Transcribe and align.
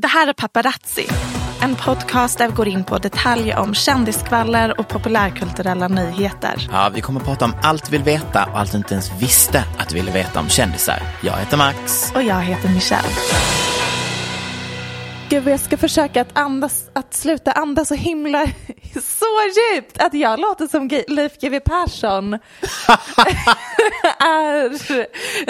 Det 0.00 0.08
här 0.08 0.26
är 0.28 0.32
Paparazzi. 0.32 1.06
En 1.60 1.76
podcast 1.76 2.38
där 2.38 2.48
vi 2.48 2.54
går 2.54 2.68
in 2.68 2.84
på 2.84 2.98
detaljer 2.98 3.58
om 3.58 3.74
kändiskvaller 3.74 4.80
och 4.80 4.88
populärkulturella 4.88 5.88
nyheter. 5.88 6.68
Ja, 6.72 6.90
vi 6.94 7.00
kommer 7.00 7.20
att 7.20 7.26
prata 7.26 7.44
om 7.44 7.54
allt 7.62 7.88
vi 7.88 7.96
vill 7.96 8.04
veta 8.04 8.44
och 8.44 8.58
allt 8.58 8.72
du 8.72 8.78
inte 8.78 8.94
ens 8.94 9.12
visste 9.20 9.64
att 9.78 9.88
du 9.88 9.94
ville 9.94 10.10
veta 10.10 10.40
om 10.40 10.48
kändisar. 10.48 11.02
Jag 11.22 11.36
heter 11.36 11.56
Max. 11.56 12.12
Och 12.14 12.22
jag 12.22 12.40
heter 12.40 12.68
Michelle. 12.68 13.08
Gud, 15.30 15.48
jag 15.48 15.60
ska 15.60 15.76
försöka 15.76 16.20
att, 16.20 16.38
andas, 16.38 16.90
att 16.92 17.14
sluta 17.14 17.52
andas 17.52 17.88
så 17.88 17.94
himla 17.94 18.46
så 18.94 19.26
djupt 19.74 19.98
att 20.02 20.14
jag 20.14 20.40
låter 20.40 20.66
som 20.66 20.90
Leif 21.08 21.32
GW 21.40 21.60
Persson 21.60 22.34
är 24.18 24.70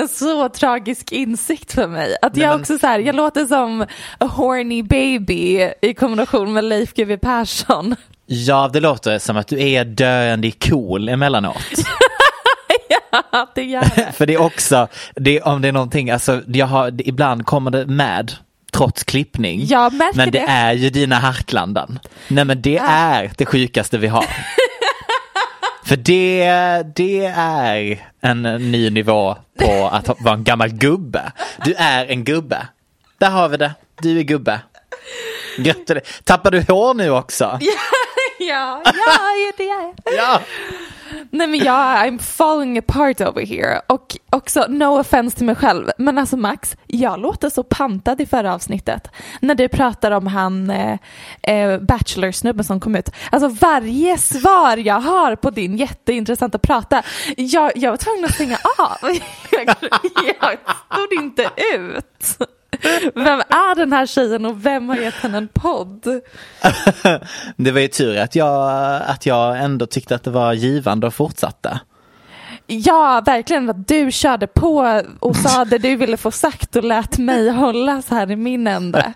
en 0.00 0.08
så 0.08 0.48
tragisk 0.48 1.12
insikt 1.12 1.72
för 1.72 1.86
mig. 1.86 2.16
Att 2.22 2.36
jag 2.36 2.48
men- 2.50 2.60
också 2.60 2.78
så 2.78 2.86
här, 2.86 2.98
jag 2.98 3.14
låter 3.14 3.46
som 3.46 3.82
a 4.18 4.26
horny 4.26 4.82
baby 4.82 5.70
i 5.80 5.94
kombination 5.94 6.52
med 6.52 6.64
Leif 6.64 6.94
GW 6.94 7.16
Persson. 7.16 7.96
Ja, 8.26 8.70
det 8.72 8.80
låter 8.80 9.18
som 9.18 9.36
att 9.36 9.48
du 9.48 9.62
är 9.70 9.84
döende 9.84 10.50
cool 10.50 11.08
emellanåt. 11.08 11.56
Ja, 13.32 13.46
det 13.54 13.62
gör 13.62 13.84
det. 13.96 14.12
För 14.12 14.26
det 14.26 14.34
är 14.34 14.40
också, 14.42 14.88
det, 15.16 15.40
om 15.42 15.62
det 15.62 15.68
är 15.68 15.72
någonting, 15.72 16.10
alltså 16.10 16.40
jag 16.46 16.66
har, 16.66 16.92
ibland 17.08 17.46
kommer 17.46 17.70
det 17.70 17.86
med 17.86 18.32
trots 18.78 19.04
klippning. 19.04 19.66
Jag 19.66 19.92
men 19.92 20.16
det, 20.16 20.30
det. 20.30 20.38
är 20.38 20.72
ju 20.72 20.90
dina 20.90 21.16
harklanden. 21.16 21.98
Nej 22.28 22.44
men 22.44 22.62
det 22.62 22.76
är 22.78 23.30
det 23.36 23.46
sjukaste 23.46 23.98
vi 23.98 24.06
har. 24.06 24.26
För 25.84 25.96
det, 25.96 26.42
det 26.96 27.24
är 27.36 28.08
en 28.20 28.42
ny 28.42 28.90
nivå 28.90 29.36
på 29.58 29.88
att 29.92 30.20
vara 30.20 30.34
en 30.34 30.44
gammal 30.44 30.68
gubbe. 30.68 31.32
Du 31.64 31.74
är 31.74 32.06
en 32.06 32.24
gubbe. 32.24 32.66
Där 33.18 33.30
har 33.30 33.48
vi 33.48 33.56
det. 33.56 33.74
Du 34.02 34.18
är 34.18 34.22
gubbe. 34.22 34.60
Gratulerar. 35.58 36.06
Tappar 36.24 36.50
du 36.50 36.64
hår 36.68 36.94
nu 36.94 37.10
också? 37.10 37.58
Ja, 38.40 38.82
ja, 38.84 39.52
det 39.56 39.62
är 39.62 39.68
jag. 39.68 39.94
Ja. 40.16 40.40
Nej 41.30 41.46
men 41.46 41.60
jag, 41.60 42.06
I'm 42.06 42.18
falling 42.18 42.78
apart 42.78 43.20
over 43.20 43.46
here. 43.46 43.80
Och 43.86 44.16
också, 44.30 44.66
no 44.68 45.00
offense 45.00 45.36
till 45.36 45.46
mig 45.46 45.54
själv, 45.54 45.90
men 45.98 46.18
alltså 46.18 46.36
Max, 46.36 46.76
jag 46.86 47.20
låter 47.20 47.50
så 47.50 47.62
pantad 47.62 48.20
i 48.20 48.26
förra 48.26 48.54
avsnittet. 48.54 49.08
När 49.40 49.54
du 49.54 49.68
pratar 49.68 50.10
om 50.10 50.26
han 50.26 50.70
eh, 50.70 50.98
eh, 51.42 51.80
Bachelor-snubben 51.80 52.64
som 52.64 52.80
kom 52.80 52.96
ut. 52.96 53.10
Alltså 53.30 53.48
varje 53.48 54.18
svar 54.18 54.76
jag 54.76 55.00
har 55.00 55.36
på 55.36 55.50
din 55.50 55.76
jätteintressanta 55.76 56.58
prata, 56.58 57.02
jag, 57.36 57.72
jag 57.74 57.90
var 57.90 57.96
tvungen 57.96 58.24
att 58.24 58.34
stänga 58.34 58.58
av. 58.78 58.96
Jag, 59.52 59.76
jag 60.24 60.58
stod 60.92 61.22
inte 61.22 61.50
ut. 61.74 62.38
Vem 63.14 63.40
är 63.40 63.74
den 63.74 63.92
här 63.92 64.06
tjejen 64.06 64.46
och 64.46 64.66
vem 64.66 64.88
har 64.88 64.96
gett 64.96 65.14
henne 65.14 65.38
en 65.38 65.48
podd? 65.48 66.04
Det 67.56 67.70
var 67.70 67.80
ju 67.80 67.88
tur 67.88 68.18
att 68.18 68.34
jag, 68.34 68.70
att 69.06 69.26
jag 69.26 69.58
ändå 69.58 69.86
tyckte 69.86 70.14
att 70.14 70.24
det 70.24 70.30
var 70.30 70.52
givande 70.52 71.06
och 71.06 71.14
fortsatte. 71.14 71.80
Ja, 72.66 73.22
verkligen 73.26 73.70
att 73.70 73.88
du 73.88 74.12
körde 74.12 74.46
på 74.46 75.02
och 75.20 75.36
sa 75.36 75.64
det 75.64 75.78
du 75.78 75.96
ville 75.96 76.16
få 76.16 76.30
sagt 76.30 76.76
och 76.76 76.84
lät 76.84 77.18
mig 77.18 77.50
hålla 77.50 78.02
så 78.02 78.14
här 78.14 78.30
i 78.30 78.36
min 78.36 78.66
ände. 78.66 79.12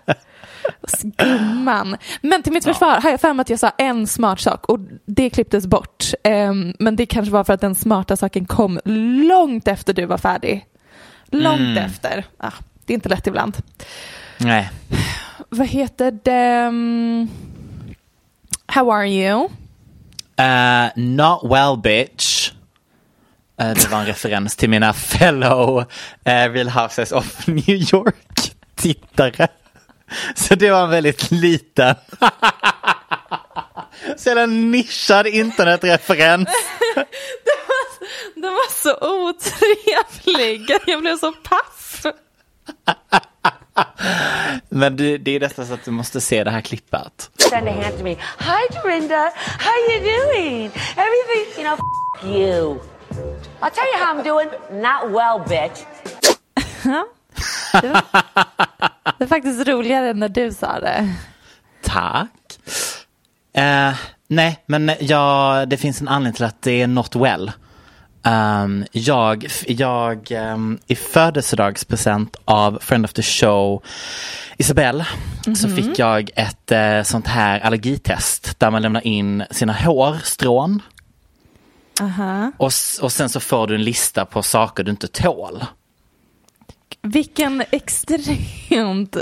Gumman. 1.01 1.97
Men 2.21 2.43
till 2.43 2.53
mitt 2.53 2.63
försvar 2.63 3.01
har 3.01 3.09
jag 3.09 3.21
för 3.21 3.33
mig 3.33 3.41
att 3.41 3.49
jag 3.49 3.59
sa 3.59 3.69
en 3.77 4.07
smart 4.07 4.39
sak 4.39 4.65
och 4.65 4.79
det 5.05 5.29
klipptes 5.29 5.67
bort. 5.67 6.05
Ehm, 6.23 6.73
men 6.79 6.95
det 6.95 7.05
kanske 7.05 7.31
var 7.33 7.43
för 7.43 7.53
att 7.53 7.61
den 7.61 7.75
smarta 7.75 8.17
saken 8.17 8.45
kom 8.45 8.79
långt 8.85 9.67
efter 9.67 9.93
du 9.93 10.05
var 10.05 10.17
färdig. 10.17 10.65
Långt 11.31 11.59
Mm. 11.59 11.77
efter. 11.77 12.25
Ah, 12.37 12.51
det 12.85 12.93
är 12.93 12.95
inte 12.95 13.09
lätt 13.09 13.27
ibland. 13.27 13.57
Nej. 14.37 14.69
Vad 15.49 15.67
heter 15.67 16.11
det? 16.23 17.27
How 18.67 18.91
are 18.91 19.07
you? 19.07 19.49
Uh, 20.39 20.89
not 20.95 21.43
well 21.43 21.77
bitch. 21.77 22.51
Uh, 23.61 23.73
det 23.73 23.91
var 23.91 23.99
en 23.99 24.05
referens 24.05 24.55
till 24.55 24.69
mina 24.69 24.93
fellow 24.93 25.79
uh, 25.79 25.85
Real 26.25 26.69
Houses 26.69 27.11
of 27.11 27.47
New 27.47 27.93
York 27.93 28.55
tittare. 28.75 29.47
Så 30.35 30.55
det 30.55 30.71
var 30.71 30.83
en 30.83 30.89
väldigt 30.89 31.31
liten. 31.31 31.95
Så 34.17 34.39
en 34.39 34.71
nischad 34.71 35.27
internetreferens. 35.27 36.49
Den 38.35 38.51
var 38.51 38.71
så 38.71 38.93
otrevlig. 39.01 40.77
Jag 40.87 41.01
blev 41.01 41.17
så 41.17 41.31
paff. 41.31 41.92
Men 44.69 44.97
det, 44.97 45.17
det 45.17 45.35
är 45.35 45.39
nästan 45.39 45.65
så 45.65 45.73
att 45.73 45.85
du 45.85 45.91
måste 45.91 46.21
se 46.21 46.43
det 46.43 46.51
här 46.51 46.61
klippet. 46.61 47.29
Send 47.49 47.67
a 47.67 47.71
hand 47.83 47.97
to 47.97 48.03
me. 48.03 48.15
Hi, 48.39 48.67
Dorinda. 48.83 49.31
How 49.59 49.73
you 49.91 49.99
doing? 49.99 50.71
Everything, 50.97 51.45
you 51.57 51.63
know, 51.63 51.73
f- 51.73 51.79
you. 52.25 52.79
I'll 53.61 53.71
tell 53.71 53.87
you 53.93 53.97
how 54.05 54.13
I'm 54.13 54.23
doing. 54.23 54.49
Not 54.81 55.03
well, 55.11 55.39
bitch. 55.49 55.79
Det 59.17 59.23
är 59.23 59.27
faktiskt 59.27 59.67
roligare 59.67 60.09
än 60.09 60.19
när 60.19 60.29
du 60.29 60.53
sa 60.53 60.79
det. 60.79 61.13
Tack. 61.83 62.29
Eh, 63.53 63.93
nej, 64.27 64.63
men 64.65 64.91
jag, 64.99 65.69
det 65.69 65.77
finns 65.77 66.01
en 66.01 66.07
anledning 66.07 66.33
till 66.35 66.45
att 66.45 66.61
det 66.61 66.81
är 66.81 66.87
not 66.87 67.15
well. 67.15 67.51
Um, 68.25 68.85
jag, 68.91 69.47
jag 69.67 70.31
um, 70.31 70.79
i 70.87 70.95
födelsedagspresent 70.95 72.35
av 72.45 72.79
Friend 72.81 73.05
of 73.05 73.13
the 73.13 73.21
Show 73.21 73.83
Isabelle 74.57 75.05
så 75.55 75.67
Mhm. 75.67 75.75
fick 75.75 75.99
jag 75.99 76.29
ett 76.35 76.71
eh, 76.71 77.03
sånt 77.03 77.27
här 77.27 77.59
allergitest 77.59 78.59
där 78.59 78.71
man 78.71 78.81
lämnar 78.81 79.07
in 79.07 79.43
sina 79.51 79.73
hårstrån 79.73 80.81
Aha. 82.01 82.51
och, 82.57 82.67
s- 82.67 82.99
och 83.01 83.11
sen 83.11 83.29
så 83.29 83.39
får 83.39 83.67
du 83.67 83.75
en 83.75 83.83
lista 83.83 84.25
på 84.25 84.43
saker 84.43 84.83
du 84.83 84.91
inte 84.91 85.07
tål. 85.07 85.65
Vilken 87.01 87.63
extremt 87.71 89.17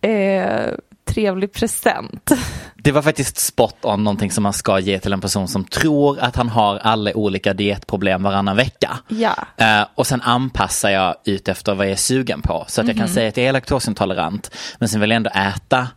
eh, 0.00 0.70
trevlig 1.14 1.52
present. 1.52 2.30
det 2.76 2.92
var 2.92 3.02
faktiskt 3.02 3.38
spot 3.38 3.76
on 3.84 4.04
någonting 4.04 4.30
som 4.30 4.42
man 4.42 4.52
ska 4.52 4.78
ge 4.78 4.98
till 4.98 5.12
en 5.12 5.20
person 5.20 5.48
som 5.48 5.64
tror 5.64 6.18
att 6.20 6.36
han 6.36 6.48
har 6.48 6.78
alla 6.78 7.14
olika 7.14 7.54
dietproblem 7.54 8.22
varannan 8.22 8.56
vecka. 8.56 8.98
Ja. 9.08 9.34
Eh, 9.56 9.86
och 9.94 10.06
sen 10.06 10.20
anpassar 10.22 10.90
jag 10.90 11.14
ut 11.24 11.48
efter 11.48 11.74
vad 11.74 11.86
jag 11.86 11.92
är 11.92 11.96
sugen 11.96 12.42
på. 12.42 12.64
Så 12.68 12.80
att 12.80 12.86
jag 12.86 12.96
Mhm. 12.96 13.06
kan 13.06 13.14
säga 13.14 13.28
att 13.28 13.36
jag 13.36 13.46
är 13.46 13.52
laktosintolerant 13.52 14.50
men 14.78 14.88
sen 14.88 15.00
vill 15.00 15.10
jag 15.10 15.16
ändå 15.16 15.30
äta 15.30 15.88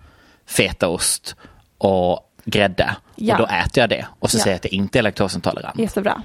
fetaost 0.47 1.35
och 1.77 2.19
grädde. 2.45 2.95
Ja. 3.15 3.33
Och 3.33 3.39
då 3.39 3.45
äter 3.53 3.81
jag 3.81 3.89
det. 3.89 4.05
Och 4.19 4.31
så 4.31 4.37
Ja. 4.37 4.41
säger 4.43 4.53
jag 4.53 4.59
att 4.59 4.65
jag 4.65 4.73
inte 4.73 4.99
är 4.99 5.03
laktosintolerant. 5.03 5.79
Jättebra. 5.79 6.21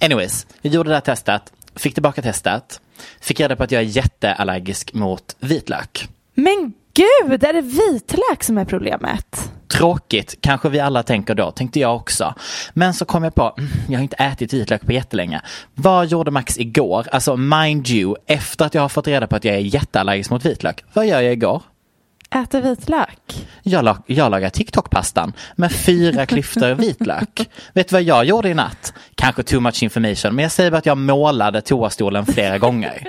Anyways, 0.00 0.46
jag 0.62 0.74
gjorde 0.74 0.88
det 0.90 0.94
här 0.96 1.00
testet, 1.00 1.42
fick 1.76 1.94
tillbaka 1.94 2.22
testet, 2.22 2.80
fick 3.20 3.40
reda 3.40 3.56
på 3.56 3.62
att 3.62 3.70
jag 3.72 3.82
är 3.82 3.86
jätteallergisk 3.86 4.92
mot 4.92 5.36
vitlök. 5.38 6.08
Men 6.34 6.72
gud, 6.98 7.44
är 7.44 7.52
det 7.52 7.60
vitlök 7.60 8.42
som 8.42 8.58
är 8.58 8.64
problemet? 8.64 9.52
Tråkigt, 9.68 10.38
kanske 10.40 10.68
vi 10.68 10.80
alla 10.80 11.02
tänker 11.02 11.34
då, 11.34 11.50
tänkte 11.50 11.80
jag 11.80 11.96
också. 11.96 12.34
Men 12.72 12.94
så 12.94 13.04
kom 13.04 13.24
jag 13.24 13.34
på, 13.34 13.54
mm, 13.58 13.70
jag 13.88 13.98
har 13.98 14.02
inte 14.02 14.16
ätit 14.16 14.52
vitlök 14.52 14.86
på 14.86 14.92
jättelänge. 14.92 15.40
Vad 15.74 16.06
gjorde 16.06 16.30
Max 16.30 16.58
igår? 16.58 17.06
Alltså 17.12 17.36
mind 17.36 17.88
you, 17.88 18.14
efter 18.26 18.64
att 18.64 18.74
jag 18.74 18.82
har 18.82 18.88
fått 18.88 19.06
reda 19.06 19.26
på 19.26 19.36
att 19.36 19.44
jag 19.44 19.54
är 19.54 19.58
jätteallergisk 19.58 20.30
mot 20.30 20.44
vitlök. 20.44 20.84
Vad 20.92 21.06
gör 21.06 21.20
jag 21.20 21.32
igår? 21.32 21.62
Äter 22.30 22.60
vitlök? 22.60 23.46
Jag, 23.62 23.84
lag, 23.84 23.96
jag 24.06 24.30
lagar 24.30 24.50
TikTok-pastan 24.50 25.32
med 25.56 25.72
fyra 25.72 26.26
klyftor 26.26 26.74
vitlök. 26.74 27.48
Vet 27.72 27.88
du 27.88 27.92
vad 27.92 28.02
jag 28.02 28.24
gjorde 28.24 28.48
i 28.48 28.54
natt? 28.54 28.94
Kanske 29.14 29.42
too 29.42 29.60
much 29.60 29.82
information, 29.82 30.34
men 30.34 30.42
jag 30.42 30.52
säger 30.52 30.70
bara 30.70 30.78
att 30.78 30.86
jag 30.86 30.98
målade 30.98 31.60
toastolen 31.60 32.26
flera 32.26 32.58
gånger. 32.58 33.08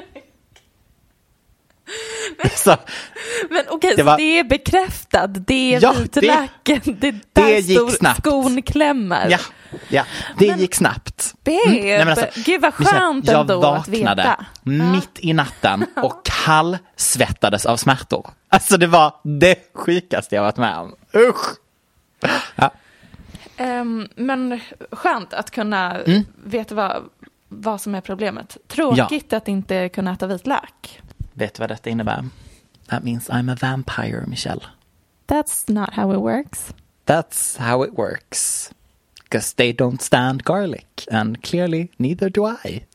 Så, 2.55 2.75
Men 3.49 3.63
okej, 3.69 3.93
Det 3.97 4.03
var- 4.03 4.17
det 4.17 4.39
är 4.39 4.43
bekräftat. 4.43 5.47
Det 5.47 5.75
är 5.75 5.83
Ja, 5.83 5.93
det- 5.93 5.99
vitlöken. 6.01 6.81
Det, 6.99 7.11
där 7.11 7.21
det 7.45 7.59
gick 7.59 7.91
snabbt. 7.97 8.19
skon 8.19 8.61
klämmer. 8.61 9.27
ja, 9.29 9.37
ja, 9.89 10.03
det 10.37 10.45
gick 10.45 10.75
snabbt. 10.75 11.33
Babe, 11.45 11.59
Nej, 11.67 11.97
men 12.05 12.07
alltså, 12.07 12.25
gud 12.35 12.61
vad 12.61 12.73
men 12.77 12.87
skönt 12.87 13.27
jag 13.27 13.41
ändå 13.41 13.53
att 13.57 13.87
vaknade 13.87 14.21
veta. 14.23 14.45
mitt 14.63 15.19
i 15.19 15.33
natten 15.33 15.85
och 15.95 16.25
kallsvettades 16.45 17.65
av 17.65 17.77
smärtor. 17.77 18.29
Alltså 18.49 18.77
det 18.77 18.87
var 18.87 19.13
det 19.23 19.55
sjukaste 19.73 20.35
jag 20.35 20.43
varit 20.43 20.57
med 20.57 20.77
om. 20.77 20.95
Usch! 21.15 21.45
Ja. 22.55 22.71
Ehm, 23.57 24.07
men 24.15 24.59
skönt 24.91 25.33
att 25.33 25.51
kunna 25.51 25.99
Mm. 25.99 26.25
veta 26.45 26.75
vad, 26.75 27.03
vad 27.47 27.81
som 27.81 27.95
är 27.95 28.01
problemet. 28.01 28.57
Tråkigt 28.67 29.33
att 29.33 29.47
inte 29.47 29.89
kunna 29.89 30.11
äta 30.13 30.27
vitlök. 30.27 31.01
Vet 31.39 31.53
du 31.53 31.59
vad 31.59 31.69
detta 31.69 31.89
innebär? 31.89 32.29
That 32.87 33.03
means 33.03 33.29
I'm 33.29 33.49
a 33.51 33.55
vampire, 33.55 34.23
Michelle. 34.27 34.61
That's 35.27 35.67
not 35.73 35.93
how 35.93 36.11
it 36.13 36.19
works. 36.19 36.73
That's 37.05 37.57
how 37.57 37.83
it 37.85 37.93
works. 37.97 38.71
Because 39.23 39.53
they 39.55 39.71
don't 39.73 40.01
stand 40.01 40.43
garlic. 40.43 41.05
And 41.11 41.41
clearly 41.43 41.89
neither 41.97 42.29
do 42.29 42.45
I. 42.65 42.85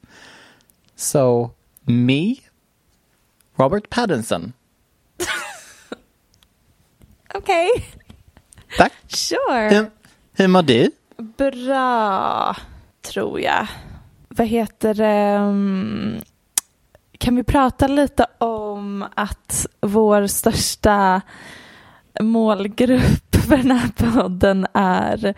So, 0.96 1.52
me, 1.87 2.37
Robert 3.56 3.88
Pattinson. 3.91 4.52
Okej, 7.35 7.69
Tack. 8.76 8.93
sure. 9.08 9.69
Hur, 9.70 9.91
hur 10.32 10.49
mår 10.49 10.62
du? 10.62 10.91
Bra, 11.17 12.56
tror 13.02 13.41
jag. 13.41 13.67
Vad 14.29 14.46
heter 14.46 14.94
det? 14.94 15.38
mm, 15.38 16.20
Kan 17.19 17.37
vi 17.37 17.44
prata 17.44 17.87
lite 17.87 18.26
om 18.38 19.06
att 19.16 19.66
vår 19.81 20.26
största 20.26 21.20
målgrupp 22.20 23.37
för 23.49 23.56
den 23.56 23.70
här 23.70 23.88
podden 23.96 24.66
är 24.75 25.34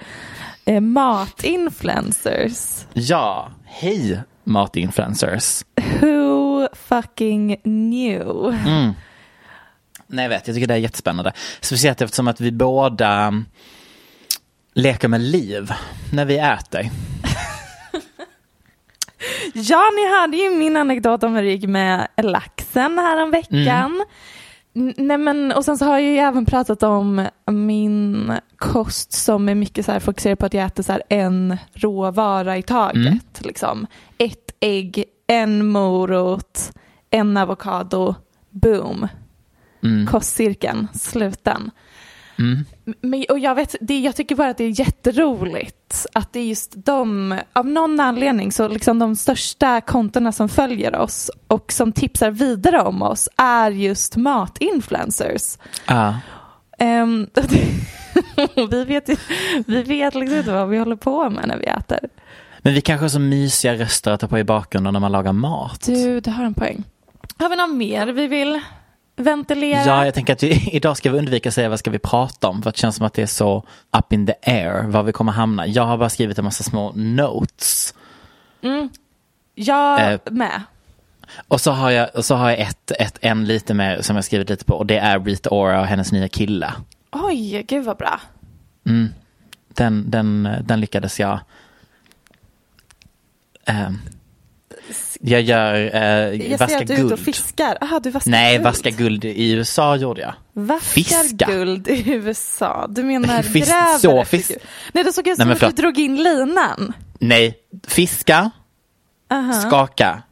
eh, 0.65 0.81
matinfluencers. 0.81 2.87
Ja, 2.93 3.51
hej 3.65 4.21
matinfluencers. 4.45 5.65
Who 6.01 6.69
fucking 6.73 7.57
knew? 7.57 8.57
Nej, 10.07 10.25
jag 10.25 10.29
vet, 10.29 10.47
jag 10.47 10.57
tycker 10.57 10.67
det 10.67 10.75
är 10.75 10.79
jättespännande. 10.79 11.33
Speciellt 11.61 12.03
eftersom 12.03 12.29
att 12.29 12.41
vi 12.41 12.53
båda 12.53 13.11
mm, 13.11 13.45
leker 14.75 15.09
med 15.09 15.21
liv 15.21 15.73
när 16.13 16.25
vi 16.25 16.39
äter. 16.39 16.91
Ja, 19.55 19.83
ni 19.97 20.11
hörde 20.21 20.37
ju 20.37 20.51
min 20.59 20.77
anekdot 20.77 21.23
om 21.23 21.35
hur 21.35 21.43
det 21.43 21.51
gick 21.51 21.69
med 21.69 22.09
laxen 22.23 22.99
här 22.99 23.23
om 23.23 23.31
veckan. 23.31 24.05
N- 24.77 24.95
Nej, 24.97 25.19
men, 25.19 25.53
och 25.53 25.65
sen 25.65 25.79
så 25.79 25.85
har 25.85 25.99
jag 25.99 26.03
ju 26.13 26.17
även 26.19 26.47
pratat 26.47 26.83
om 26.83 27.27
min 27.51 28.33
kost 28.57 29.13
som 29.13 29.49
är 29.49 29.55
mycket 29.55 29.87
så 29.87 29.93
här 29.93 30.01
fokuserad 30.01 30.39
på 30.39 30.47
att 30.47 30.55
jag 30.55 30.65
äter 30.67 30.83
så 30.83 30.99
en 31.09 31.57
råvara 31.75 32.57
i 32.57 32.63
taget. 32.63 33.45
Liksom. 33.45 33.87
Ett 34.19 34.51
ägg, 34.61 35.05
en 35.27 35.67
morot, 35.67 36.73
en 37.11 37.37
avokado, 37.37 38.15
boom. 38.51 39.09
Kostcirkeln, 40.07 40.89
sluten. 40.95 41.71
Men, 43.01 43.25
och 43.29 43.39
jag, 43.39 43.55
vet, 43.55 43.75
det, 43.81 43.99
jag 43.99 44.17
tycker 44.17 44.35
bara 44.35 44.51
att 44.51 44.59
det 44.59 44.65
är 44.65 44.81
jätteroligt 44.81 46.07
att 46.13 46.33
det 46.33 46.41
är 46.41 46.45
just 46.45 46.73
de, 46.77 47.39
av 47.53 47.67
någon 47.67 48.01
anledning, 48.01 48.53
så 48.53 48.69
liksom 48.69 48.99
de 48.99 49.17
största 49.17 49.81
kontona 49.81 50.33
som 50.33 50.49
följer 50.49 50.97
oss 50.97 51.31
och 51.47 51.73
som 51.73 51.93
tipsar 51.93 52.31
vidare 52.31 52.81
om 52.83 53.03
oss 53.03 53.29
är 53.37 53.71
just 53.71 54.17
matinfluencers. 54.17 55.59
Ja. 55.87 56.15
Ehm, 56.79 57.27
vi 58.71 58.85
vet, 58.85 59.09
vi 59.67 59.83
vet 59.83 60.15
liksom 60.15 60.39
inte 60.39 60.53
vad 60.53 60.69
vi 60.69 60.79
håller 60.79 60.97
på 60.97 61.31
med 61.31 61.49
när 61.49 61.59
vi 61.59 61.67
äter. 61.67 62.01
Men 62.59 62.75
vi 62.75 62.81
kanske 62.81 63.05
har 63.05 63.09
så 63.09 63.19
mysiga 63.19 63.75
röster 63.75 64.11
att 64.11 64.21
ta 64.21 64.29
på 64.29 64.39
i 64.39 64.45
bakgrunden 64.45 64.93
när 64.93 65.01
man 65.01 65.13
lagar 65.13 65.33
mat. 65.33 65.87
Du, 65.87 66.21
du 66.21 66.31
har 66.31 66.45
en 66.45 66.55
poäng. 66.55 66.85
Har 67.39 67.49
vi 67.49 67.57
något 67.57 67.75
mer 67.75 68.07
vi 68.07 68.27
vill 68.27 68.61
ventilera? 69.17 69.85
Ja, 69.87 70.05
jag 70.05 70.15
tänker 70.15 70.33
att 70.33 70.43
vi, 70.43 70.71
idag 70.73 70.97
ska 70.97 71.11
vi 71.11 71.19
undvika 71.19 71.49
att 71.49 71.55
säga 71.55 71.69
vad 71.69 71.79
ska 71.79 71.91
vi 71.91 71.99
prata 71.99 72.49
om 72.49 72.63
för 72.63 72.71
det 72.71 72.79
känns 72.79 72.97
som 72.97 73.07
att 73.07 73.15
det 73.15 73.23
är 73.23 73.27
så 73.27 73.65
up 73.99 74.13
in 74.13 74.27
the 74.27 74.35
air 74.43 74.83
var 74.87 75.03
vi 75.03 75.13
kommer 75.13 75.33
hamna. 75.33 75.67
Jag 75.67 75.83
har 75.83 75.99
bara 75.99 76.11
skrivit 76.11 76.39
en 76.39 76.45
massa 76.45 76.65
små 76.65 76.93
notes. 76.93 77.95
Jag 79.55 80.13
Eh, 80.13 80.21
med. 80.31 80.63
Och 81.49 81.61
så 81.61 81.71
har 81.71 81.91
jag, 81.91 82.25
så 82.25 82.35
har 82.35 82.51
jag 82.51 82.59
ett, 82.61 82.91
ett 82.91 83.19
en 83.21 83.45
lite 83.45 83.75
mer 83.75 84.01
som 84.01 84.17
jag 84.17 84.25
skrivit 84.25 84.49
lite 84.49 84.65
på 84.65 84.75
och 84.75 84.87
det 84.87 84.99
är 84.99 85.21
Rita 85.21 85.51
Ora 85.51 85.81
och 85.81 85.87
hennes 85.87 86.13
nya 86.13 86.29
kille. 86.29 86.73
Oj, 87.11 87.63
gud 87.69 87.85
vad 87.85 87.97
bra. 87.97 88.21
Den, 89.69 90.11
den, 90.11 90.49
den 90.65 90.81
lyckades 90.81 91.21
jag 91.21 91.41
ehm, 93.65 93.99
jag 95.21 95.41
gör 95.41 95.75
eh, 95.75 96.03
Jag 96.51 96.59
vaska 96.59 96.69
ser 96.69 96.77
att 96.83 96.87
du 96.87 96.93
är 96.95 96.97
ute 96.97 97.03
och 97.05 97.09
guld. 97.11 97.25
fiskar. 97.25 97.79
Aha, 97.81 98.01
du 98.01 98.11
vaskar 98.11 98.31
Nej, 98.31 98.55
guld. 98.55 98.65
vaska 98.65 98.91
guld 98.91 99.25
i 99.25 99.51
USA 99.53 99.97
gjorde 99.97 100.21
jag. 100.21 100.35
Vaskar 100.53 100.89
Fiska. 101.03 101.47
guld 101.47 101.89
i 101.89 102.11
USA. 102.13 102.87
Du 102.89 103.03
menar 103.03 103.43
Fisk- 103.43 103.67
gräver 103.71 103.99
så 103.99 104.25
fisk- 104.25 104.49
guld. 104.49 104.61
Nej, 104.93 105.05
det 105.05 105.13
såg 105.13 105.29
ut 105.29 105.37
som 105.37 105.51
att 105.51 105.61
du 105.61 105.69
drog 105.71 105.99
in 105.99 106.23
linan. 106.23 106.93
Nej, 107.19 107.55
fiska, 107.89 108.51
skaka. 109.67 110.23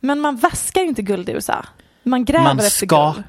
Men 0.00 0.20
man 0.20 0.36
vaskar 0.36 0.82
inte 0.82 1.02
guld 1.02 1.28
i 1.28 1.32
USA. 1.32 1.64
Man 2.02 2.24
gräver 2.24 2.44
Man 2.44 2.58
efter 2.58 2.86
guld. 2.86 3.24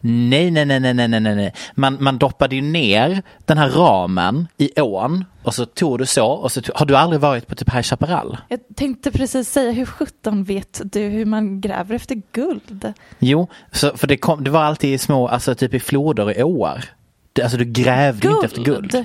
Nej, 0.00 0.50
nej, 0.50 0.64
nej, 0.64 0.80
nej, 0.80 0.94
nej, 0.94 1.08
nej, 1.08 1.36
nej. 1.36 1.54
Man, 1.74 1.96
man 2.00 2.18
doppade 2.18 2.56
ju 2.56 2.62
ner 2.62 3.22
den 3.44 3.58
här 3.58 3.68
ramen 3.70 4.48
i 4.58 4.80
ån 4.80 5.24
och 5.42 5.54
så 5.54 5.66
tog 5.66 5.98
du 5.98 6.06
så 6.06 6.26
och 6.26 6.52
så 6.52 6.62
tog... 6.62 6.76
Har 6.76 6.86
du 6.86 6.96
aldrig 6.96 7.20
varit 7.20 7.46
på 7.46 7.54
typ 7.54 7.74
High 7.74 7.82
Chaparral? 7.82 8.36
Jag 8.48 8.60
tänkte 8.76 9.10
precis 9.10 9.50
säga, 9.50 9.70
hur 9.72 9.86
sjutton 9.86 10.44
vet 10.44 10.80
du 10.84 11.00
hur 11.00 11.24
man 11.24 11.60
gräver 11.60 11.94
efter 11.94 12.22
guld? 12.32 12.92
Jo, 13.18 13.48
så, 13.72 13.96
för 13.96 14.06
det, 14.06 14.16
kom, 14.16 14.44
det 14.44 14.50
var 14.50 14.62
alltid 14.62 14.94
i 14.94 14.98
små, 14.98 15.28
alltså 15.28 15.54
typ 15.54 15.74
i 15.74 15.80
floder 15.80 16.26
och 16.26 16.50
åar. 16.50 16.84
Det, 17.32 17.42
alltså 17.42 17.58
du 17.58 17.64
grävde 17.64 18.28
inte 18.28 18.46
efter 18.46 18.62
Guld? 18.62 18.90
guld. 18.90 19.04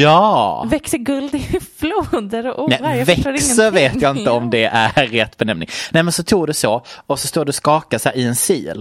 Ja! 0.00 0.66
Växer 0.70 0.98
guld 0.98 1.34
i 1.34 1.60
floder 1.78 2.46
och 2.46 2.64
åar? 2.64 2.78
Nej, 2.80 3.04
växer 3.04 3.70
vet 3.70 4.02
jag 4.02 4.18
inte 4.18 4.30
om 4.30 4.50
det 4.50 4.64
är 4.64 5.06
rätt 5.06 5.36
benämning. 5.36 5.68
Nej 5.90 6.02
men 6.02 6.12
så 6.12 6.22
tog 6.22 6.46
du 6.46 6.52
så 6.52 6.84
och 7.06 7.18
så 7.18 7.26
står 7.26 7.44
du 7.44 7.48
och 7.48 7.54
skakar 7.54 7.98
så 7.98 8.10
i 8.10 8.24
en 8.24 8.36
sil. 8.46 8.80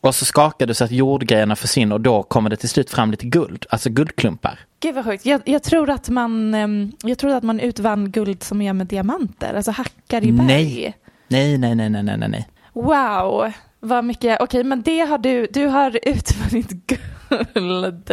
Och 0.00 0.14
så 0.14 0.24
skakar 0.24 0.66
du 0.66 0.74
så 0.74 0.84
att 0.84 0.90
jordgrejerna 0.90 1.56
försvinner 1.56 1.94
och 1.94 2.00
då 2.00 2.22
kommer 2.22 2.50
det 2.50 2.56
till 2.56 2.68
slut 2.68 2.90
fram 2.90 3.10
lite 3.10 3.26
guld, 3.26 3.66
alltså 3.70 3.90
guldklumpar. 3.90 4.58
Gud 4.80 4.94
vad 4.94 5.04
sjukt. 5.04 5.26
Jag, 5.26 5.42
jag, 5.44 5.62
tror 5.62 5.90
att 5.90 6.08
man, 6.08 6.54
ehm, 6.54 6.92
jag 7.02 7.18
tror 7.18 7.30
att 7.30 7.42
man 7.42 7.60
utvann 7.60 8.10
guld 8.10 8.42
som 8.42 8.62
gör 8.62 8.72
med 8.72 8.86
diamanter, 8.86 9.54
alltså 9.54 9.70
hackar 9.70 10.24
i 10.24 10.32
berg. 10.32 10.46
Nej. 10.46 10.96
Nej, 11.28 11.58
nej, 11.58 11.74
nej, 11.74 11.90
nej, 11.90 12.02
nej, 12.02 12.28
nej. 12.28 12.48
Wow, 12.72 13.52
vad 13.80 14.04
mycket. 14.04 14.40
Okej, 14.40 14.64
men 14.64 14.82
det 14.82 15.00
har 15.00 15.18
du, 15.18 15.46
du 15.46 15.66
har 15.66 15.98
utvunnit 16.02 16.70
guld 17.54 18.12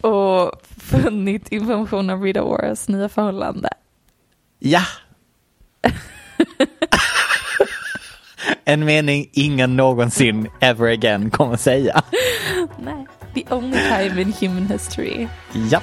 och 0.00 0.52
funnit 0.78 1.52
information 1.52 2.10
om 2.10 2.22
Rita 2.22 2.42
Oras 2.42 2.88
nya 2.88 3.08
förhållande. 3.08 3.68
Ja. 4.58 4.82
en 8.64 8.84
mening 8.84 9.26
ingen 9.32 9.76
någonsin 9.76 10.48
ever 10.60 10.92
again 10.92 11.30
kommer 11.30 11.56
säga. 11.56 12.02
Nej. 12.84 13.06
The 13.34 13.54
only 13.54 13.78
time 13.78 14.22
in 14.22 14.32
human 14.40 14.66
history. 14.66 15.28
Japp. 15.70 15.82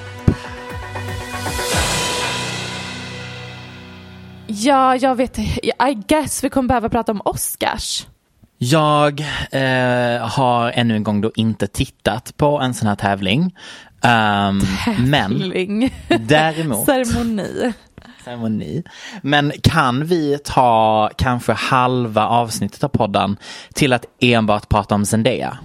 Ja, 4.46 4.96
jag 4.96 5.14
vet. 5.14 5.38
I 5.38 5.94
guess 6.08 6.44
vi 6.44 6.50
kommer 6.50 6.68
behöva 6.68 6.88
prata 6.88 7.12
om 7.12 7.20
Oscars. 7.24 8.06
Jag 8.58 9.20
eh, 9.50 10.28
har 10.28 10.72
ännu 10.74 10.96
en 10.96 11.02
gång 11.02 11.20
då 11.20 11.32
inte 11.34 11.66
tittat 11.66 12.36
på 12.36 12.60
en 12.60 12.74
sån 12.74 12.88
här 12.88 12.96
tävling. 12.96 13.56
Um, 14.04 14.60
men 15.10 15.90
däremot 16.20 16.86
Ceremoni. 16.86 17.72
ceremoni. 18.24 18.82
Men 19.22 19.52
kan 19.62 20.04
vi 20.06 20.38
ta 20.44 21.10
kanske 21.16 21.52
halva 21.52 22.26
avsnittet 22.26 22.84
av 22.84 22.88
podden 22.88 23.36
till 23.74 23.92
att 23.92 24.04
enbart 24.20 24.68
prata 24.68 24.94
om 24.94 25.06
Zendaya? 25.06 25.58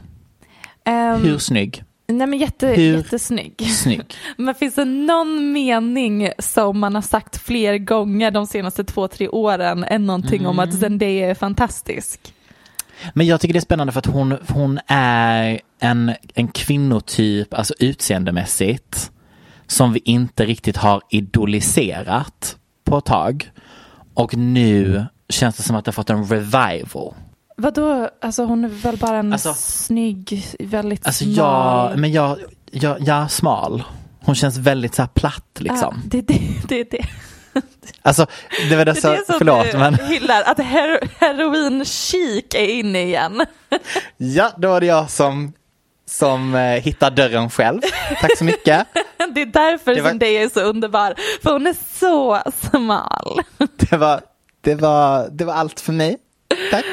Um, 0.88 1.22
Hur 1.24 1.38
snygg? 1.38 1.84
Nej 2.08 2.28
men 2.28 2.40
jätte, 2.40 2.68
Hur- 2.68 2.98
jättesnygg. 2.98 3.62
Snygg. 3.72 4.02
Men 4.38 4.56
finns 4.56 4.76
det 4.76 4.86
någon 4.86 5.52
mening 5.52 6.30
som 6.40 6.80
man 6.80 6.96
har 6.96 7.02
sagt 7.02 7.38
fler 7.38 7.78
gånger 7.78 8.32
de 8.32 8.48
senaste 8.48 8.84
två, 8.84 9.08
tre 9.08 9.28
åren 9.30 9.84
än 9.84 10.06
någonting 10.06 10.46
om 10.48 10.60
Mm. 10.60 10.70
att 10.70 10.80
Zendaya 10.80 11.30
är 11.30 11.34
fantastisk? 11.34 12.34
Men 13.14 13.26
jag 13.26 13.42
tycker 13.42 13.54
det 13.54 13.60
är 13.60 13.62
spännande 13.62 13.94
för 13.94 14.00
att 14.00 14.06
hon, 14.06 14.38
hon 14.50 14.80
är 14.88 15.60
en, 15.80 16.12
en 16.34 16.48
kvinnotyp, 16.48 17.54
alltså 17.54 17.74
utseendemässigt, 17.80 19.12
som 19.68 19.94
vi 19.94 20.02
inte 20.06 20.46
riktigt 20.46 20.78
har 20.78 21.02
idoliserat 21.10 22.58
på 22.84 22.98
ett 22.98 23.06
tag. 23.06 23.52
Och 24.14 24.38
nu 24.38 25.06
känns 25.30 25.56
det 25.58 25.64
som 25.64 25.76
att 25.76 25.86
det 25.86 25.90
har 25.90 25.94
fått 25.94 26.10
en 26.10 26.26
revival. 26.26 27.14
Vadå, 27.58 28.10
alltså 28.22 28.46
hon 28.46 28.64
är 28.66 28.70
väl 28.70 28.98
bara 28.98 29.18
en 29.18 29.34
Alltså- 29.34 29.54
snygg, 29.58 30.46
väldigt 30.60 31.06
Alltså 31.08 31.24
smal. 31.24 31.36
jag, 31.92 32.00
men 32.00 32.12
jag, 32.12 32.38
jag, 32.72 33.02
jag 33.02 33.18
är 33.24 33.28
smal. 33.28 33.84
Hon 34.22 34.36
känns 34.36 34.58
väldigt 34.58 34.96
så 34.96 35.02
här 35.02 35.10
platt 35.10 35.58
liksom. 35.60 36.02
Ja, 36.04 36.10
det, 36.10 36.22
det, 36.22 36.40
det, 36.68 36.84
det. 36.92 37.06
Alltså 38.02 38.26
det 38.70 38.76
var 38.76 38.86
det 38.86 38.92
Det 38.94 39.00
är 39.00 39.02
så, 39.02 39.12
det 39.12 39.26
som 39.26 39.36
förlåt 39.38 39.72
du 39.72 39.78
men 39.78 39.94
hyllar, 40.08 40.44
att 40.46 40.60
hero, 40.60 40.98
heroin 41.20 41.86
chic 41.86 42.46
är 42.56 42.68
inne 42.68 43.04
igen. 43.04 43.46
ja, 44.18 44.52
då 44.58 44.68
var 44.68 44.80
det 44.82 44.86
jag 44.88 45.10
som, 45.10 45.54
som 46.10 46.56
eh, 46.56 46.62
hittar 46.82 47.12
dörren 47.12 47.50
själv. 47.50 47.82
Tack 48.22 48.38
så 48.38 48.44
mycket. 48.44 48.88
Det 49.36 49.42
är 49.42 49.46
därför 49.46 49.96
Det 49.96 50.02
var- 50.02 50.10
Zendaya 50.10 50.42
är 50.44 50.50
så 50.50 50.62
underbar, 50.62 51.14
för 51.44 51.52
hon 51.52 51.68
är 51.68 51.76
så 52.00 52.42
smal. 52.70 53.42
Det 53.78 53.98
var, 53.98 54.22
det 54.62 54.76
var, 54.76 55.28
det 55.32 55.46
var 55.46 55.54
allt 55.54 55.80
för 55.80 55.94
mig. 55.94 56.18
Tack. 56.72 56.86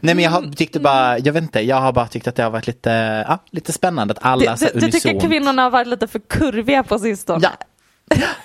Nej 0.00 0.14
men 0.14 0.24
jag 0.24 0.30
har, 0.30 0.52
tyckte 0.56 0.80
bara, 0.80 1.18
jag 1.18 1.32
vet 1.32 1.42
inte, 1.42 1.60
jag 1.60 1.76
har 1.76 1.92
bara 1.92 2.06
tyckt 2.08 2.28
att 2.28 2.36
det 2.36 2.42
har 2.42 2.50
varit 2.50 2.66
lite, 2.66 3.24
ja, 3.28 3.38
lite 3.50 3.72
spännande 3.72 4.12
att 4.12 4.24
alla 4.24 4.56
så 4.56 4.64
Du, 4.64 4.70
du, 4.80 4.86
du 4.86 4.92
tycker 4.92 5.10
unisont. 5.10 5.30
kvinnorna 5.32 5.62
har 5.62 5.70
varit 5.70 5.86
lite 5.88 6.06
för 6.06 6.18
kurviga 6.18 6.82
på 6.82 6.98
sistone? 6.98 7.40
Ja. 7.42 7.50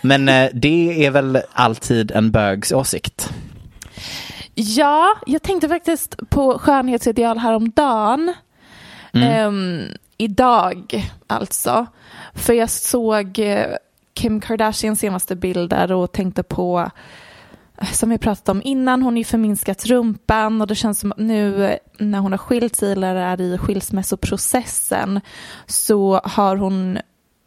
Men 0.01 0.29
eh, 0.29 0.49
det 0.53 1.05
är 1.05 1.11
väl 1.11 1.41
alltid 1.53 2.11
en 2.11 2.31
bögs 2.31 2.71
åsikt. 2.71 3.29
Ja, 4.55 5.15
jag 5.25 5.41
tänkte 5.41 5.69
faktiskt 5.69 6.29
på 6.29 6.59
skönhetsideal 6.59 7.37
häromdagen. 7.37 8.33
Mm. 9.13 9.29
Ehm, 9.29 9.97
idag 10.17 11.09
alltså. 11.27 11.85
För 12.33 12.53
jag 12.53 12.69
såg 12.69 13.39
eh, 13.39 13.75
Kim 14.13 14.41
Kardashians 14.41 14.99
senaste 14.99 15.35
bilder 15.35 15.91
och 15.91 16.11
tänkte 16.11 16.43
på 16.43 16.89
eh, 17.77 17.91
som 17.91 18.09
vi 18.09 18.17
pratat 18.17 18.49
om 18.49 18.61
innan, 18.65 19.01
hon 19.01 19.13
har 19.13 19.17
ju 19.17 19.23
förminskat 19.23 19.85
rumpan 19.85 20.61
och 20.61 20.67
det 20.67 20.75
känns 20.75 20.99
som 20.99 21.11
att 21.11 21.17
nu 21.17 21.77
när 21.97 22.19
hon 22.19 22.31
har 22.31 22.37
skilt 22.37 22.75
sig 22.75 22.91
eller 22.91 23.15
är 23.15 23.41
i 23.41 23.57
skilsmässoprocessen 23.57 25.21
så 25.65 26.21
har 26.23 26.57
hon 26.57 26.97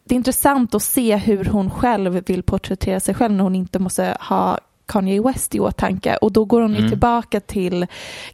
det 0.08 0.14
är 0.14 0.16
intressant 0.16 0.75
att 0.75 0.82
se 0.82 1.16
hur 1.16 1.44
hon 1.44 1.70
själv 1.70 2.25
vill 2.26 2.42
porträttera 2.42 3.00
sig 3.00 3.14
själv 3.14 3.34
när 3.34 3.44
hon 3.44 3.54
inte 3.54 3.78
måste 3.78 4.16
ha 4.20 4.58
Kanye 4.86 5.22
West 5.22 5.54
i 5.54 5.60
åtanke. 5.60 6.16
Och 6.16 6.32
då 6.32 6.44
går 6.44 6.60
hon 6.62 6.75
ju 6.75 6.88
tillbaka 6.88 7.40
till 7.40 7.86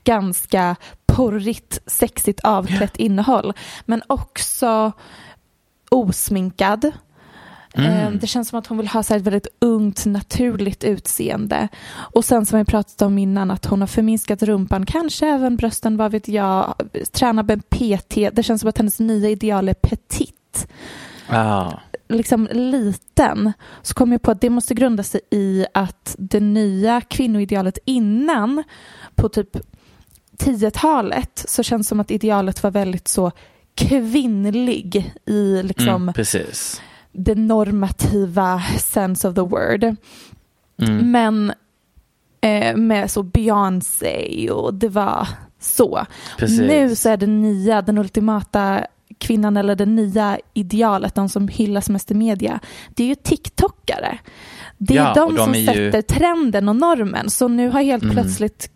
ganska 0.04 0.76
porrigt, 1.06 1.80
sexigt 1.86 2.40
avklätt 2.40 2.96
innehåll. 2.96 3.52
Men 3.84 4.02
också 4.06 4.92
osminkad. 5.90 6.84
Eh, 7.74 8.10
Det 8.10 8.26
känns 8.26 8.48
som 8.48 8.58
att 8.58 8.66
hon 8.66 8.78
vill 8.78 8.88
ha 8.88 9.02
så 9.02 9.12
här 9.12 9.20
ett 9.20 9.26
väldigt 9.26 9.46
ungt, 9.58 10.06
naturligt 10.06 10.84
utseende. 10.84 11.68
Och 11.92 12.24
sen 12.24 12.46
som 12.46 12.58
vi 12.58 12.64
pratat 12.64 13.02
om 13.02 13.18
innan, 13.18 13.50
att 13.50 13.66
hon 13.66 13.80
har 13.80 13.86
förminskat 13.86 14.42
rumpan, 14.42 14.86
kanske 14.86 15.26
även 15.26 15.56
brösten, 15.56 15.96
vad 15.96 16.12
vet 16.12 16.28
jag, 16.28 16.74
tränar 17.12 17.42
med 17.42 17.68
PT. 17.70 18.30
Det 18.32 18.42
känns 18.42 18.60
som 18.60 18.68
att 18.68 18.78
hennes 18.78 19.00
nya 19.00 19.28
ideal 19.30 19.68
är 19.68 19.74
petit 19.74 20.68
Ja. 21.32 21.80
liksom 22.08 22.48
liten 22.52 23.52
så 23.82 23.94
kom 23.94 24.12
jag 24.12 24.22
på 24.22 24.30
att 24.30 24.40
det 24.40 24.50
måste 24.50 24.74
grunda 24.74 25.02
sig 25.02 25.20
i 25.30 25.66
att 25.74 26.14
det 26.18 26.40
nya 26.40 27.00
kvinnoidealet 27.00 27.78
innan 27.84 28.64
på 29.14 29.28
typ 29.28 29.56
10-talet 30.38 31.44
så 31.48 31.62
känns 31.62 31.86
det 31.86 31.88
som 31.88 32.00
att 32.00 32.10
idealet 32.10 32.62
var 32.62 32.70
väldigt 32.70 33.08
så 33.08 33.32
kvinnlig 33.74 35.14
i 35.26 35.62
liksom 35.62 35.88
Mm, 35.88 36.12
precis. 36.14 36.82
the 37.26 37.34
normativa 37.34 38.62
sense 38.78 39.28
of 39.28 39.34
the 39.34 39.40
word. 39.40 39.84
Mm. 40.82 41.10
Men 41.10 41.52
eh, 42.40 42.76
med 42.76 43.10
så 43.10 43.22
Beyoncé 43.22 44.50
och 44.50 44.74
det 44.74 44.88
var 44.88 45.28
så. 45.60 46.06
Precis. 46.38 46.60
Nu 46.60 46.96
så 46.96 47.08
är 47.08 47.16
det 47.16 47.26
nya, 47.26 47.82
den 47.82 47.98
ultimata 47.98 48.86
kvinnan 49.22 49.56
eller 49.56 49.74
det 49.76 49.86
nya 49.86 50.38
idealet, 50.54 51.14
de 51.14 51.28
som 51.28 51.48
hyllas 51.48 51.88
mest 51.88 52.10
i 52.10 52.14
media, 52.14 52.60
det 52.94 53.02
är 53.04 53.08
ju 53.08 53.14
TikTokare. 53.14 54.18
Det 54.78 54.94
är 54.96 54.98
Ja, 54.98 55.14
de, 55.14 55.34
de 55.34 55.44
som 55.44 55.54
är 55.54 55.58
ju- 55.58 55.66
sätter 55.66 56.02
trenden 56.02 56.68
och 56.68 56.76
normen. 56.76 57.30
Så 57.30 57.48
nu 57.48 57.68
har 57.68 57.82
helt 57.82 58.02
Mm. 58.02 58.14
plötsligt 58.16 58.70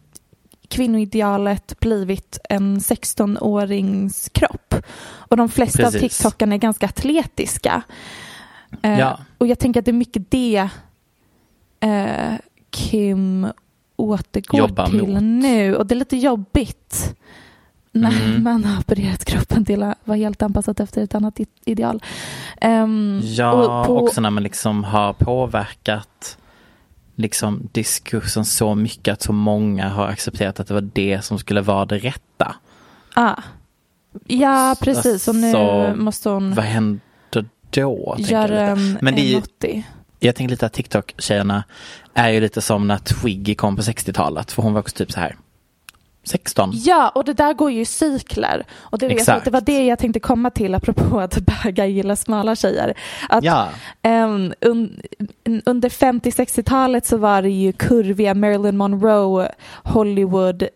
kvinnoidealet 0.68 1.80
blivit 1.80 2.38
en 2.50 2.80
16-årings 2.80 4.28
kropp. 4.32 4.74
Och 5.06 5.36
de 5.36 5.48
flesta 5.48 5.86
av 5.86 5.90
Precis. 5.90 6.18
TikTokarna 6.18 6.54
är 6.54 6.58
ganska 6.58 6.86
atletiska. 6.86 7.82
Eh, 8.82 8.98
Ja. 8.98 9.18
Och 9.38 9.46
jag 9.46 9.58
tänker 9.58 9.80
att 9.80 9.84
det 9.84 9.90
är 9.90 9.92
mycket 9.92 10.30
det 10.30 10.68
eh, 11.80 12.34
Kim 12.70 13.46
återgår 13.96 14.58
Jobbar 14.60 14.86
till 14.86 15.08
mot. 15.08 15.22
nu. 15.22 15.76
Och 15.76 15.86
det 15.86 15.94
är 15.94 15.96
lite 15.96 16.16
jobbigt 16.16 17.14
när 18.00 18.24
Mm. 18.24 18.42
man 18.44 18.64
har 18.64 18.78
opererat 18.80 19.24
kroppen 19.24 19.64
till 19.64 19.82
att 19.82 19.98
vara 20.04 20.18
helt 20.18 20.42
anpassat 20.42 20.80
efter 20.80 21.02
ett 21.02 21.14
annat 21.14 21.40
ideal. 21.64 22.02
Ehm, 22.60 23.20
Ja, 23.24 23.52
och 23.52 23.86
på- 23.86 23.98
också 23.98 24.20
när 24.20 24.30
man 24.30 24.42
liksom 24.42 24.84
har 24.84 25.12
påverkat 25.12 26.38
liksom 27.14 27.68
diskursen 27.72 28.44
så 28.44 28.74
mycket 28.74 29.12
att 29.12 29.22
så 29.22 29.32
många 29.32 29.88
har 29.88 30.06
accepterat 30.06 30.60
att 30.60 30.68
det 30.68 30.74
var 30.74 30.88
det 30.92 31.24
som 31.24 31.38
skulle 31.38 31.60
vara 31.60 31.84
det 31.84 31.98
rätta. 31.98 32.54
Ah. 33.14 33.34
Ja, 34.26 34.76
precis. 34.80 35.28
Och 35.28 35.34
nu 35.36 35.46
Alltså, 35.56 36.02
måste 36.02 36.28
hon 36.28 36.54
Vad 36.54 36.64
händer 36.64 37.00
då? 37.70 38.14
lite. 38.18 38.32
en, 38.56 38.98
Men 39.02 39.14
det 39.14 39.20
är 39.20 39.24
ju, 39.30 39.36
80. 39.36 39.84
jag 40.20 40.34
tänker 40.36 40.50
lite 40.50 40.66
att 40.66 40.72
TikTok-tjejerna 40.72 41.64
är 42.14 42.28
ju 42.28 42.40
lite 42.40 42.60
som 42.60 42.88
när 42.88 42.98
Twiggy 42.98 43.54
kom 43.54 43.76
på 43.76 43.82
60-talet. 43.82 44.52
För 44.52 44.62
hon 44.62 44.72
var 44.72 44.80
också 44.80 44.96
typ 44.96 45.12
så 45.12 45.20
här 45.20 45.36
16. 46.26 46.70
Ja, 46.74 47.08
och 47.14 47.24
det 47.24 47.32
där 47.32 47.54
går 47.54 47.70
ju 47.70 47.80
i 47.80 47.84
cykler. 47.84 48.66
Och 48.80 48.98
det, 48.98 49.06
Exakt. 49.06 49.44
det 49.44 49.50
var 49.50 49.60
det 49.60 49.86
jag 49.86 49.98
tänkte 49.98 50.20
komma 50.20 50.50
till 50.50 50.74
apropå 50.74 51.20
att 51.20 51.38
bögar 51.38 51.84
gillar 51.84 52.14
smala 52.14 52.56
tjejer. 52.56 52.94
Att, 53.28 53.44
Ja, 53.44 53.68
ehm, 54.02 54.52
un, 54.60 55.02
under 55.64 55.88
50-60-talet 55.88 57.06
så 57.06 57.16
var 57.16 57.42
det 57.42 57.50
ju 57.50 57.72
kurviga 57.72 58.34
Marilyn 58.34 58.76
Monroe, 58.76 59.48
Hollywood 59.84 60.68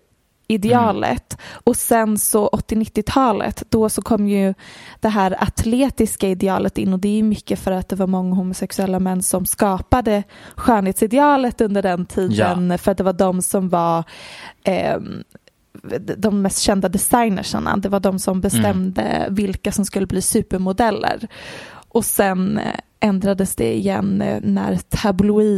idealet 0.50 1.38
och 1.52 1.76
sen 1.76 2.18
så 2.18 2.48
80-90-talet 2.48 3.62
då 3.68 3.88
så 3.88 4.02
kom 4.02 4.28
ju 4.28 4.54
det 5.00 5.08
här 5.08 5.42
atletiska 5.42 6.28
idealet 6.28 6.78
in 6.78 6.92
och 6.92 6.98
det 6.98 7.08
är 7.08 7.16
ju 7.16 7.22
mycket 7.22 7.58
för 7.58 7.72
att 7.72 7.88
det 7.88 7.96
var 7.96 8.06
många 8.06 8.34
homosexuella 8.34 8.98
män 8.98 9.22
som 9.22 9.46
skapade 9.46 10.22
skönhetsidealet 10.56 11.60
under 11.60 11.82
den 11.82 12.06
tiden 12.06 12.78
för 12.78 12.92
att 12.92 12.98
det 12.98 13.04
var 13.04 13.12
de 13.12 13.42
som 13.42 13.68
var 13.68 14.04
ehm, 14.64 15.24
de 16.16 16.42
mest 16.42 16.58
kända 16.58 16.88
designersarna. 16.88 17.76
Det 17.76 17.88
var 17.88 18.00
de 18.00 18.18
som 18.18 18.40
bestämde 18.40 19.26
vilka 19.30 19.72
som 19.72 19.84
skulle 19.84 20.06
bli 20.06 20.22
supermodeller. 20.22 21.28
Och 21.88 22.04
sen 22.04 22.58
eh, 22.58 22.74
ändrades 23.00 23.56
det 23.56 23.74
igen 23.76 24.22
eh, 24.22 24.38
när 24.42 24.76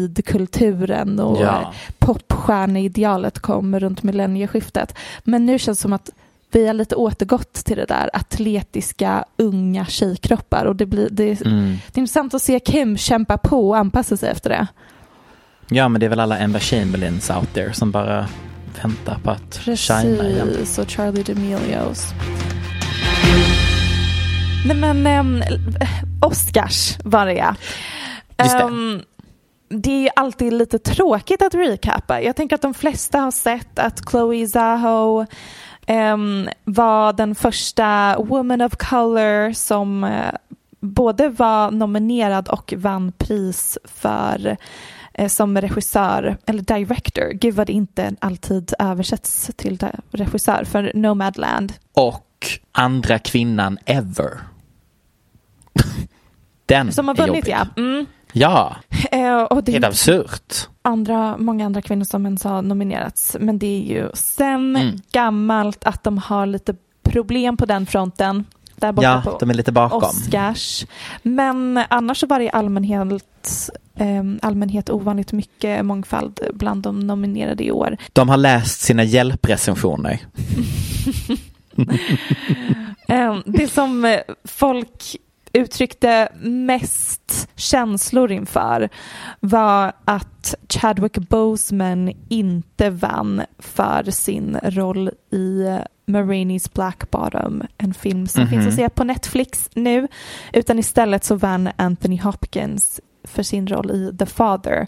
tabloidkulturen 0.07 1.21
och 1.21 1.40
Ja. 1.40 1.73
popstjärneidealet 1.99 3.38
kom 3.38 3.81
runt 3.81 4.02
millennieskiftet. 4.02 4.95
Men 5.25 5.47
nu 5.47 5.59
känns 5.59 5.78
det 5.78 5.83
som 5.83 5.92
att 5.92 6.11
vi 6.52 6.66
har 6.66 6.75
lite 6.75 6.97
återgått 6.97 7.52
till 7.54 7.76
det 7.76 7.85
där 7.85 8.11
atletiska 8.12 9.25
unga 9.37 9.85
tjejkroppar 9.87 10.64
och 10.64 10.76
det, 10.76 10.87
blir, 10.87 11.09
det, 11.11 11.25
är- 11.25 11.47
mm. 11.47 11.76
det 11.87 11.99
är 11.99 12.02
intressant 12.02 12.35
att 12.35 12.42
se 12.42 12.61
Kim 12.61 12.97
kämpa 12.97 13.38
på 13.38 13.69
och 13.69 13.76
anpassa 13.76 14.16
sig 14.16 14.31
efter 14.31 14.50
det. 14.50 14.66
ja, 15.69 15.88
men 15.88 16.00
det 16.00 16.07
är 16.07 16.11
väl 16.11 16.21
alla 16.21 16.38
Emma 16.38 16.59
Chamberlains 16.61 17.31
out 17.31 17.54
there 17.54 17.73
som 17.73 17.90
bara 17.90 18.26
väntar 18.83 19.19
på 19.25 19.31
att 19.31 19.61
shina 19.64 20.29
igen. 20.29 20.49
Precis, 20.49 20.79
och 20.79 20.91
Charlie 20.91 21.23
D'Amelios. 21.23 22.14
Nej 24.67 24.76
men 24.76 25.07
äm, 25.07 25.43
Oscars 26.26 26.99
var 27.05 27.26
det 27.26 27.35
ja. 27.35 27.55
Just 28.38 28.59
det. 28.59 28.64
Äm, 28.64 29.02
det 29.69 29.91
är 29.91 30.00
ju 30.00 30.09
alltid 30.17 30.52
lite 30.52 30.79
tråkigt 30.79 31.43
att 31.43 31.55
recapa. 31.55 32.23
Jag 32.23 32.37
tänker 32.37 32.57
att 32.57 32.62
de 32.62 32.75
flesta 32.75 33.19
har 33.19 33.31
sett 33.31 33.79
att 33.79 34.11
Chloe 34.11 34.47
Zaho 34.47 35.26
äm, 35.87 36.49
var 36.64 37.12
den 37.12 37.35
första 37.35 38.17
woman 38.19 38.61
of 38.61 38.76
color 38.76 39.52
som 39.52 40.05
eh, 40.05 40.35
både 40.81 41.29
var 41.29 41.71
nominerad 41.71 42.49
och 42.49 42.75
vann 42.76 43.12
pris 43.12 43.79
för 43.85 44.57
som 45.28 45.61
regissör, 45.61 46.37
eller 46.47 46.62
director, 46.62 47.31
gud 47.33 47.54
vad 47.54 47.66
det 47.66 47.73
inte 47.73 48.14
alltid 48.21 48.73
översätts 48.78 49.50
till 49.57 49.78
regissör, 50.11 50.64
för 50.64 50.92
Nomadland. 50.95 51.73
Och 51.95 52.28
andra 52.73 53.19
kvinnan 53.19 53.78
ever. 53.87 54.31
Den 56.66 56.92
Som 56.92 57.09
har 57.09 57.14
vunnit 57.14 57.49
ja. 57.49 57.66
Mm. 57.76 58.07
Ja, 58.33 58.76
Eh, 59.12 59.42
och 59.42 59.64
det 59.64 59.76
är 59.76 59.85
absurt. 59.85 60.69
andra, 60.83 61.37
många 61.38 61.66
andra 61.66 61.83
kvinnor 61.83 62.04
som 62.04 62.26
ens 62.26 62.45
har 62.45 62.62
nominerats. 62.62 63.37
Men 63.40 63.59
det 63.59 63.66
är 63.66 63.95
ju 63.95 64.09
sen 64.14 64.76
Mm. 64.76 64.97
gammalt 65.12 65.85
att 65.85 66.04
de 66.04 66.19
har 66.19 66.47
lite 66.47 66.75
problem 67.02 67.57
på 67.57 67.66
den 67.66 67.87
fronten. 67.87 68.45
Där 68.83 68.93
borta 68.93 69.23
Ja, 69.25 69.31
på 69.31 69.39
de 69.41 69.51
är 69.51 69.55
lite 69.55 69.73
bakom. 69.73 70.03
Oscars. 70.03 70.87
Men 71.23 71.81
annars 71.89 72.19
så 72.19 72.27
var 72.27 72.39
det 72.39 72.45
i 72.45 72.51
allmänhet, 72.51 73.71
eh, 73.95 74.23
allmänhet 74.43 74.91
ovanligt 74.91 75.33
mycket 75.33 75.85
mångfald 75.85 76.41
bland 76.55 76.83
de 76.83 77.01
nominerade 77.01 77.65
i 77.65 77.71
år. 77.71 77.97
De 78.12 78.29
har 78.29 78.37
läst 78.37 78.81
sina 78.81 79.05
hjälprecensioner. 79.05 80.21
Eh, 83.09 83.39
det 83.47 83.69
som 83.69 84.05
eh, 84.05 84.21
folk 84.45 85.17
uttryckte 85.53 86.29
mest 86.41 87.49
känslor 87.57 88.33
inför 88.33 88.89
var 89.41 89.93
att 90.05 90.55
Chadwick 90.69 91.19
Boseman 91.19 92.13
inte 92.29 92.91
vann 92.91 93.43
för 93.59 94.11
sin 94.11 94.59
roll 94.63 95.11
i 95.31 95.79
Marainis 96.07 96.73
Black 96.73 97.11
Bottom, 97.11 97.63
en 97.79 97.95
film 97.95 98.27
som 98.27 98.43
Mhm. 98.43 98.51
finns 98.51 98.67
att 98.67 98.75
se 98.75 98.89
på 98.89 99.05
Netflix 99.05 99.71
nu, 99.75 100.09
utan 100.53 100.79
istället 100.79 101.25
så 101.25 101.35
vann 101.35 101.69
Anthony 101.77 102.21
Hopkins 102.21 103.01
för 103.25 103.43
sin 103.43 103.67
roll 103.67 103.91
i 103.91 104.17
The 104.19 104.27
Father. 104.27 104.87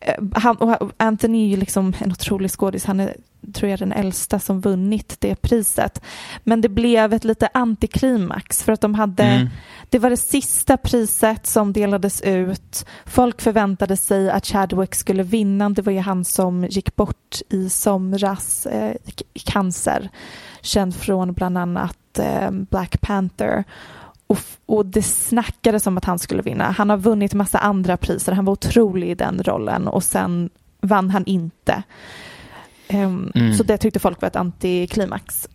Eh, 0.00 0.14
Han, 0.34 0.56
och 0.56 0.92
Anthony 0.96 1.44
är 1.44 1.48
ju 1.48 1.56
liksom 1.56 1.92
en 1.98 2.12
otrolig 2.12 2.50
skådis, 2.50 2.84
han 2.84 3.00
är 3.00 3.16
tror 3.52 3.70
jag 3.70 3.78
den 3.78 3.92
äldsta 3.92 4.38
som 4.38 4.60
vunnit 4.60 5.16
det 5.18 5.34
priset. 5.34 6.02
Men 6.44 6.60
det 6.60 6.68
blev 6.68 7.12
ett 7.12 7.24
lite 7.24 7.48
antiklimax 7.54 8.62
för 8.62 8.72
att 8.72 8.80
de 8.80 8.94
hade, 8.94 9.22
Mm. 9.22 9.48
det 9.88 9.98
var 9.98 10.10
det 10.10 10.16
sista 10.16 10.76
priset 10.76 11.46
som 11.46 11.72
delades 11.72 12.20
ut. 12.20 12.86
Folk 13.06 13.40
förväntade 13.40 13.96
sig 13.96 14.30
att 14.30 14.46
Chadwick 14.46 14.94
skulle 14.94 15.22
vinna, 15.22 15.70
det 15.70 15.82
var 15.82 15.92
ju 15.92 15.98
han 16.00 16.24
som 16.24 16.64
gick 16.64 16.96
bort 16.96 17.40
i 17.48 17.68
somras 17.70 18.66
eh, 18.66 18.94
i 19.34 19.38
cancer, 19.38 20.08
känd 20.60 20.94
från 20.96 21.32
bland 21.32 21.58
annat 21.58 22.18
eh, 22.18 22.50
Black 22.50 23.00
Panther. 23.00 23.64
Och, 24.30 24.38
och 24.66 24.86
det 24.86 25.02
snackades 25.02 25.86
om 25.86 25.98
att 25.98 26.04
han 26.04 26.18
skulle 26.18 26.42
vinna. 26.42 26.70
Han 26.70 26.90
har 26.90 26.96
vunnit 26.96 27.34
massa 27.34 27.58
andra 27.58 27.96
priser, 27.96 28.32
han 28.32 28.44
var 28.44 28.52
otrolig 28.52 29.10
i 29.10 29.14
den 29.14 29.42
rollen 29.42 29.88
och 29.88 30.02
sen 30.04 30.50
vann 30.80 31.10
han 31.10 31.24
inte. 31.24 31.82
Ehm, 32.88 33.32
Mm. 33.34 33.54
Så 33.54 33.62
det 33.62 33.78
tyckte 33.78 33.98
folk 33.98 34.20
var 34.20 34.28
ett 34.28 34.36
antiklimax. 34.36 35.48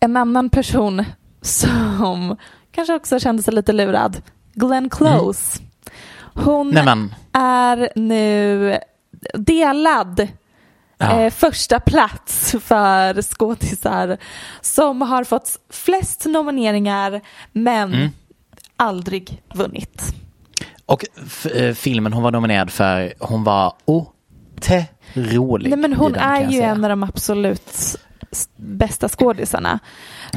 En 0.00 0.16
annan 0.16 0.50
person 0.50 1.04
som 1.40 2.36
kanske 2.70 2.94
också 2.94 3.18
kände 3.18 3.42
sig 3.42 3.54
lite 3.54 3.72
lurad, 3.72 4.22
Glenn 4.54 4.90
Close. 4.90 5.62
Hon 6.34 6.76
är 7.32 7.98
nu 7.98 8.78
delad 9.34 10.28
ja. 11.02 11.20
eh, 11.20 11.30
första 11.30 11.80
plats 11.80 12.54
för 12.64 13.22
skådisar 13.22 14.16
som 14.60 15.02
har 15.02 15.24
fått 15.24 15.58
flest 15.70 16.24
nomineringar 16.26 17.20
men 17.52 17.94
Mm. 17.94 18.08
aldrig 18.76 19.42
vunnit. 19.54 20.02
Och 20.86 21.04
eh, 21.54 21.74
filmen 21.74 22.12
hon 22.12 22.22
var 22.22 22.30
nominerad 22.30 22.70
för, 22.70 23.12
hon 23.18 23.44
var 23.44 23.72
otrolig. 23.84 25.70
Nej, 25.70 25.78
men 25.78 25.92
hon 25.92 26.12
den, 26.12 26.22
är 26.22 26.40
ju 26.40 26.58
säga. 26.58 26.70
en 26.70 26.84
av 26.84 26.90
de 26.90 27.02
absolut 27.02 27.96
bästa 28.56 29.08
skådisarna. 29.08 29.78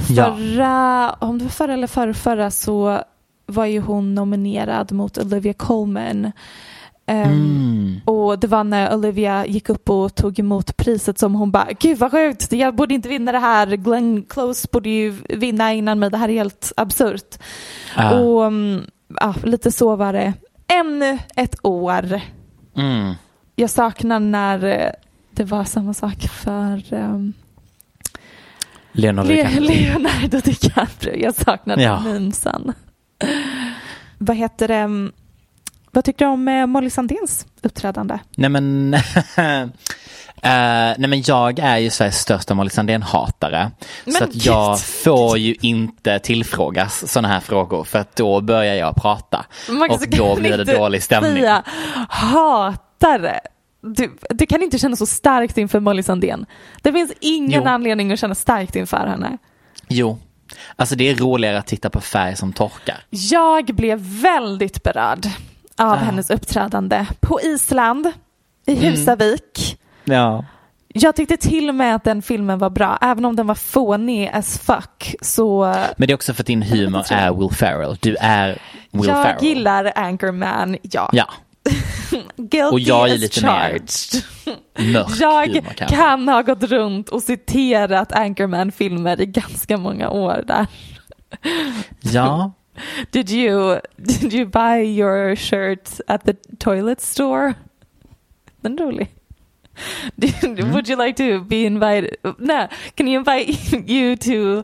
Ja. 0.10 0.36
Förra, 0.38 1.12
om 1.14 1.38
det 1.38 1.44
var 1.46 1.50
förra 1.52 1.74
eller 1.74 1.88
förra, 1.88 2.14
förra 2.14 2.52
så 2.52 3.04
var 3.46 3.66
ju 3.66 3.80
hon 3.80 4.16
nominerad 4.16 4.92
mot 4.92 5.18
Olivia 5.18 5.54
Colman. 5.54 6.32
Ehm, 7.08 7.32
Mm. 7.32 8.02
Och 8.06 8.40
det 8.40 8.48
var 8.48 8.64
när 8.64 8.94
Olivia 8.96 9.46
gick 9.46 9.70
upp 9.70 9.90
och 9.90 10.16
tog 10.16 10.40
emot 10.40 10.78
priset 10.78 11.20
som 11.20 11.36
hon 11.36 11.52
bara, 11.52 11.68
gud 11.80 11.98
vad 11.98 12.12
sjukt, 12.12 12.52
jag 12.52 12.76
borde 12.76 12.94
inte 12.94 13.10
vinna 13.10 13.32
det 13.32 13.40
här, 13.40 13.68
Glenn 13.68 14.24
Close 14.30 14.68
borde 14.72 14.90
ju 14.90 15.10
vinna 15.30 15.74
innan 15.74 16.00
mig, 16.00 16.10
det 16.12 16.18
här 16.18 16.30
är 16.30 16.34
helt 16.34 16.72
absurt. 16.78 17.36
Ja. 17.98 18.20
Och 18.20 18.46
mm, 18.46 18.82
ja, 19.22 19.36
lite 19.44 19.72
så 19.72 19.96
var 19.96 20.14
det. 20.14 20.34
Ännu 20.68 21.18
ett 21.36 21.56
år. 21.66 22.22
Mm. 22.78 23.14
Jag 23.56 23.70
saknar 23.70 24.20
när 24.20 24.64
eh, 24.66 24.90
det 25.32 25.44
var 25.44 25.64
samma 25.64 25.94
sak 25.94 26.18
för 26.22 26.84
um, 26.94 27.34
Leonardo 28.92 29.28
Le- 29.30 29.36
DiCaprio. 29.44 29.70
Leonardo 29.70 30.40
DiCaprio. 30.44 31.16
Jag 31.24 31.36
saknar 31.36 31.78
Ja. 31.78 32.00
memesen. 32.00 32.74
Vad 34.18 34.38
heter 34.38 34.68
det? 34.68 35.12
Vad 35.96 36.06
tyckte 36.06 36.24
du 36.24 36.28
om 36.30 36.48
eh, 36.48 36.66
Molly 36.66 36.90
Sandéns 36.90 37.46
uppträdande? 37.62 38.20
Nej 38.38 38.50
men, 38.50 38.94
eh, 39.38 39.68
nej 40.98 41.08
men 41.08 41.24
jag 41.26 41.60
är 41.60 41.78
ju 41.78 41.90
Sveriges 41.90 42.20
största 42.20 42.54
Molly 42.54 42.70
Sandén-hatare. 42.70 43.72
Så 44.18 44.24
att 44.24 44.46
jag 44.46 44.80
får 44.82 45.38
ju 45.38 45.56
inte 45.62 46.20
tillfrågas 46.20 47.12
sådana 47.12 47.28
här 47.28 47.40
frågor 47.40 47.84
för 47.84 48.00
att 48.00 48.16
då 48.16 48.42
börjar 48.42 48.76
jag 48.76 48.96
prata. 48.96 49.46
Man 49.70 49.92
Och 49.92 50.04
då 50.10 50.36
blir 50.36 50.58
det 50.58 50.64
dålig 50.64 51.04
stämning. 51.04 51.34
Säga, 51.34 51.64
hatare. 52.10 53.40
Du, 53.82 54.18
du 54.30 54.46
kan 54.46 54.64
inte 54.64 54.80
känna 54.80 54.96
så 54.96 55.06
starkt 55.06 55.58
inför 55.58 55.80
Molly 55.80 56.04
Sandén. 56.04 56.46
Det 56.82 56.94
finns 56.94 57.12
ingen 57.20 57.64
Jo. 57.64 57.70
anledning 57.70 58.12
att 58.12 58.20
känna 58.20 58.36
starkt 58.36 58.76
inför 58.76 59.08
henne. 59.08 59.38
Jo, 59.88 60.20
alltså 60.76 60.96
det 60.96 61.10
är 61.10 61.16
roligare 61.16 61.58
att 61.58 61.68
titta 61.68 61.90
på 61.90 62.02
färg 62.02 62.36
som 62.36 62.54
torkar. 62.54 62.98
Jag 63.10 63.66
blev 63.66 64.00
väldigt 64.00 64.84
berörd 64.84 65.28
av 65.80 65.92
Ah. 65.92 65.96
hennes 65.96 66.30
uppträdande 66.30 67.06
på 67.20 67.42
Island, 67.42 68.08
i 68.66 68.72
Mm. 68.78 68.84
Husavik. 68.84 69.78
Ja. 70.04 70.46
Jag 70.88 71.16
tyckte 71.16 71.38
till 71.38 71.70
och 71.70 71.76
med 71.76 71.96
att 71.96 72.04
den 72.04 72.22
filmen 72.22 72.60
var 72.60 72.70
bra, 72.70 72.98
även 73.02 73.26
om 73.26 73.36
den 73.36 73.48
var 73.48 73.56
fånig 73.56 74.30
as 74.34 74.60
fuck. 74.60 75.16
Så 75.22 75.76
Men 75.98 76.08
det 76.08 76.14
är 76.14 76.16
också 76.16 76.34
för 76.34 76.44
att 76.44 76.48
din 76.48 76.62
humor 76.62 77.04
är 77.12 77.34
Will 77.34 77.50
Ferrell. 77.58 77.98
Du 78.02 78.16
är 78.20 78.62
Will 78.92 79.06
jag 79.08 79.24
Ferrell. 79.24 79.44
gillar 79.44 79.92
Anchorman, 79.96 80.78
ja. 80.82 81.10
Ja, 81.14 81.26
Guilty 82.38 82.72
Och 82.74 82.80
jag 82.80 83.10
är 83.10 83.18
lite 83.18 83.42
mer 83.46 83.50
charged. 83.50 84.24
mörk 84.94 85.10
Jag 85.20 85.48
humor 85.48 85.88
kan 85.90 86.28
ha 86.28 86.42
gått 86.42 86.64
runt 86.64 87.10
och 87.10 87.24
citerat 87.24 88.12
Anchorman-filmer 88.12 89.22
i 89.22 89.26
ganska 89.26 89.78
många 89.78 90.10
år 90.10 90.44
där. 90.48 90.68
Ja, 92.02 92.52
Did 93.12 93.30
you, 93.30 93.80
did 94.02 94.34
you 94.34 94.46
buy 94.46 94.82
your 94.82 95.36
shirt 95.36 96.00
at 96.08 96.26
the 96.26 96.34
toilet 96.60 97.02
store? 97.02 97.54
Den 98.62 98.80
är 98.80 98.84
rolig. 98.84 99.08
Did, 100.16 100.64
Would 100.64 100.90
you 100.90 100.96
like 100.96 101.18
to 101.18 101.40
be 101.44 101.66
invited? 101.66 102.16
No, 102.38 102.68
can 102.96 103.08
you 103.08 103.20
invite 103.20 103.50
you 103.90 104.16
to 104.16 104.64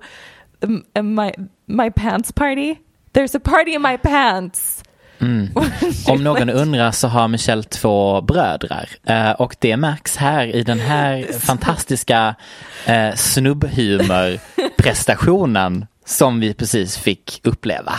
my, 1.02 1.34
my 1.68 1.90
pants 1.90 2.32
party? 2.32 2.80
There's 3.14 3.36
a 3.36 3.40
party 3.40 3.74
in 3.74 3.82
my 3.82 3.98
pants. 3.98 4.84
Mm. 5.20 5.50
Om 6.08 6.24
någon 6.24 6.50
undrar 6.50 6.92
så 6.92 7.08
har 7.08 7.28
Michelle 7.28 7.64
två 7.64 8.22
brödrar 8.22 8.90
eh, 9.04 9.32
och 9.32 9.56
det 9.60 9.78
märks 9.78 10.18
här 10.18 10.56
i 10.56 10.64
den 10.64 10.80
här 10.80 11.34
fantastiska 11.40 12.36
eh, 12.86 13.14
snubbhumor-prestationen 13.16 15.86
som 16.12 16.40
vi 16.40 16.54
precis 16.54 16.98
fick 16.98 17.42
uppleva. 17.44 17.94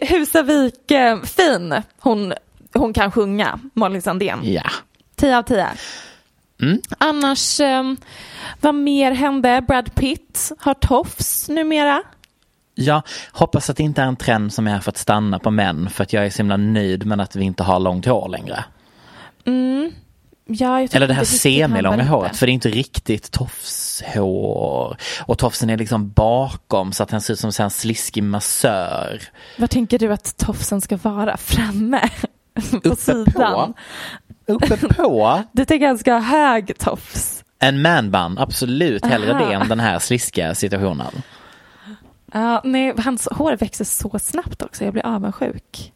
Husavik, 0.00 0.90
eh, 0.90 1.22
fin. 1.22 1.74
Hon, 2.00 2.32
hon 2.74 2.92
kan 2.92 3.10
sjunga, 3.10 3.60
Molly 3.74 4.00
Sandén. 4.00 4.40
Ja. 4.42 4.70
10 5.16 5.38
av 5.38 5.42
10. 5.42 5.68
Mm. 6.62 6.80
Annars, 6.98 7.60
eh, 7.60 7.82
vad 8.60 8.74
mer 8.74 9.12
hände? 9.12 9.64
Brad 9.68 9.94
Pitt 9.94 10.52
har 10.58 10.74
tofs 10.74 11.48
numera. 11.48 12.02
Jag 12.74 13.02
hoppas 13.32 13.70
att 13.70 13.76
det 13.76 13.82
inte 13.82 14.02
är 14.02 14.06
en 14.06 14.16
trend 14.16 14.52
som 14.52 14.66
är 14.66 14.70
här 14.70 14.80
för 14.80 14.90
att 14.90 14.98
stanna 14.98 15.38
på 15.38 15.50
män 15.50 15.90
för 15.90 16.02
att 16.02 16.12
jag 16.12 16.26
är 16.26 16.30
så 16.30 16.36
himla 16.36 16.56
nöjd 16.56 17.06
med 17.06 17.20
att 17.20 17.36
vi 17.36 17.44
inte 17.44 17.62
har 17.62 17.80
långt 17.80 18.06
hår 18.06 18.28
längre. 18.28 18.64
Ja, 20.54 20.80
Eller 20.80 21.08
det 21.08 21.14
här 21.14 21.24
semilånga 21.24 22.04
håret, 22.04 22.36
för 22.36 22.46
det 22.46 22.50
är 22.50 22.54
inte 22.54 22.68
riktigt 22.68 23.30
tofshår. 23.30 24.96
Och 25.20 25.38
tofsen 25.38 25.70
är 25.70 25.76
liksom 25.76 26.10
bakom 26.10 26.92
så 26.92 27.02
att 27.02 27.10
han 27.10 27.20
ser 27.20 27.32
ut 27.32 27.40
som 27.40 27.50
en 27.64 27.70
sliskig 27.70 28.22
massör. 28.22 29.22
Vad 29.58 29.70
tänker 29.70 29.98
du 29.98 30.12
att 30.12 30.36
tofsen 30.36 30.80
ska 30.80 30.96
vara? 30.96 31.36
Framme? 31.36 32.08
på 32.70 32.76
Uppe 32.76 32.96
sidan? 32.96 33.72
på? 34.46 34.52
Uppe 34.52 34.76
på? 34.76 35.42
Du 35.52 35.64
tänker 35.64 35.86
att 35.86 35.90
han 35.90 35.98
ska 35.98 36.12
ha 36.12 36.20
hög 36.20 36.78
tofs? 36.78 37.44
En 37.58 37.82
manbun, 37.82 38.38
absolut. 38.38 39.06
Hellre 39.06 39.34
Aha. 39.34 39.44
det 39.48 39.54
än 39.54 39.68
den 39.68 39.80
här 39.80 39.98
sliskiga 39.98 40.54
situationen. 40.54 41.22
Ja, 42.32 42.60
nej, 42.64 42.94
hans 42.98 43.28
hår 43.32 43.56
växer 43.56 43.84
så 43.84 44.18
snabbt 44.18 44.62
också. 44.62 44.84
Jag 44.84 44.92
blir 44.92 45.06
avundsjuk. 45.06 45.92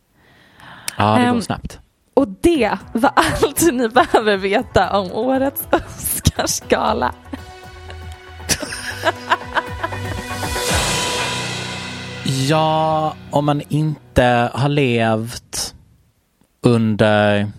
Ja, 0.98 1.14
det 1.14 1.20
går 1.22 1.28
Ehm, 1.28 1.42
snabbt. 1.42 1.78
Och 2.16 2.28
det 2.40 2.78
var 2.92 3.12
allt 3.14 3.72
ni 3.72 3.88
behöver 3.88 4.36
veta 4.36 4.98
om 4.98 5.12
årets 5.12 5.62
Oscarsgala. 5.72 7.14
Ja, 12.48 13.14
om 13.30 13.44
man 13.44 13.62
inte 13.68 14.50
har 14.54 14.68
levt 14.68 15.74
under 16.62 17.50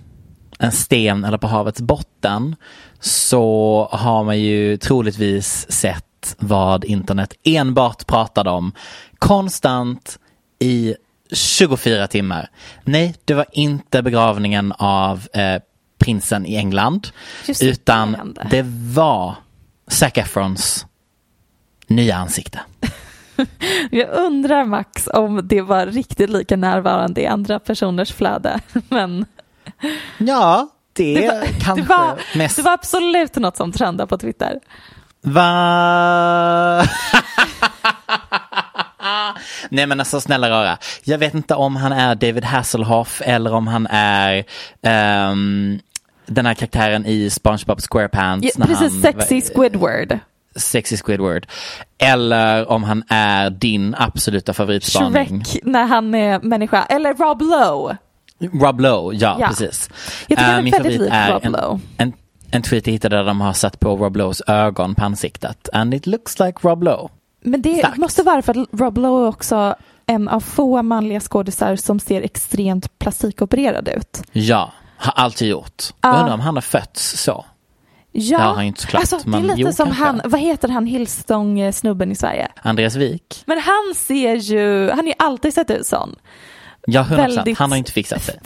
en 0.60 0.72
sten 0.72 1.24
eller 1.24 1.38
på 1.38 1.48
havets 1.48 1.82
botten 1.82 2.56
så 3.00 3.88
har 3.92 4.24
man 4.24 4.40
ju 4.40 4.78
troligtvis 4.78 5.72
sett 5.72 6.36
vad 6.40 6.86
internet 6.86 7.34
enbart 7.44 8.08
pratade 8.08 8.50
om 8.50 8.72
konstant 9.20 10.20
i 10.60 10.96
24 11.32 12.08
timmar. 12.08 12.50
Nej, 12.84 13.16
det 13.26 13.34
var 13.34 13.46
inte 13.52 14.02
begravningen 14.02 14.74
av 14.78 15.28
eh, 15.34 15.62
prinsen 15.98 16.46
i 16.46 16.56
England 16.56 17.08
Just 17.46 17.64
utan 17.64 18.34
det 18.34 18.48
det 18.50 18.66
var 18.94 19.36
Zac 19.88 20.12
Efrons 20.16 20.86
nya 21.88 22.16
ansikte. 22.16 22.60
Jag 23.92 24.10
undrar 24.10 24.66
Max 24.66 25.08
om 25.14 25.42
det 25.44 25.62
var 25.62 25.86
riktigt 25.86 26.30
lika 26.30 26.56
närvarande 26.56 27.22
i 27.22 27.28
andra 27.28 27.60
personers 27.60 28.12
flöde. 28.14 28.60
Men 28.90 29.26
Ja, 30.18 30.70
det, 30.94 31.14
det 31.14 31.28
var, 31.28 31.44
kanske 31.62 31.82
det, 31.82 31.90
var, 31.90 32.20
mest... 32.38 32.56
det 32.56 32.62
var 32.62 32.74
absolut 32.74 33.36
något 33.36 33.58
som 33.58 33.72
trendade 33.72 34.08
på 34.08 34.18
Twitter. 34.18 34.60
Va? 35.22 36.84
Nej 39.70 39.88
men 39.88 40.00
alltså 40.00 40.22
snälla 40.22 40.50
rara. 40.50 40.78
Jag 41.04 41.18
vet 41.18 41.34
inte 41.34 41.56
om 41.56 41.76
han 41.76 41.92
är 41.92 42.16
David 42.16 42.44
Hasselhoff 42.44 43.22
eller 43.26 43.54
om 43.54 43.68
han 43.68 43.88
är 43.92 44.44
ehm, 44.82 45.80
den 46.26 46.46
här 46.46 46.54
karaktären 46.54 47.06
i 47.06 47.30
SpongeBob 47.30 47.82
SquarePants. 47.82 48.48
Ja, 48.58 48.66
precis, 48.66 48.92
han, 48.92 49.02
sexy 49.02 49.42
Squidward. 49.42 50.20
Sexy 50.56 50.98
Squidward. 50.98 51.48
Eller 51.98 52.70
om 52.72 52.84
han 52.84 53.04
är 53.10 53.50
din 53.50 53.96
absoluta 53.98 54.54
favoritspaning. 54.54 55.44
Shrek 55.46 55.64
när 55.64 55.86
han 55.86 56.16
är 56.16 56.40
människa. 56.40 56.84
Eller 56.86 57.14
Rob 57.14 57.42
Lowe. 57.42 57.98
Rob 58.64 58.80
Lowe, 58.80 59.16
ja, 59.16 59.38
Ja. 59.40 59.48
precis. 59.48 59.90
Jag 60.28 60.38
tycker 60.40 60.52
är 60.54 60.62
min 60.62 60.74
favorit 60.74 61.02
lik 61.02 61.10
är 61.14 61.32
Rob 61.34 61.46
en, 61.46 61.52
Lowe. 61.52 61.80
en, 61.98 62.14
en 62.52 62.62
tweet 62.62 62.88
jag 62.88 62.92
hittade 62.94 63.16
där 63.18 63.24
de 63.24 63.42
har 63.42 63.54
satt 63.54 63.80
på 63.80 63.96
Rob 63.96 64.16
Lowes 64.16 64.42
ögon 64.48 64.96
på 64.96 65.06
ansiktet. 65.06 65.70
And 65.74 65.94
it 65.94 66.08
looks 66.08 66.40
like 66.40 66.60
Rob 66.62 66.84
Lowe. 66.84 67.10
Men 67.42 67.62
det 67.62 67.78
Starkt. 67.78 67.98
måste 67.98 68.24
vara 68.24 68.42
för 68.42 68.62
att 68.62 68.68
Rob 68.80 68.98
Lowe 68.98 69.24
är 69.26 69.28
också 69.30 69.76
en 70.06 70.28
av 70.28 70.40
få 70.40 70.82
manliga 70.82 71.20
skådisar 71.20 71.76
som 71.76 72.00
ser 72.00 72.22
extremt 72.22 73.00
plastikopererad 73.00 73.88
ut. 73.90 74.22
Ja, 74.32 74.72
har 74.98 75.14
alltid 75.24 75.48
gjort. 75.48 75.84
Jag 76.02 76.20
undrar 76.20 76.34
om 76.34 76.40
han 76.40 76.56
har 76.56 76.62
fötts 76.62 77.22
så. 77.24 77.46
Ja, 78.12 78.38
Det 78.38 78.44
har 78.44 78.54
han 78.56 78.64
inte 78.64 78.82
såklart, 78.82 79.00
alltså, 79.02 79.30
det 79.30 79.38
är 79.38 79.42
lite 79.42 79.54
jo, 79.62 79.72
som 79.74 79.86
kanske. 79.86 80.04
han, 80.04 80.22
vad 80.26 80.40
heter 80.42 80.70
han 80.70 80.86
Hillstång-snubben 80.86 82.12
i 82.12 82.16
Sverige? 82.16 82.48
Andreas 82.62 82.96
Wik. 82.96 83.44
Men 83.46 83.60
han 83.60 83.96
ser 83.96 84.36
ju, 84.36 84.90
han 84.90 85.00
har 85.00 85.06
ju 85.06 85.14
alltid 85.20 85.54
sett 85.54 85.72
ut 85.72 85.86
sån. 85.88 86.16
Ja, 86.88 87.04
100%. 87.04 87.18
Väldigt- 87.18 87.58
Han 87.58 87.72
har 87.72 87.78
inte 87.78 87.92
fixat 87.92 88.24
sig. 88.24 88.40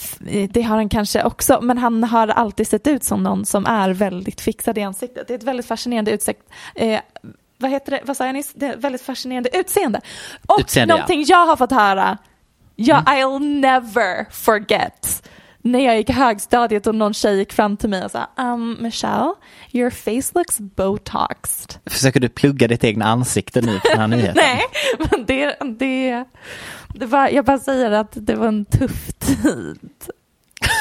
Det 0.50 0.62
har 0.62 0.76
han 0.76 0.90
kanske 0.90 1.24
också, 1.24 1.60
men 1.62 1.78
han 1.78 2.04
har 2.04 2.28
alltid 2.28 2.68
sett 2.68 2.88
ut 2.88 3.04
som 3.04 3.24
någon 3.24 3.46
som 3.46 3.66
är 3.66 3.90
väldigt 3.90 4.42
fixad 4.42 4.78
i 4.78 4.82
ansiktet. 4.82 5.28
Det 5.28 5.34
är 5.34 5.38
ett 5.38 5.44
väldigt 5.44 5.66
fascinerande 5.66 6.12
utsikt. 6.12 6.42
Eh, 6.76 7.00
vad 7.62 7.72
heter 7.72 7.92
det, 7.92 8.02
vad 8.06 8.18
sa 8.18 8.26
jag 8.26 8.34
nyss? 8.34 8.54
Det 8.54 8.66
är 8.66 8.78
väldigt 8.78 9.02
fascinerande 9.02 9.50
utseende. 9.58 10.02
Och 10.48 10.60
Utseende, 10.60 10.94
ja. 10.94 10.98
någonting 10.98 11.24
jag 11.28 11.46
har 11.46 11.56
fått 11.56 11.72
höra, 11.72 12.18
ja, 12.76 13.04
Mm. 13.08 13.20
I'll 13.20 13.40
never 13.62 14.26
forget. 14.32 15.28
När 15.64 15.80
jag 15.80 15.98
gick 15.98 16.10
högstadiet 16.10 16.88
och 16.88 16.96
någon 16.96 17.14
tjej 17.14 17.38
gick 17.38 17.54
fram 17.54 17.78
till 17.78 17.90
mig 17.90 18.06
och 18.06 18.12
sa, 18.12 18.28
um, 18.38 18.78
Michelle, 18.80 19.34
your 19.72 19.90
face 19.90 20.32
looks 20.40 20.60
botoxed. 20.60 21.76
Försöker 21.86 22.20
du 22.20 22.30
plugga 22.30 22.68
ditt 22.68 22.84
egna 22.84 23.06
ansikte 23.06 23.62
nu 23.62 23.80
på 23.80 23.88
den 23.90 24.00
här 24.00 24.08
nyheten? 24.18 24.36
Nej, 24.36 24.62
men 25.00 25.26
det, 25.26 25.56
det, 25.80 26.26
det 26.96 27.06
var, 27.06 27.28
jag 27.30 27.46
bara 27.46 27.60
säger 27.60 27.92
att 27.92 28.12
det 28.12 28.36
var 28.36 28.48
en 28.48 28.66
tuff 28.66 29.14
tid. 29.20 29.80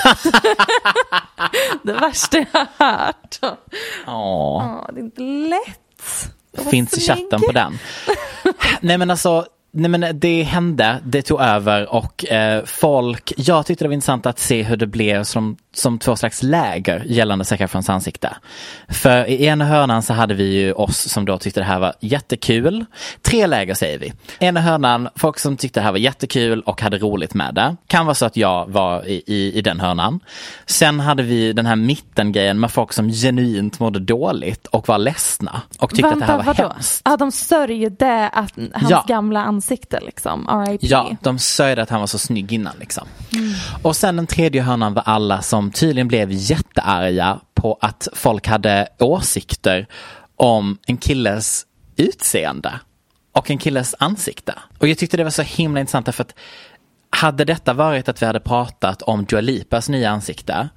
det 1.83 1.93
värsta 1.93 2.39
jag 2.39 2.47
har 2.53 2.67
hört. 2.87 3.39
Åh, 3.43 3.53
Ja, 4.07 4.91
det 4.93 5.01
är 5.01 5.05
inte 5.05 5.23
lätt. 5.23 6.35
Vara 6.57 6.71
finns 6.71 6.99
i 6.99 7.01
chatten 7.01 7.41
på 7.41 7.53
den. 7.53 7.79
Nej 8.81 8.99
men 8.99 9.11
alltså, 9.11 9.47
nej 9.73 9.91
men 9.91 10.21
det 10.21 10.43
hände, 10.43 11.01
det 11.05 11.23
tog 11.23 11.41
över 11.41 11.95
och 11.95 12.27
eh, 12.27 12.65
folk, 12.65 13.33
jag 13.37 13.67
tyckte 13.67 13.85
det 13.85 13.89
var 13.89 13.95
intressant 13.95 14.27
att 14.27 14.39
se 14.39 14.63
hur 14.63 14.77
det 14.77 14.87
blev 14.87 15.25
som, 15.25 15.57
som 15.73 15.99
två 15.99 16.17
slags 16.17 16.43
läger 16.43 17.05
gällande 17.07 17.45
Efrons 17.59 17.91
ansikte. 17.91 18.37
För 18.89 19.25
i 19.29 19.45
ena 19.47 19.65
hörnan 19.65 20.03
så 20.03 20.13
hade 20.15 20.35
vi 20.35 20.45
ju 20.45 20.73
oss 20.73 21.09
som 21.09 21.25
då 21.25 21.39
tyckte 21.39 21.61
det 21.61 21.65
här 21.65 21.79
var 21.81 21.95
jättekul. 22.01 22.85
Tre 23.23 23.47
läger 23.47 23.75
säger 23.75 23.99
vi. 23.99 24.13
Ena 24.39 24.61
hörnan, 24.61 25.09
folk 25.17 25.39
som 25.39 25.57
tyckte 25.57 25.81
det 25.81 25.85
här 25.85 25.93
var 25.93 25.99
jättekul 25.99 26.61
och 26.61 26.81
hade 26.83 26.99
roligt 26.99 27.35
med 27.35 27.55
det. 27.55 27.77
Kan 27.87 28.07
vara 28.07 28.15
så 28.15 28.27
att 28.27 28.37
jag 28.37 28.71
var 28.71 29.07
i, 29.09 29.23
i, 29.27 29.53
i 29.59 29.61
den 29.63 29.81
hörnan. 29.81 30.21
Sen 30.67 31.01
hade 31.01 31.23
vi 31.23 31.53
den 31.53 31.67
här 31.67 31.77
mittengrejen 31.77 32.61
med 32.61 32.71
folk 32.71 32.93
som 32.93 33.09
genuint 33.11 33.81
mådde 33.81 33.99
dåligt 33.99 34.67
och 34.67 34.89
var 34.89 34.99
ledsna 34.99 35.63
och 35.79 35.91
tyckte 35.91 36.09
att 36.09 36.19
det 36.19 36.25
här 36.25 36.37
var 36.37 36.45
vadå? 36.45 36.69
hemskt. 36.69 37.03
Ja, 37.05 37.17
de 37.17 37.33
sörjde 37.33 38.29
att 38.29 38.53
hans 38.73 38.91
Ja. 38.91 39.05
gamla 39.09 39.45
ansikte 39.45 40.01
liksom, 40.01 40.49
R.I.P. 40.49 40.87
Ja, 40.87 41.17
de 41.23 41.39
sörjde 41.39 41.83
att 41.83 41.91
han 41.91 42.01
var 42.01 42.07
så 42.07 42.19
snygg 42.19 42.53
innan 42.53 42.73
liksom. 42.81 43.07
Och 43.83 43.97
sen 43.97 44.17
den 44.17 44.27
tredje 44.27 44.63
hörnan 44.63 44.95
var 44.95 45.03
alla 45.07 45.43
som 45.43 45.60
tydligen 45.71 46.09
blev 46.09 46.29
jättearga 46.33 47.41
på 47.55 47.79
att 47.81 48.09
folk 48.13 48.47
hade 48.47 48.89
åsikter 48.99 49.87
om 50.37 50.79
en 50.87 50.97
killes 50.97 51.67
utseende 51.97 52.81
och 53.33 53.51
en 53.51 53.59
killes 53.59 53.95
ansikte. 53.99 54.55
Och 54.79 54.89
jag 54.89 54.99
tyckte 54.99 55.17
det 55.17 55.25
var 55.25 55.31
så 55.31 55.43
himla 55.43 55.81
intressant 55.81 56.07
därför 56.07 56.23
att 56.23 56.35
hade 57.11 57.45
detta 57.45 57.73
varit 57.73 58.09
att 58.09 58.23
vi 58.23 58.27
hade 58.27 58.41
pratat 58.41 59.03
om 59.03 59.25
Dua 59.25 59.41
Lipas 59.41 59.89
nya 59.89 60.11
ansikte 60.11 60.69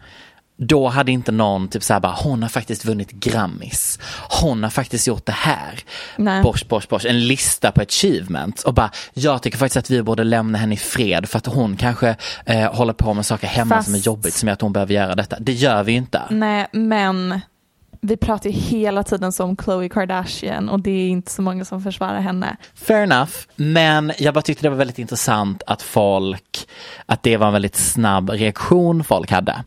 då 0.58 0.88
hade 0.88 1.12
inte 1.12 1.32
någon 1.32 1.68
typ 1.68 1.84
såhär 1.84 2.00
bara, 2.00 2.16
hon 2.24 2.42
har 2.42 2.50
faktiskt 2.50 2.86
vunnit 2.86 3.12
Grammis. 3.12 4.00
Hon 4.42 4.64
har 4.64 4.70
faktiskt 4.70 5.08
gjort 5.08 5.26
det 5.26 5.32
här. 5.32 5.80
Nej. 6.18 6.44
Bosch, 6.44 6.68
bosch, 6.70 6.88
bosch. 6.90 7.06
En 7.06 7.28
lista 7.28 7.72
på 7.72 7.82
achievements. 7.82 8.64
Och 8.64 8.74
bara, 8.74 8.92
jag 9.14 9.42
tycker 9.42 9.58
faktiskt 9.58 9.78
att 9.78 9.90
vi 9.90 10.02
borde 10.04 10.24
lämna 10.24 10.58
henne 10.58 10.74
i 10.74 10.78
fred 10.78 11.30
för 11.30 11.38
att 11.38 11.46
hon 11.46 11.78
kanske 11.78 12.16
eh, 12.46 12.74
håller 12.74 12.94
på 12.94 13.14
med 13.14 13.26
saker 13.26 13.48
hemma 13.48 13.76
Fast- 13.76 13.86
som 13.86 13.96
är 13.96 14.00
jobbigt 14.00 14.34
som 14.34 14.48
gör 14.48 14.54
att 14.54 14.62
hon 14.62 14.74
behöver 14.74 14.94
göra 14.94 15.16
detta. 15.16 15.38
Det 15.40 15.54
gör 15.54 15.84
vi 15.84 15.92
ju 15.92 15.98
inte. 15.98 16.22
Nej, 16.30 16.68
men 16.72 17.42
vi 18.06 18.18
pratar 18.18 18.50
ju 18.50 18.56
hela 18.56 19.04
tiden 19.04 19.32
som 19.32 19.56
Khloe 19.56 19.90
Kardashian 19.90 20.70
och 20.70 20.80
det 20.80 20.92
är 20.92 21.10
inte 21.10 21.32
så 21.32 21.42
många 21.42 21.66
som 21.66 21.82
försvarar 21.82 22.20
henne. 22.20 22.58
Fair 22.74 23.04
enough, 23.04 23.32
men 23.56 24.12
jag 24.18 24.34
bara 24.34 24.42
tyckte 24.42 24.66
det 24.66 24.70
var 24.70 24.78
väldigt 24.78 25.00
intressant 25.00 25.64
att 25.68 25.82
folk, 25.82 26.68
att 27.06 27.24
det 27.24 27.38
var 27.38 27.48
en 27.48 27.54
väldigt 27.54 27.76
snabb 27.76 28.30
reaktion 28.30 29.04
folk 29.04 29.32
hade. 29.32 29.64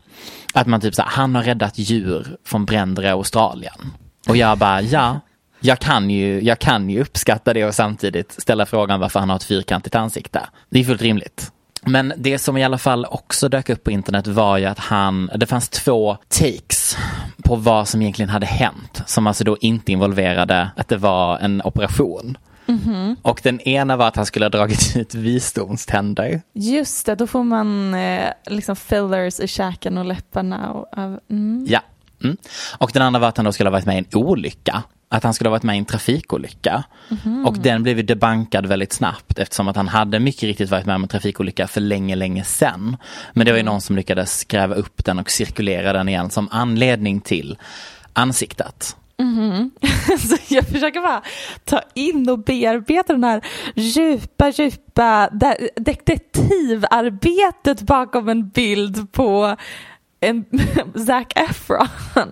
Att 0.53 0.67
man 0.67 0.81
typ 0.81 0.95
så 0.95 1.01
här, 1.01 1.09
han 1.09 1.35
har 1.35 1.43
räddat 1.43 1.77
djur 1.77 2.37
från 2.45 2.65
bränder 2.65 3.03
i 3.03 3.09
Australien. 3.09 3.91
Och 4.29 4.37
jag 4.37 4.57
bara, 4.57 4.81
ja, 4.81 5.19
jag 5.59 5.79
kan, 5.79 6.09
ju, 6.09 6.41
jag 6.41 6.59
kan 6.59 6.89
ju 6.89 7.01
uppskatta 7.01 7.53
det 7.53 7.65
och 7.65 7.75
samtidigt 7.75 8.41
ställa 8.41 8.65
frågan 8.65 8.99
varför 8.99 9.19
han 9.19 9.29
har 9.29 9.35
ett 9.35 9.43
fyrkantigt 9.43 9.95
ansikte. 9.95 10.41
Det 10.69 10.79
är 10.79 10.83
fullt 10.83 11.01
rimligt. 11.01 11.51
Men 11.89 12.13
det 12.17 12.39
som 12.39 12.57
i 12.57 12.63
alla 12.63 12.77
fall 12.77 13.05
också 13.05 13.49
dök 13.49 13.69
upp 13.69 13.83
på 13.83 13.91
internet 13.91 14.27
var 14.27 14.57
ju 14.57 14.65
att 14.65 14.79
han, 14.79 15.29
det 15.35 15.45
fanns 15.45 15.69
två 15.69 16.17
takes 16.27 16.97
på 17.43 17.55
vad 17.55 17.87
som 17.87 18.01
egentligen 18.01 18.29
hade 18.29 18.45
hänt. 18.45 19.01
Som 19.05 19.27
alltså 19.27 19.43
då 19.43 19.57
inte 19.61 19.91
involverade 19.91 20.69
att 20.75 20.87
det 20.87 20.97
var 20.97 21.37
en 21.37 21.61
operation. 21.61 22.37
Och 23.21 23.39
den 23.43 23.61
ena 23.61 23.97
var 23.97 24.07
att 24.07 24.15
han 24.15 24.25
skulle 24.25 24.45
ha 24.45 24.49
dragit 24.49 24.95
ut 24.95 25.15
visdomständer. 25.15 26.41
Just 26.53 27.05
det, 27.05 27.15
då 27.15 27.27
får 27.27 27.43
man 27.43 27.93
eh, 27.93 28.29
liksom 28.45 28.75
fillers 28.75 29.39
i 29.39 29.47
käken 29.47 29.97
och 29.97 30.05
läpparna. 30.05 30.71
Och, 30.71 30.97
mm. 31.29 31.65
Ja. 31.69 31.81
Mm. 32.23 32.37
Och 32.77 32.91
den 32.93 33.01
andra 33.01 33.19
var 33.19 33.27
att 33.27 33.37
han 33.37 33.45
då 33.45 33.51
skulle 33.51 33.69
ha 33.69 33.71
varit 33.71 33.85
med 33.85 33.95
i 33.95 33.97
en 33.97 34.05
olycka. 34.13 34.83
Att 35.09 35.23
han 35.23 35.33
skulle 35.33 35.47
ha 35.47 35.51
varit 35.51 35.63
med 35.63 35.75
i 35.75 35.79
en 35.79 35.85
trafikolycka. 35.85 36.83
Och 37.45 37.57
den 37.57 37.83
blev 37.83 37.97
ju 37.97 38.03
debankad 38.03 38.65
väldigt 38.65 38.93
snabbt 38.93 39.39
eftersom 39.39 39.67
att 39.67 39.75
han 39.75 39.87
hade 39.87 40.19
mycket 40.19 40.43
riktigt 40.43 40.69
varit 40.69 40.85
med 40.85 40.95
om 40.95 41.03
en 41.03 41.09
trafikolycka 41.09 41.67
för 41.67 41.81
länge, 41.81 42.15
länge 42.15 42.43
sedan. 42.43 42.97
Men 43.33 43.45
det 43.45 43.51
var 43.51 43.57
ju 43.57 43.63
någon 43.63 43.81
som 43.81 43.95
lyckades 43.95 44.43
gräva 44.43 44.75
upp 44.75 45.05
den 45.05 45.19
och 45.19 45.31
cirkulera 45.31 45.93
den 45.93 46.09
igen 46.09 46.29
som 46.29 46.47
anledning 46.51 47.21
till 47.21 47.57
ansiktet. 48.13 48.95
Så 50.19 50.37
jag 50.55 50.67
försöker 50.67 51.01
bara 51.01 51.21
ta 51.65 51.81
in 51.93 52.29
och 52.29 52.39
bearbeta 52.39 53.13
den 53.13 53.23
här 53.23 53.41
djupa, 53.75 54.49
djupa 54.49 55.29
de- 55.31 55.69
detektivarbetet 55.75 57.81
bakom 57.81 58.29
en 58.29 58.49
bild 58.49 59.11
på 59.11 59.55
en 60.19 60.45
Zac 61.05 61.27
Efron. 61.35 61.87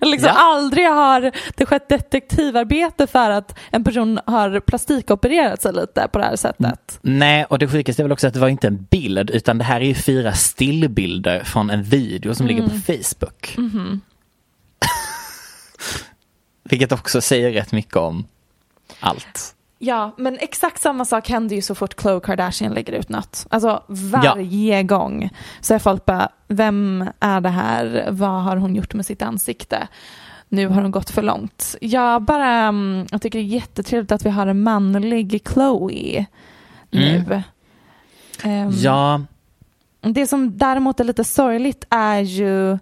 Liksom 0.00 0.28
Ja. 0.28 0.54
Aldrig 0.56 0.86
har 0.86 1.32
det 1.56 1.66
skett 1.66 1.88
detektivarbete 1.88 3.06
för 3.06 3.30
att 3.30 3.58
en 3.70 3.84
person 3.84 4.20
har 4.26 4.60
plastikopererat 4.60 5.62
sig 5.62 5.72
lite 5.72 6.08
på 6.12 6.18
det 6.18 6.24
här 6.24 6.36
sättet. 6.36 6.98
Nej, 7.02 7.44
och 7.44 7.58
det 7.58 7.68
sjukaste 7.68 8.02
är 8.02 8.04
väl 8.04 8.12
också 8.12 8.26
att 8.26 8.34
det 8.34 8.40
var 8.40 8.48
inte 8.48 8.66
en 8.66 8.86
bild 8.90 9.30
utan 9.30 9.58
det 9.58 9.64
här 9.64 9.80
är 9.80 9.84
ju 9.84 9.94
fyra 9.94 10.32
stillbilder 10.32 11.44
från 11.44 11.70
en 11.70 11.82
video 11.82 12.34
som 12.34 12.46
ligger 12.46 12.62
på 12.62 12.70
Facebook. 12.70 13.56
Vilket 16.64 16.92
också 16.92 17.20
säger 17.20 17.52
rätt 17.52 17.72
mycket 17.72 17.96
om 17.96 18.26
allt. 19.00 19.55
Ja, 19.78 20.14
men 20.16 20.38
exakt 20.40 20.82
samma 20.82 21.04
sak 21.04 21.28
händer 21.28 21.56
ju 21.56 21.62
så 21.62 21.74
fort 21.74 21.94
Khloe 21.94 22.20
Kardashian 22.20 22.72
lägger 22.74 22.92
ut 22.92 23.08
något. 23.08 23.46
Alltså 23.50 23.82
varje 23.88 24.82
gång 24.82 25.30
så 25.60 25.74
är 25.74 25.78
folk 25.78 26.04
bara, 26.04 26.28
vem 26.48 27.08
är 27.20 27.40
det 27.40 27.48
här? 27.48 28.08
Vad 28.10 28.42
har 28.42 28.56
hon 28.56 28.74
gjort 28.76 28.94
med 28.94 29.06
sitt 29.06 29.22
ansikte? 29.22 29.88
Nu 30.48 30.68
har 30.68 30.82
hon 30.82 30.90
gått 30.90 31.10
för 31.10 31.22
långt. 31.22 31.76
Jag 31.80 32.22
bara, 32.22 32.50
mm, 32.50 33.06
jag 33.10 33.22
tycker 33.22 33.38
det 33.38 33.44
är 33.44 33.46
jättetrevligt 33.46 34.12
att 34.12 34.26
vi 34.26 34.30
har 34.30 34.46
en 34.46 34.62
manlig 34.62 35.42
Chloe 35.52 36.26
nu. 36.90 37.42
Ehm, 38.42 38.70
Ja, 38.70 39.20
Det 40.00 40.26
som 40.26 40.58
däremot 40.58 41.00
är 41.00 41.04
lite 41.04 41.24
sorgligt 41.24 41.84
är 41.90 42.18
ju, 42.20 42.78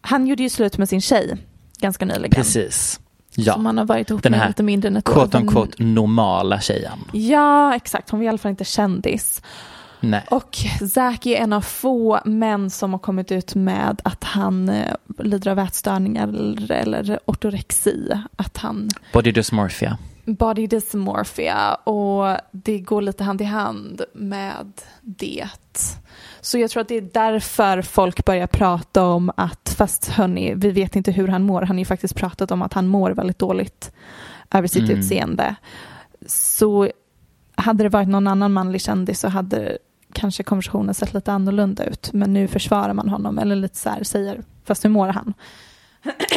han 0.00 0.26
gjorde 0.26 0.42
ju 0.42 0.48
slut 0.50 0.78
med 0.78 0.88
sin 0.88 1.00
tjej 1.00 1.36
ganska 1.78 2.04
nyligen. 2.04 2.30
precis. 2.30 3.00
Ja, 3.46 3.52
Som 3.52 3.66
han 3.66 3.78
har 3.78 3.84
varit 3.84 4.10
ihop 4.10 4.22
Den 4.22 4.32
med 4.32 4.40
här 4.40 4.48
lite 4.48 4.62
mindre 4.62 4.88
än 4.88 4.96
ett 4.96 5.08
år. 5.08 5.12
quote 5.12 5.38
Den- 5.38 5.48
quote 5.48 5.82
normala 5.84 6.60
tjejen. 6.60 6.98
Ja, 7.12 7.74
exakt. 7.76 8.10
Hon 8.10 8.20
var 8.20 8.24
i 8.24 8.28
alla 8.28 8.38
fall 8.38 8.50
inte 8.50 8.64
kändis. 8.64 9.42
Nej. 10.02 10.24
Och 10.30 10.56
Zac 10.94 11.26
är 11.26 11.36
en 11.36 11.52
av 11.52 11.60
få 11.60 12.20
män 12.24 12.70
som 12.70 12.92
har 12.92 12.98
kommit 12.98 13.32
ut 13.32 13.54
med 13.54 14.00
att 14.04 14.24
han 14.24 14.68
eh, 14.68 14.94
lider 15.18 15.50
av 15.50 15.58
ätstörningar 15.58 16.28
eller, 16.28 16.72
eller 16.72 17.18
ortorexi. 17.24 18.08
Att 18.36 18.56
han 18.56 18.88
Body 19.12 19.32
dysmorphia. 19.32 19.98
Body 20.34 20.66
dysmorphia 20.66 21.74
och 21.74 22.36
det 22.50 22.78
går 22.78 23.02
lite 23.02 23.24
hand 23.24 23.40
i 23.40 23.44
hand 23.44 24.02
med 24.12 24.72
det. 25.00 25.48
Så 26.40 26.58
jag 26.58 26.70
tror 26.70 26.80
att 26.80 26.88
det 26.88 26.94
är 26.94 27.08
därför 27.12 27.82
folk 27.82 28.24
börjar 28.24 28.46
prata 28.46 29.04
om 29.04 29.32
att, 29.36 29.74
fast 29.78 30.08
hörni, 30.08 30.54
vi 30.54 30.70
vet 30.70 30.96
inte 30.96 31.12
hur 31.12 31.28
han 31.28 31.42
mår. 31.42 31.62
Han 31.62 31.76
har 31.76 31.78
ju 31.78 31.84
faktiskt 31.84 32.16
pratat 32.16 32.50
om 32.50 32.62
att 32.62 32.72
han 32.72 32.86
mår 32.86 33.10
väldigt 33.10 33.38
dåligt 33.38 33.92
över 34.50 34.68
sitt 34.68 34.88
Mm. 34.88 34.98
utseende. 34.98 35.54
Så 36.26 36.90
hade 37.54 37.82
det 37.82 37.88
varit 37.88 38.08
någon 38.08 38.26
annan 38.26 38.52
manlig 38.52 38.80
kändis 38.80 39.20
så 39.20 39.28
hade 39.28 39.78
kanske 40.12 40.42
konversationen 40.42 40.94
sett 40.94 41.14
lite 41.14 41.32
annorlunda 41.32 41.84
ut. 41.84 42.12
Men 42.12 42.32
nu 42.32 42.48
försvarar 42.48 42.92
man 42.92 43.08
honom, 43.08 43.38
eller 43.38 43.56
lite 43.56 43.76
så 43.76 43.90
här 43.90 44.04
säger, 44.04 44.42
fast 44.64 44.84
hur 44.84 44.90
mår 44.90 45.08
han? 45.08 45.34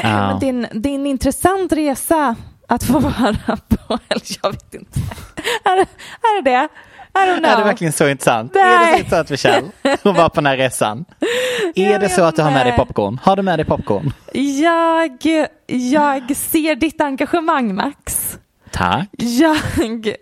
Men 0.04 0.40
det, 0.40 0.46
är 0.46 0.50
en, 0.50 0.68
det 0.74 0.90
är 0.90 0.96
en 0.96 1.06
intressant 1.06 1.74
resa 1.74 2.36
att 2.74 2.84
få 2.84 3.00
vara 3.00 3.58
på, 3.68 4.00
eller 4.10 4.38
jag 4.44 4.52
vet 4.52 4.74
inte. 4.74 5.00
Är, 5.64 5.78
är 5.78 6.42
det 6.42 6.52
det? 6.52 6.68
Är 7.16 7.58
det 7.58 7.64
verkligen 7.64 7.94
så 7.94 8.10
intressant? 8.10 8.56
Är 8.56 8.60
det 8.60 8.86
Nej. 8.86 8.94
så 8.94 9.00
intressant 9.00 9.30
Michelle? 9.30 9.72
Att 9.82 10.06
vara 10.06 10.30
på 10.30 10.36
den 10.36 10.46
här 10.46 10.58
resan? 10.58 11.06
Är 11.76 12.00
det 12.00 12.10
så 12.10 12.24
att 12.24 12.36
du 12.36 12.42
har 12.42 12.52
med 12.52 12.66
dig 12.66 12.76
popcorn? 12.76 13.20
Har 13.24 13.36
du 13.36 13.42
med 13.42 13.60
dig 13.60 13.66
popcorn? 13.66 14.14
Jag, 14.34 15.48
jag 15.68 16.36
ser 16.36 16.76
ditt 16.76 17.02
engagemang 17.02 17.76
Max. 17.76 18.38
Tack. 18.72 19.10
Jag, 19.18 20.16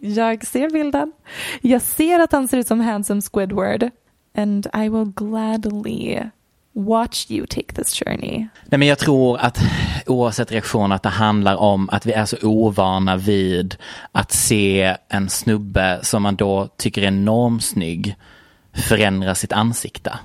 jag 0.00 0.46
ser 0.46 0.70
bilden. 0.70 1.12
Jag 1.60 1.82
ser 1.82 2.20
att 2.20 2.32
han 2.32 2.48
ser 2.48 2.58
ut 2.58 2.66
som 2.66 2.80
handsome 2.80 3.22
Squidward. 3.32 3.90
And 4.36 4.66
I 4.74 4.88
will 4.88 5.12
gladly 5.16 6.20
watch 6.74 7.30
you 7.30 7.46
take 7.46 7.72
this 7.72 8.02
journey. 8.04 8.48
Nej, 8.64 8.78
men 8.78 8.88
jag 8.88 8.98
tror 8.98 9.38
att 9.38 9.58
oavsett 10.06 10.52
reaktion 10.52 10.92
att 10.92 11.02
det 11.02 11.08
handlar 11.08 11.56
om 11.56 11.90
att 11.90 12.06
vi 12.06 12.12
är 12.12 12.24
så 12.24 12.36
ovana 12.42 13.16
vid 13.16 13.76
att 14.12 14.32
se 14.32 14.96
en 15.08 15.28
snubbe 15.28 16.00
som 16.02 16.22
man 16.22 16.36
då 16.36 16.68
tycker 16.76 17.02
är 17.02 17.10
normsnygg 17.10 18.16
förändra 18.72 19.34
sitt 19.34 19.52
ansikte. 19.52 20.18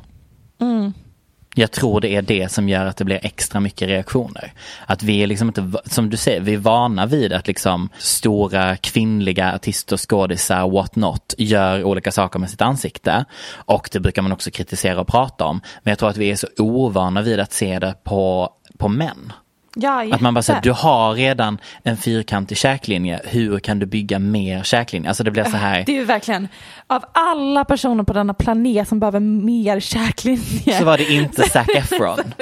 Jag 1.59 1.71
tror 1.71 2.01
det 2.01 2.15
är 2.15 2.21
det 2.21 2.51
som 2.51 2.69
gör 2.69 2.85
att 2.85 2.97
det 2.97 3.05
blir 3.05 3.19
extra 3.23 3.59
mycket 3.59 3.87
reaktioner. 3.87 4.53
Att 4.85 5.03
vi 5.03 5.23
är 5.23 5.27
liksom 5.27 5.47
inte, 5.47 5.71
som 5.85 6.09
du 6.09 6.17
säger, 6.17 6.41
vi 6.41 6.53
är 6.53 6.57
vana 6.57 7.05
vid 7.05 7.33
att 7.33 7.47
liksom 7.47 7.89
stora 7.97 8.75
kvinnliga 8.77 9.55
artister, 9.55 9.97
skådisar, 9.97 10.69
what 10.69 10.95
not, 10.95 11.33
gör 11.37 11.83
olika 11.83 12.11
saker 12.11 12.39
med 12.39 12.49
sitt 12.49 12.61
ansikte. 12.61 13.25
Och 13.51 13.89
det 13.91 13.99
brukar 13.99 14.21
man 14.21 14.31
också 14.31 14.51
kritisera 14.51 15.01
och 15.01 15.07
prata 15.07 15.45
om. 15.45 15.61
Men 15.83 15.91
jag 15.91 15.99
tror 15.99 16.09
att 16.09 16.17
vi 16.17 16.31
är 16.31 16.35
så 16.35 16.47
ovana 16.57 17.21
vid 17.21 17.39
att 17.39 17.53
se 17.53 17.79
det 17.79 17.95
på, 18.03 18.49
på 18.77 18.87
män. 18.87 19.33
Ja, 19.81 20.07
Att 20.15 20.21
man 20.21 20.33
bara 20.33 20.41
säger, 20.41 20.61
du 20.61 20.71
har 20.71 21.13
redan 21.13 21.57
en 21.83 21.97
fyrkantig 21.97 22.57
käklinje, 22.57 23.21
hur 23.25 23.59
kan 23.59 23.79
du 23.79 23.85
bygga 23.85 24.19
mer 24.19 24.63
käklinje? 24.63 25.09
Alltså 25.09 25.23
det 25.23 25.31
blir 25.31 25.43
så 25.43 25.57
här. 25.57 25.83
Det 25.85 25.91
är 25.91 25.95
ju 25.95 26.05
verkligen, 26.05 26.47
av 26.87 27.03
alla 27.11 27.65
personer 27.65 28.03
på 28.03 28.13
denna 28.13 28.33
planet 28.33 28.87
som 28.87 28.99
behöver 28.99 29.19
mer 29.19 29.79
käklinje. 29.79 30.79
Så 30.79 30.85
var 30.85 30.97
det 30.97 31.11
inte 31.11 31.49
Zac 31.49 31.67
Efron. 31.75 32.33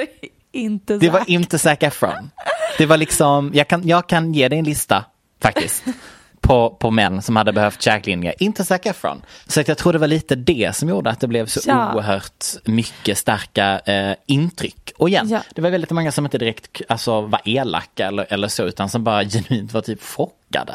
inte 0.52 0.98
Det 0.98 1.10
var 1.10 1.18
Zac. 1.18 1.28
inte 1.28 1.58
Zac 1.58 1.78
Efron. 1.80 2.30
Det 2.78 2.86
var 2.86 2.96
liksom, 2.96 3.50
jag 3.54 3.68
kan, 3.68 3.88
jag 3.88 4.06
kan 4.08 4.34
ge 4.34 4.48
dig 4.48 4.58
en 4.58 4.64
lista 4.64 5.04
faktiskt. 5.42 5.84
På, 6.40 6.70
på 6.70 6.90
män 6.90 7.22
som 7.22 7.36
hade 7.36 7.52
behövt 7.52 7.82
käklinje, 7.82 8.34
inte 8.38 8.64
Zac 8.64 8.80
Efron. 8.86 9.22
Så 9.46 9.62
jag 9.66 9.78
tror 9.78 9.92
det 9.92 9.98
var 9.98 10.06
lite 10.06 10.34
det 10.34 10.76
som 10.76 10.88
gjorde 10.88 11.10
att 11.10 11.20
det 11.20 11.26
blev 11.28 11.46
så 11.46 11.60
Ja. 11.70 11.94
oerhört 11.94 12.44
mycket 12.64 13.18
starka 13.18 13.78
eh, 13.78 14.16
intryck. 14.26 14.92
Och 14.98 15.08
igen, 15.08 15.28
Ja. 15.28 15.40
det 15.54 15.60
var 15.62 15.70
väldigt 15.70 15.90
många 15.90 16.12
som 16.12 16.24
inte 16.26 16.38
direkt 16.38 16.80
alltså, 16.88 17.20
var 17.20 17.40
elaka 17.44 18.06
eller, 18.06 18.26
eller 18.32 18.48
så, 18.48 18.62
utan 18.64 18.88
som 18.88 19.04
bara 19.04 19.24
genuint 19.28 19.72
var 19.72 19.80
typ 19.80 20.02
chockade. 20.02 20.74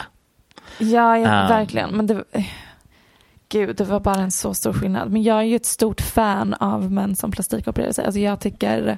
Ja, 0.78 1.18
ja 1.18 1.44
Ah. 1.46 1.48
verkligen. 1.48 1.90
Men 1.90 2.08
det, 2.08 2.24
eh, 2.32 2.46
gud, 3.50 3.76
det 3.76 3.84
var 3.84 4.00
bara 4.00 4.16
en 4.22 4.32
så 4.32 4.54
stor 4.54 4.74
skillnad. 4.74 5.12
Men 5.12 5.24
jag 5.24 5.38
är 5.40 5.44
ju 5.44 5.56
ett 5.56 5.66
stort 5.66 6.02
fan 6.02 6.54
av 6.54 6.92
män 6.92 7.16
som 7.16 7.32
plastikopererar 7.32 7.92
sig. 7.92 8.06
Alltså 8.06 8.20
jag 8.20 8.40
tycker 8.40 8.98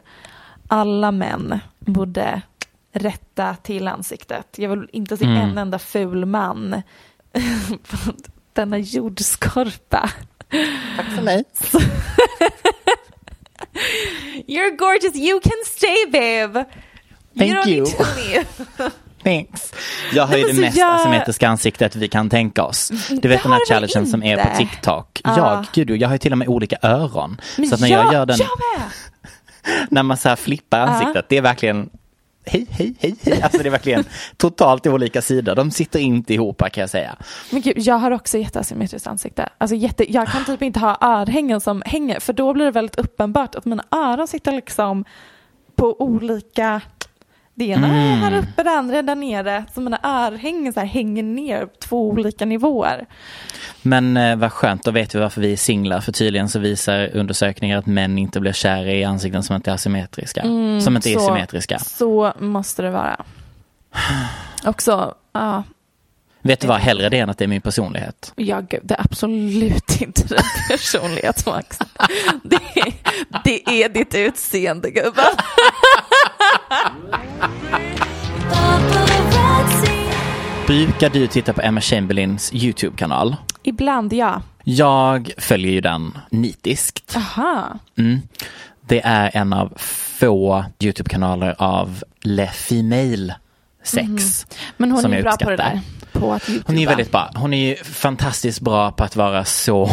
alla 0.68 1.12
män 1.12 1.60
borde 1.80 2.42
rätta 2.96 3.56
till 3.56 3.88
ansiktet. 3.88 4.48
Jag 4.56 4.70
vill 4.70 4.90
inte 4.92 5.18
se 5.18 5.26
Mm. 5.26 5.38
en 5.38 5.58
enda 5.58 5.80
ful 5.80 6.26
man 6.26 6.82
på 7.90 7.98
denna 8.54 8.78
jordskorpa. 8.78 10.10
Tack 10.98 11.06
för 11.16 11.22
mig. 11.22 11.44
You're 14.48 14.76
gorgeous, 14.78 15.16
you 15.16 15.40
can 15.40 15.52
stay 15.66 16.06
babe. 16.12 16.66
Thank 17.38 17.52
you 17.52 17.62
don't 17.62 17.68
you. 17.68 17.84
need 17.86 17.98
to 17.98 18.04
leave. 18.18 18.92
Thanks. 19.24 19.74
Jag 20.14 20.28
har 20.28 20.38
ju 20.38 20.44
det 20.44 20.54
mest 20.62 20.78
jag- 20.78 20.96
asymmetriska 21.00 21.48
ansiktet 21.48 21.96
vi 21.96 22.08
kan 22.08 22.30
tänka 22.30 22.64
oss. 22.64 22.92
Du 23.10 23.16
Det 23.18 23.28
vet 23.28 23.44
den 23.44 23.52
här 23.52 23.60
du 23.60 23.66
challengen 23.66 24.08
som 24.08 24.24
är 24.24 24.46
på? 24.46 24.58
TikTok. 24.58 25.22
Ah. 25.24 25.38
Jag, 25.38 25.66
gud, 25.74 25.90
jag 26.02 26.08
har 26.08 26.16
ju 26.16 26.20
till 26.20 26.32
och 26.32 26.38
med 26.38 26.48
olika 26.48 26.78
öron. 26.82 27.42
Men 27.58 27.68
så 27.68 27.76
att 27.76 27.82
när 27.82 27.88
jag, 27.88 28.14
gör 28.14 28.26
den, 28.26 28.38
Jag 28.38 28.50
när 29.90 30.04
man 30.04 30.18
så 30.18 30.30
här 30.30 30.36
flippar 30.36 30.80
ansiktet, 30.80 31.26
det 31.30 31.38
är 31.38 31.42
verkligen 31.42 31.90
hej, 32.46 32.68
hej, 32.70 32.96
hej, 33.00 33.16
hej. 33.22 33.42
Alltså 33.44 33.58
det 33.58 33.70
är 33.70 33.72
verkligen 33.72 34.04
totalt 34.38 34.88
olika 34.88 35.22
sidor. 35.22 35.56
De 35.56 35.72
sitter 35.72 36.00
inte 36.00 36.34
ihop 36.34 36.58
kan 36.58 36.82
jag 36.82 36.90
säga. 36.90 37.16
Men 37.52 37.62
gud, 37.62 37.78
jag 37.78 37.96
har 37.96 38.12
också 38.12 38.38
jätteasymmetriskt 38.38 39.08
ansikte. 39.08 39.50
Alltså 39.58 39.76
jätte, 39.76 40.14
jag 40.14 40.28
kan 40.28 40.46
typ 40.46 40.62
inte 40.62 40.80
ha 40.80 40.98
örhängen 41.02 41.62
som 41.62 41.84
hänger 41.86 42.20
för 42.20 42.34
då 42.34 42.54
blir 42.54 42.66
det 42.66 42.72
väldigt 42.72 43.00
uppenbart 43.00 43.56
att 43.56 43.66
mina 43.66 43.84
öron 43.92 44.28
sitter 44.28 44.52
liksom 44.52 45.06
på 45.76 46.02
olika 46.02 46.82
det 47.56 47.66
ena 47.66 47.88
är 47.88 47.92
Mm. 48.08 48.20
här 48.20 48.38
uppe, 48.38 48.64
det 48.64 48.72
andra 48.72 48.98
är 48.98 49.04
där 49.04 49.16
nere. 49.16 49.66
Så 49.74 49.82
mina 49.82 50.00
örhängen 50.04 50.74
så 50.74 50.80
här 50.80 50.88
hänger 50.88 51.24
ner 51.24 51.66
på 51.66 51.76
två 51.80 52.10
olika 52.10 52.46
nivåer. 52.46 53.06
Men 53.82 54.18
eh, 54.18 54.36
vad 54.36 54.52
skönt, 54.52 54.84
då 54.84 54.92
vet 54.92 55.16
vi 55.16 55.20
varför 55.20 55.42
vi 55.42 55.54
är 55.54 55.58
singlar. 55.58 56.00
För 56.02 56.12
tydligen 56.12 56.50
så 56.50 56.60
visar 56.60 57.16
undersökningar 57.16 57.78
att 57.78 57.86
män 57.86 58.18
inte 58.18 58.40
blir 58.40 58.54
kära 58.54 58.92
i 58.92 59.04
ansikten 59.04 59.44
som 59.44 59.56
inte 59.56 59.72
är 59.72 59.76
asymmetriska. 59.76 60.42
som 60.42 60.96
inte 60.96 61.10
är 61.10 61.14
Mm, 61.14 61.20
så- 61.22 61.26
symmetriska. 61.28 61.80
Så 61.80 62.34
måste 62.40 62.82
det 62.82 62.90
vara. 62.92 63.26
Också, 64.66 65.14
ja, 65.34 65.64
Vet 66.46 66.60
du 66.60 66.68
vad, 66.68 66.80
hellre 66.80 67.10
det 67.10 67.20
än 67.20 67.30
att 67.30 67.38
det 67.38 67.44
är 67.44 67.48
min 67.48 67.62
personlighet. 67.62 68.34
ja 68.36 68.62
gud, 68.62 68.80
det 68.84 68.94
är 68.94 69.02
absolut 69.02 70.02
inte 70.02 70.28
din 70.28 70.38
personlighet 70.70 71.46
Max. 71.46 71.78
Det, 72.44 72.60
det 73.44 73.84
är 73.84 73.90
ditt 73.90 74.16
utseende 74.16 74.92
gubben. 74.92 75.26
Brukar 80.68 81.10
du 81.10 81.28
titta 81.28 81.54
på 81.54 81.62
Emma 81.62 81.82
Chamberlains 81.82 82.54
YouTube-kanal? 82.54 83.36
Ibland 83.64 84.14
ja. 84.14 84.42
Jag 84.64 85.32
följer 85.38 85.72
ju 85.72 85.82
den 85.82 86.18
nitiskt. 86.30 87.16
Aha. 87.16 87.80
Mm. 87.98 88.22
Det 88.82 89.02
är 89.04 89.32
en 89.34 89.54
av 89.54 89.74
få 90.20 90.66
YouTube-kanaler 90.80 91.56
av 91.58 92.04
Le 92.22 92.48
Female 92.48 93.36
sex. 93.86 94.46
Men 94.78 94.92
hon 94.92 95.02
som 95.02 95.14
är 95.14 95.22
bra 95.22 95.38
på 95.38 95.50
det 95.50 95.56
där. 95.56 95.82
På 96.12 96.34
att. 96.34 96.50
Hon 96.66 96.78
är 96.78 96.88
väldigt 96.88 97.12
bra. 97.12 97.32
Hon 97.36 97.54
är 97.54 97.68
ju 97.68 97.76
fantastiskt 97.76 98.62
bra 98.62 98.92
på 98.92 99.04
att 99.04 99.16
vara 99.16 99.46
så, 99.46 99.90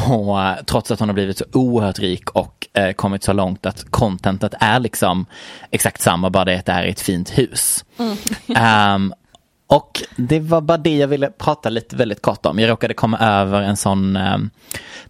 trots 0.67 0.91
att 0.91 1.01
hon 1.01 1.09
har 1.09 1.15
blivit 1.15 1.39
så 1.39 1.45
oerhört 1.53 1.99
rik 1.99 2.31
och 2.31 2.69
eh, 2.75 2.93
kommit 2.93 3.25
så 3.25 3.33
långt 3.33 3.67
att 3.67 3.91
contentet 3.91 4.55
är 4.61 4.81
liksom 4.81 5.27
exakt 5.71 6.03
samma, 6.03 6.31
bara 6.31 6.45
det 6.45 6.59
att 6.59 6.67
det 6.67 6.73
är 6.73 6.85
i 6.85 6.91
ett 6.91 7.01
fint 7.01 7.39
hus. 7.39 7.85
Ehm, 8.57 9.13
och 9.67 10.03
det 10.17 10.41
var 10.41 10.61
bara 10.61 10.79
det 10.79 10.97
jag 10.97 11.09
ville 11.09 11.31
prata 11.31 11.69
lite 11.69 11.97
väldigt 11.97 12.23
kort 12.23 12.47
om. 12.47 12.59
Jag 12.59 12.71
råkade 12.71 12.95
komma 12.95 13.19
över 13.19 13.63
en 13.63 13.77
sån 13.77 14.17
ehm, 14.17 14.51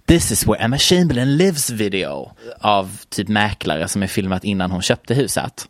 This 0.07 0.33
is 0.33 0.47
where 0.47 0.65
Emma 0.65 0.79
Chamberlain 0.79 1.37
lives 1.37 1.71
video 1.71 2.31
av 2.61 2.99
typ 3.09 3.29
mäklare 3.29 3.89
som 3.89 4.03
är 4.03 4.07
filmat 4.07 4.45
innan 4.45 4.71
hon 4.71 4.83
köpte 4.83 5.15
huset. 5.15 5.69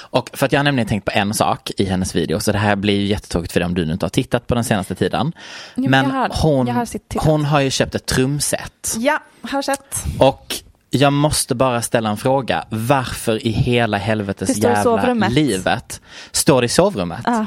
Och 0.00 0.30
för 0.32 0.46
att 0.46 0.52
jag 0.52 0.58
har 0.58 0.64
nämligen 0.64 0.88
tänkt 0.88 1.04
på 1.04 1.10
en 1.14 1.34
sak 1.34 1.70
i 1.76 1.84
hennes 1.84 2.14
video, 2.16 2.40
så 2.40 2.52
det 2.52 2.58
här 2.58 2.76
blir 2.76 2.94
ju 3.00 3.06
jättetråkigt 3.06 3.52
för 3.52 3.60
dig 3.60 3.66
om 3.66 3.74
du 3.74 3.84
nu 3.86 3.92
inte 3.92 4.04
har 4.06 4.10
tittat 4.10 4.46
på 4.46 4.54
den 4.54 4.64
senaste 4.64 4.94
tiden. 4.94 5.32
men 5.74 5.90
men 5.90 6.10
har- 6.10 6.30
hon, 6.42 6.66
har 6.68 6.86
hon 7.24 7.44
har 7.44 7.60
ju 7.60 7.70
köpt 7.70 7.94
ett 7.94 8.06
trumset. 8.06 8.94
Ja, 8.98 9.18
har 9.42 9.62
sett. 9.62 10.04
Och 10.18 10.54
jag 10.90 11.12
måste 11.12 11.54
bara 11.54 11.82
ställa 11.82 12.10
en 12.10 12.16
fråga. 12.16 12.64
Varför 12.70 13.46
i 13.46 13.50
hela 13.50 13.96
helvetes 13.98 14.48
jävla 14.68 15.02
livet 15.34 16.00
står 16.32 16.60
det 16.60 16.64
i 16.64 16.68
sovrummet? 16.68 17.20
Ja. 17.24 17.46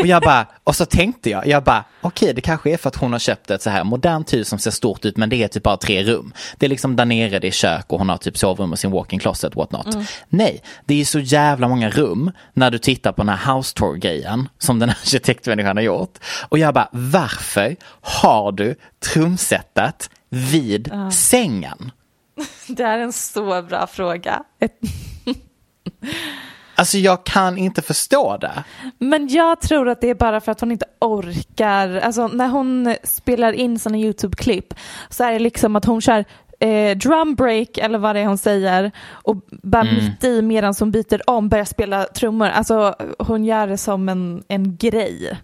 Och 0.00 0.06
jag 0.06 0.22
bara, 0.22 0.46
och 0.64 0.76
så 0.76 0.86
tänkte 0.86 1.30
jag, 1.30 1.46
jag 1.46 1.64
bara, 1.64 1.84
okej 2.00 2.34
det 2.34 2.40
kanske 2.40 2.70
är 2.70 2.76
för 2.76 2.88
att 2.88 2.96
hon 2.96 3.12
har 3.12 3.18
köpt 3.18 3.50
ett 3.50 3.62
så 3.62 3.70
här 3.70 3.84
modernt 3.84 4.32
hus 4.32 4.48
som 4.48 4.58
ser 4.58 4.70
stort 4.70 5.04
ut 5.04 5.16
men 5.16 5.28
det 5.28 5.36
är 5.36 5.48
typ 5.48 5.62
bara 5.62 5.76
tre 5.76 6.02
rum. 6.02 6.32
Det 6.56 6.66
är 6.66 6.70
liksom 6.70 6.96
där 6.96 7.04
nere, 7.04 7.38
det 7.38 7.46
är 7.46 7.50
kök 7.50 7.84
och 7.88 7.98
hon 7.98 8.08
har 8.08 8.16
typ 8.16 8.38
sovrum 8.38 8.72
och 8.72 8.78
sin 8.78 8.90
walk-in 8.90 9.18
closet, 9.18 9.56
what 9.56 9.72
not. 9.72 9.86
Nej, 10.28 10.62
det 10.84 11.00
är 11.00 11.04
så 11.04 11.18
jävla 11.18 11.68
många 11.68 11.90
rum 11.90 12.30
när 12.54 12.70
du 12.70 12.78
tittar 12.78 13.12
på 13.12 13.22
den 13.22 13.28
här 13.28 13.54
house 13.54 13.74
tour 13.74 13.96
grejen 13.96 14.48
som 14.58 14.78
den 14.78 14.88
här 14.88 14.96
arkitektmänniskan 15.02 15.76
har 15.76 15.84
gjort. 15.84 16.18
Och 16.48 16.58
jag 16.58 16.74
bara, 16.74 16.88
varför 16.92 17.76
har 18.00 18.52
du 18.52 18.74
trumsetet 19.12 20.10
vid 20.28 20.90
sängen? 21.12 21.90
Det 22.66 22.82
är 22.82 22.98
en 22.98 23.12
så 23.12 23.62
bra 23.62 23.86
fråga. 23.86 24.42
Alltså 26.82 26.98
jag 26.98 27.24
kan 27.24 27.58
inte 27.58 27.82
förstå 27.82 28.36
det. 28.36 28.64
Men 28.98 29.28
jag 29.28 29.60
tror 29.60 29.88
att 29.88 30.00
det 30.00 30.10
är 30.10 30.14
bara 30.14 30.40
för 30.40 30.52
att 30.52 30.60
hon 30.60 30.72
inte 30.72 30.86
orkar. 30.98 31.96
Alltså 31.96 32.28
när 32.28 32.48
hon 32.48 32.94
spelar 33.04 33.52
in 33.52 33.78
sina 33.78 33.98
YouTube-klipp 33.98 34.74
så 35.08 35.24
är 35.24 35.32
det 35.32 35.38
liksom 35.38 35.76
att 35.76 35.84
hon 35.84 36.00
kör 36.00 36.24
eh, 36.60 36.96
drum 36.96 37.34
break 37.34 37.78
eller 37.78 37.98
vad 37.98 38.16
det 38.16 38.20
är 38.20 38.26
hon 38.26 38.38
säger 38.38 38.90
och 39.12 39.36
bara 39.48 39.84
mitt 39.84 40.24
i 40.24 40.42
medan 40.42 40.74
hon 40.78 40.90
byter 40.90 41.30
om 41.30 41.48
börjar 41.48 41.64
spela 41.64 42.04
trummor. 42.04 42.46
Alltså 42.46 42.94
hon 43.18 43.44
gör 43.44 43.66
det 43.66 43.78
som 43.78 44.08
en, 44.08 44.42
en 44.48 44.76
grej. 44.76 45.38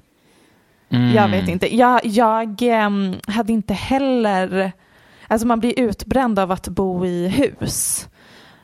Jag 1.15 1.29
vet 1.29 1.49
inte. 1.49 1.77
Jag, 1.77 2.01
jag 2.07 2.63
ehm, 2.63 3.17
hade 3.27 3.53
inte 3.53 3.75
heller, 3.75 4.73
alltså 5.29 5.47
man 5.47 5.61
blir 5.61 5.81
utbränd 5.81 6.39
av 6.39 6.53
att 6.53 6.69
bo 6.69 7.07
i 7.07 7.29
hus. 7.29 8.09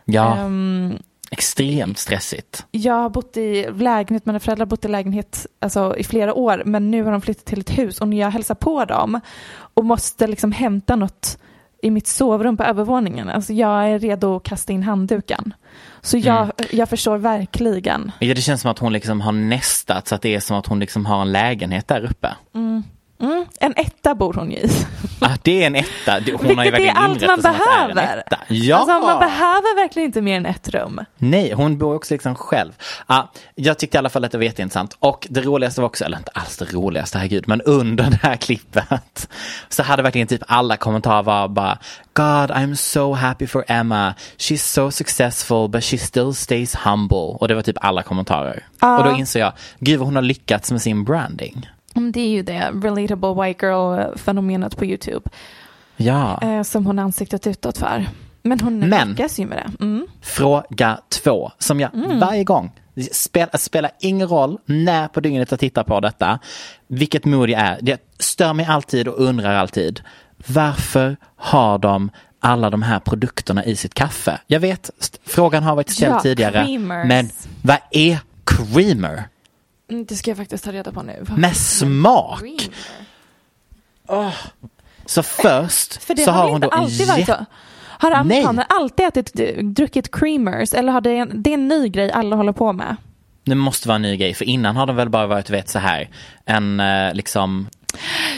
Ja, 0.04 0.36
Ehm, 0.36 0.98
extremt 1.38 1.98
stressigt. 1.98 2.66
jag 2.70 2.94
har 2.94 3.10
bott 3.10 3.36
i 3.36 3.70
lägenhet, 3.76 4.26
mina 4.26 4.40
föräldrar 4.40 4.66
har 4.66 4.70
bott 4.70 4.84
i 4.84 4.88
lägenhet 4.88 5.46
alltså, 5.60 5.96
i 5.96 6.04
flera 6.04 6.34
år 6.34 6.62
men 6.66 6.90
nu 6.90 7.02
har 7.02 7.12
de 7.12 7.20
flyttat 7.20 7.44
till 7.44 7.60
ett 7.60 7.78
hus 7.78 8.00
och 8.00 8.08
när 8.08 8.20
jag 8.20 8.30
hälsar 8.30 8.54
på 8.54 8.84
dem 8.84 9.20
och 9.74 9.84
måste 9.84 10.26
liksom 10.26 10.52
hämta 10.52 10.96
något 10.96 11.38
i 11.82 11.90
mitt 11.90 12.06
sovrum 12.06 12.56
på 12.56 12.62
övervåningen, 12.64 13.28
alltså 13.28 13.52
jag 13.52 13.88
är 13.88 13.98
redo 13.98 14.36
att 14.36 14.42
kasta 14.42 14.72
in 14.72 14.82
handduken. 14.82 15.54
Så 16.00 16.18
jag, 16.18 16.50
jag 16.70 16.88
förstår 16.88 17.18
verkligen. 17.18 18.12
Ja, 18.18 18.34
det 18.34 18.40
känns 18.40 18.60
som 18.60 18.70
att 18.70 18.78
hon 18.78 18.92
liksom 18.92 19.20
har 19.20 19.32
nästat 19.32 20.08
så 20.08 20.14
att 20.14 20.22
det 20.22 20.34
är 20.34 20.40
som 20.40 20.56
att 20.56 20.66
hon 20.66 20.80
liksom 20.80 21.06
har 21.06 21.22
en 21.22 21.32
lägenhet 21.32 21.88
där 21.88 22.04
uppe. 22.04 22.34
Mm, 22.54 22.82
en 23.60 23.74
etta 23.76 24.14
bor 24.14 24.32
hon 24.32 24.50
ju 24.50 24.56
i. 24.56 24.70
Ah, 25.20 25.36
det 25.42 25.62
är 25.62 25.66
en 25.66 25.74
etta. 25.74 26.12
Hon 26.12 26.56
har 26.56 26.64
ju 26.64 26.70
Vilket 26.70 26.70
är 26.70 26.70
verkligen 26.70 26.96
allt 26.96 27.26
man 27.26 27.40
behöver. 27.40 28.22
Ja! 28.48 28.76
Alltså 28.76 28.98
man 28.98 29.18
behöver 29.18 29.76
verkligen 29.76 30.06
inte 30.06 30.20
mer 30.20 30.36
än 30.36 30.46
ett 30.46 30.68
rum. 30.68 31.00
Nej, 31.16 31.52
hon 31.52 31.78
bor 31.78 31.94
också 31.94 32.14
liksom 32.14 32.34
själv. 32.34 32.72
Ah, 33.06 33.22
jag 33.54 33.78
tyckte 33.78 33.96
i 33.96 33.98
alla 33.98 34.08
fall 34.08 34.24
att 34.24 34.32
det 34.32 34.38
var 34.38 34.44
jätteintressant. 34.44 34.96
Och 34.98 35.26
det 35.30 35.40
roligaste 35.40 35.80
var 35.80 35.88
också, 35.88 36.04
eller 36.04 36.16
inte 36.16 36.30
alls 36.34 36.56
det 36.56 36.72
roligaste, 36.72 37.18
herregud, 37.18 37.48
men 37.48 37.60
under 37.60 38.04
det 38.10 38.18
här 38.22 38.36
klippet 38.36 39.28
så 39.68 39.82
hade 39.82 40.02
verkligen 40.02 40.26
typ 40.26 40.42
alla 40.48 40.76
kommentarer 40.76 41.22
var 41.22 41.48
bara 41.48 41.78
God, 42.12 42.50
I'm 42.50 42.74
so 42.74 43.12
happy 43.12 43.46
for 43.46 43.64
Emma. 43.68 44.14
She's 44.38 44.56
so 44.56 44.90
successful 44.90 45.68
but 45.68 45.84
she 45.84 45.98
still 45.98 46.34
stays 46.34 46.74
humble. 46.74 47.16
Och 47.16 47.48
det 47.48 47.54
var 47.54 47.62
typ 47.62 47.76
alla 47.80 48.02
kommentarer. 48.02 48.66
Och 48.80 49.04
då 49.04 49.16
insåg 49.18 49.42
jag, 49.42 49.52
gud 49.78 49.98
vad 49.98 50.06
hon 50.06 50.16
har 50.16 50.22
lyckats 50.22 50.70
med 50.70 50.82
sin 50.82 51.04
branding. 51.04 51.68
Mm, 51.94 52.12
Det 52.12 52.20
är 52.20 52.28
ju 52.28 52.42
det, 52.42 52.70
relatable 52.82 53.44
white 53.46 53.66
girl-fenomenet 53.66 54.76
på 54.76 54.84
YouTube. 54.84 55.30
Ja. 55.96 56.38
Eh, 56.42 56.62
som 56.62 56.86
hon 56.86 56.98
har 56.98 57.04
ansiktet 57.04 57.46
utåt 57.46 57.78
för. 57.78 58.06
Men 58.42 58.60
hon 58.60 58.78
Men- 58.78 59.08
lyckas 59.08 59.38
ju 59.38 59.46
med 59.46 59.58
det. 59.58 59.84
Mm. 59.84 60.06
Fråga 60.22 60.98
två, 61.08 61.50
som 61.58 61.80
jag 61.80 61.90
varje 62.20 62.44
gång, 62.44 62.72
det 62.94 63.14
spelar, 63.60 63.90
ingen 64.00 64.28
roll 64.28 64.58
när 64.66 65.08
på 65.08 65.20
dygnet 65.20 65.50
jag 65.50 65.60
tittar 65.60 65.84
på 65.84 66.00
detta, 66.00 66.38
vilket 66.88 67.24
mood 67.24 67.50
jag 67.50 67.60
är. 67.60 67.78
Det 67.82 68.00
stör 68.18 68.52
mig 68.52 68.66
alltid 68.66 69.08
och 69.08 69.20
undrar 69.20 69.54
alltid, 69.54 70.00
varför 70.46 71.16
har 71.36 71.78
de 71.78 72.10
alla 72.40 72.70
de 72.70 72.82
här 72.82 73.00
produkterna 73.00 73.64
i 73.64 73.76
sitt 73.76 73.94
kaffe? 73.94 74.40
Jag 74.46 74.60
vet, 74.60 74.90
frågan 75.26 75.62
har 75.62 75.74
varit 75.76 75.90
ställd 75.90 76.14
Ja, 76.14 76.20
tidigare, 76.20 76.64
creamers. 76.64 77.08
men 77.08 77.28
vad 77.62 77.78
är 77.90 78.18
creamer? 78.44 79.22
Det 80.08 80.14
ska 80.14 80.30
jag 80.30 80.38
faktiskt 80.38 80.64
ta 80.64 80.72
reda 80.72 80.92
på 80.92 81.02
nu. 81.02 81.24
Med 81.36 81.56
smak? 81.56 82.42
Så 85.06 85.22
först 85.22 86.02
För 86.02 86.16
så 86.16 86.30
har, 86.30 86.50
hon 86.50 86.60
då 86.60 86.68
alltid 86.68 87.08
varit 87.08 87.26
så? 87.26 87.46
Har 87.98 88.10
amerikaner 88.10 88.66
alltid 88.68 89.06
ätit, 89.06 89.32
druckit 89.76 90.10
creamers 90.16 90.74
eller 90.74 90.92
har 90.92 91.00
det, 91.00 91.16
en, 91.16 91.42
det 91.42 91.50
är 91.50 91.54
en 91.54 91.68
ny 91.68 91.88
grej 91.88 92.10
alla 92.12 92.36
håller 92.36 92.52
på 92.52 92.72
med? 92.72 92.96
Det 93.44 93.54
måste 93.54 93.88
vara 93.88 93.96
en 93.96 94.02
ny 94.02 94.16
grej, 94.16 94.34
för 94.34 94.44
innan 94.44 94.76
har 94.76 94.86
de 94.86 94.96
väl 94.96 95.08
bara 95.08 95.26
varit, 95.26 95.50
vet 95.50 95.68
så 95.68 95.78
här, 95.78 96.08
en 96.44 96.80
eh, 96.80 97.14
liksom 97.14 97.68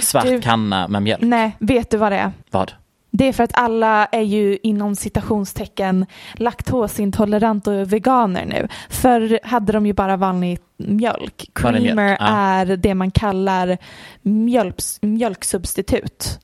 svart 0.00 0.24
Du- 0.24 0.40
kanna 0.42 0.88
med 0.88 1.02
mjölk. 1.02 1.22
Nej, 1.22 1.56
vet 1.58 1.90
du 1.90 1.96
vad 1.96 2.12
det 2.12 2.18
är? 2.18 2.32
Vad? 2.50 2.72
Det 3.18 3.28
är 3.28 3.32
för 3.32 3.44
att 3.44 3.58
alla 3.58 4.06
är 4.06 4.20
ju 4.22 4.58
inom 4.62 4.96
citationstecken 4.96 6.06
laktosintoleranta 6.34 7.70
och 7.70 7.92
veganer 7.92 8.44
nu. 8.44 8.68
Förr 8.88 9.38
hade 9.44 9.72
de 9.72 9.86
ju 9.86 9.92
bara 9.92 10.16
vanlig 10.16 10.58
mjölk. 10.76 11.50
Vanlig 11.62 11.82
mjölk, 11.82 11.94
Creamer 11.96 12.16
ja. 12.20 12.26
är 12.26 12.66
det 12.76 12.94
man 12.94 13.10
kallar 13.10 13.78
mjölks, 14.22 14.98
mjölksubstitut. 15.02 16.38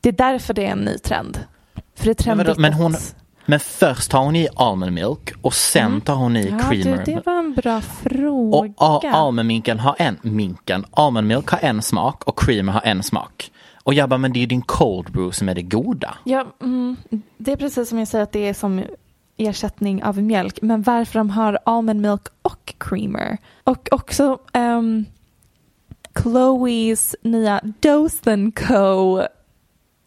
Det 0.00 0.08
är 0.08 0.12
därför 0.12 0.54
det 0.54 0.66
är 0.66 0.70
en 0.72 0.78
ny 0.78 0.98
trend. 0.98 1.38
För 1.96 2.04
det 2.04 2.10
är 2.10 2.36
Men 2.36 2.36
trendigt 2.36 2.58
men 2.58 2.72
hon- 2.72 2.96
Men 3.46 3.60
först 3.60 4.12
har 4.12 4.24
hon 4.24 4.36
i 4.36 4.48
almond 4.56 4.92
milk 4.92 5.32
och 5.42 5.54
sen 5.54 6.00
tar 6.00 6.14
hon 6.14 6.36
i 6.36 6.48
Ja, 6.50 6.58
creamer. 6.58 7.02
du, 7.06 7.12
det 7.14 7.26
var 7.26 7.38
en 7.38 7.54
bra 7.54 7.76
och 7.76 7.82
fråga. 7.84 8.72
a- 8.76 9.00
almondminken 9.12 9.78
har 9.80 9.94
en, 9.98 10.18
minken, 10.22 10.84
almond 10.90 11.26
milk 11.26 11.48
har 11.50 11.58
en 11.62 11.82
smak 11.82 12.24
och 12.24 12.38
creamer 12.38 12.72
har 12.72 12.80
en 12.84 13.02
smak. 13.02 13.50
Och 13.84 13.94
jag 13.94 14.08
bara, 14.08 14.18
men 14.18 14.32
det 14.32 14.38
är 14.38 14.40
ju 14.40 14.46
din 14.46 14.62
cold 14.62 15.12
brew 15.12 15.32
som 15.32 15.48
är 15.48 15.54
det 15.54 15.62
goda. 15.62 16.18
Ja, 16.24 16.46
mm, 16.62 16.96
det 17.36 17.52
är 17.52 17.56
precis 17.56 17.88
som 17.88 17.98
jag 17.98 18.08
säger 18.08 18.22
att 18.22 18.32
det 18.32 18.48
är 18.48 18.54
som 18.54 18.82
ersättning 19.36 20.04
av 20.04 20.22
mjölk. 20.22 20.58
Men 20.62 20.82
varför 20.82 21.18
de 21.18 21.30
har 21.30 21.58
almond 21.64 22.00
milk 22.00 22.28
och 22.42 22.74
creamer. 22.78 23.38
Och 23.64 23.88
också 23.90 24.38
ehm, 24.52 25.04
Chloes 26.22 27.16
nya 27.22 27.60
Dose 27.80 28.50
Co. 28.54 29.22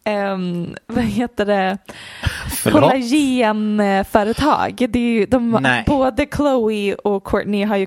Um, 0.06 0.76
vad 0.88 1.04
heter 1.04 1.46
det? 1.46 1.78
Förlåt? 2.64 2.82
Kollagenföretag. 2.82 4.88
Det 4.90 5.00
är 5.00 5.20
ju, 5.20 5.26
de, 5.26 5.52
Nej. 5.52 5.84
både 5.88 6.28
Chloe 6.36 6.96
och 6.96 7.24
Courtney 7.24 7.64
har 7.64 7.78
ju 7.78 7.86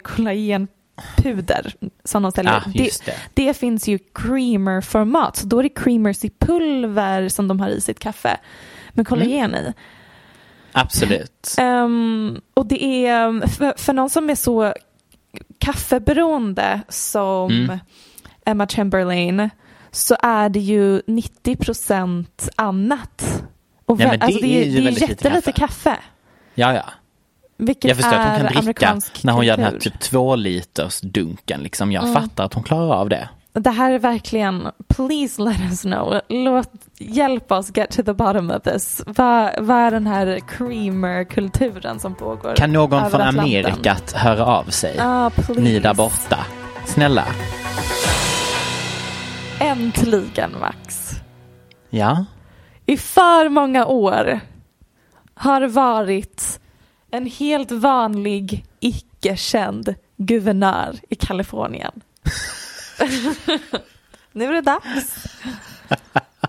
kollagenpuder 1.16 1.74
som 2.04 2.22
de 2.22 2.32
säljer. 2.32 2.52
Ah, 2.52 2.62
just 2.74 3.04
det. 3.06 3.14
det 3.34 3.54
finns 3.54 3.88
ju 3.88 3.98
creamer-format. 4.14 5.36
Så 5.36 5.46
då 5.46 5.58
är 5.58 5.62
det 5.62 5.68
creamers 5.68 6.24
i 6.24 6.30
pulver 6.38 7.28
som 7.28 7.48
de 7.48 7.60
har 7.60 7.68
i 7.68 7.80
sitt 7.80 7.98
kaffe 7.98 8.36
med 8.92 9.08
kollagen 9.08 9.54
i. 9.54 9.72
Absolut. 10.72 11.54
Ehm, 11.58 12.40
och 12.54 12.66
det 12.66 13.06
är 13.06 13.46
för, 13.48 13.74
för 13.78 13.92
någon 13.92 14.10
som 14.10 14.30
är 14.30 14.34
så 14.34 14.74
kaffeberoende 15.58 16.80
som 16.88 17.50
Mm. 17.50 17.78
Emma 18.44 18.66
Chamberlain 18.66 19.50
så 19.90 20.16
är 20.22 20.48
det 20.48 20.60
ju 20.60 21.00
90% 21.00 22.48
annat. 22.56 23.42
Och 23.86 24.00
vä- 24.00 24.08
men 24.08 24.18
det 24.18 24.24
alltså 24.24 24.40
är 24.44 24.64
ju 24.64 24.70
det 24.70 24.78
är 24.78 24.82
väldigt 24.84 25.00
lite 25.08 25.12
jättelite 25.12 25.52
kaffe. 25.52 25.96
Ja, 26.54 26.74
ja. 26.74 26.84
Vilket 27.60 27.88
Jag 27.88 27.96
förstår 27.96 28.16
att 28.16 28.40
hon 28.40 28.48
kan 28.48 28.64
dricka 28.64 29.00
när 29.22 29.32
hon 29.32 29.46
gör 29.46 29.56
den 29.56 29.64
här 29.66 29.78
typ 29.78 30.00
två 30.00 30.36
liters 30.36 31.00
dunken. 31.00 31.62
Liksom. 31.62 31.92
Jag 31.92 32.02
Mm. 32.02 32.14
fattar 32.14 32.44
att 32.44 32.54
hon 32.54 32.62
klarar 32.62 32.94
av 32.94 33.08
det. 33.08 33.28
Det 33.52 33.70
här 33.70 33.92
är 33.92 33.98
verkligen, 33.98 34.68
please 34.88 35.42
let 35.42 35.60
us 35.60 35.82
know. 35.82 36.20
Låt, 36.28 36.70
hjälp 36.98 37.52
oss 37.52 37.76
get 37.76 37.90
to 37.90 38.02
the 38.02 38.12
bottom 38.12 38.50
of 38.50 38.62
this. 38.62 39.02
Vad, 39.06 39.50
vad 39.58 39.76
är 39.76 39.90
den 39.90 40.06
här 40.06 40.40
creamer-kulturen 40.48 41.98
som 42.00 42.14
pågår? 42.14 42.54
Kan 42.56 42.72
någon 42.72 43.10
från? 43.10 43.20
Amerikat 43.20 44.12
höra 44.12 44.46
av 44.46 44.64
sig? 44.64 44.96
Ah, 45.00 45.30
please. 45.30 45.60
Ni 45.60 45.78
där 45.78 45.94
borta. 45.94 46.38
Snälla. 46.86 47.24
Äntligen 49.60 50.50
Max. 50.60 51.10
Ja. 51.90 52.24
I 52.86 52.96
för 52.96 53.48
många 53.48 53.86
år 53.86 54.40
har 55.34 55.66
varit 55.68 56.59
en 57.10 57.26
helt 57.26 57.70
vanlig 57.70 58.64
icke-känd 58.80 59.94
guvernör 60.16 60.96
i 61.08 61.14
Kalifornien. 61.14 62.00
nu 64.32 64.44
är 64.44 64.52
det 64.52 64.60
dags. 64.60 65.26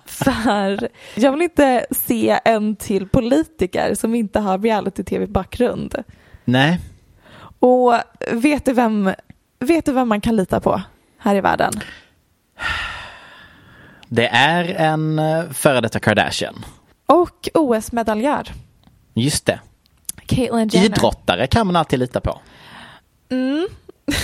För 0.05 0.89
jag 1.15 1.31
vill 1.31 1.41
inte 1.41 1.85
se 1.91 2.39
en 2.45 2.75
till 2.75 3.07
politiker 3.07 3.95
som 3.95 4.15
inte 4.15 4.39
har 4.39 4.59
reality-tv-bakgrund. 4.59 6.03
Nej. 6.45 6.79
Och 7.59 7.93
vet 8.31 8.65
du, 8.65 8.73
vem, 8.73 9.13
vet 9.59 9.85
du 9.85 9.91
vem 9.91 10.09
man 10.09 10.21
kan 10.21 10.35
lita 10.35 10.59
på 10.59 10.81
här 11.17 11.35
i 11.35 11.41
världen? 11.41 11.71
Det 14.07 14.27
är 14.27 14.63
en 14.63 15.19
eh, 15.19 15.49
före 15.49 15.81
detta 15.81 15.99
Kardashian. 15.99 16.65
Och 17.05 17.49
OS-medaljör. 17.53 18.51
Just 19.13 19.45
det. 19.45 19.59
Caitlyn 20.35 20.67
Jenner. 20.67 20.85
Idrottare 20.85 21.47
kan 21.47 21.67
man 21.67 21.75
alltid 21.75 21.99
lita 21.99 22.21
på. 22.21 22.39
Mm. 23.29 23.67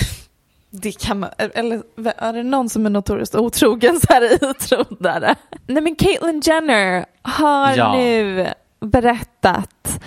Det 0.70 0.92
kan 1.00 1.18
man, 1.18 1.30
eller 1.36 1.82
är 2.16 2.32
det 2.32 2.42
någon 2.42 2.68
som 2.68 2.86
är 2.86 2.90
notoriskt 2.90 3.34
otrogen 3.34 4.00
så 4.00 4.12
är 4.14 4.20
det 4.20 4.34
idrottare. 4.34 5.34
Nej 5.66 5.82
men 5.82 5.96
Caitlyn 5.96 6.40
Jenner 6.44 7.06
har 7.22 7.76
Ja. 7.76 7.92
nu 7.96 8.46
berättat 8.80 10.00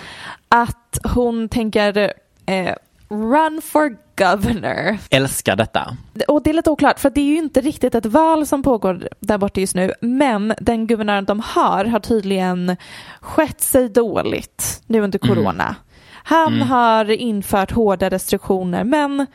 att 0.48 0.98
hon 1.14 1.48
tänker 1.48 2.12
eh, 2.46 2.74
run 3.08 3.60
for 3.64 3.96
governor. 4.16 4.98
Älskar 5.10 5.56
detta. 5.56 5.96
Och 6.28 6.42
det 6.42 6.50
är 6.50 6.54
lite 6.54 6.70
oklart 6.70 6.98
för 7.00 7.10
det 7.10 7.20
är 7.20 7.24
ju 7.24 7.36
inte 7.38 7.60
riktigt 7.60 7.94
ett 7.94 8.06
val 8.06 8.46
som 8.46 8.62
pågår 8.62 9.08
där 9.20 9.38
borta 9.38 9.60
just 9.60 9.74
nu 9.74 9.92
men 10.00 10.54
den 10.60 10.86
guvernören 10.86 11.24
de 11.24 11.40
har 11.40 11.84
har 11.84 12.00
tydligen 12.00 12.76
skett 13.20 13.60
sig 13.60 13.88
dåligt 13.88 14.82
nu 14.86 15.00
under 15.00 15.18
corona. 15.18 15.74
Han 16.24 16.62
har 16.62 17.10
infört 17.10 17.70
hårda 17.70 18.08
restriktioner 18.10 18.84
men 18.84 19.26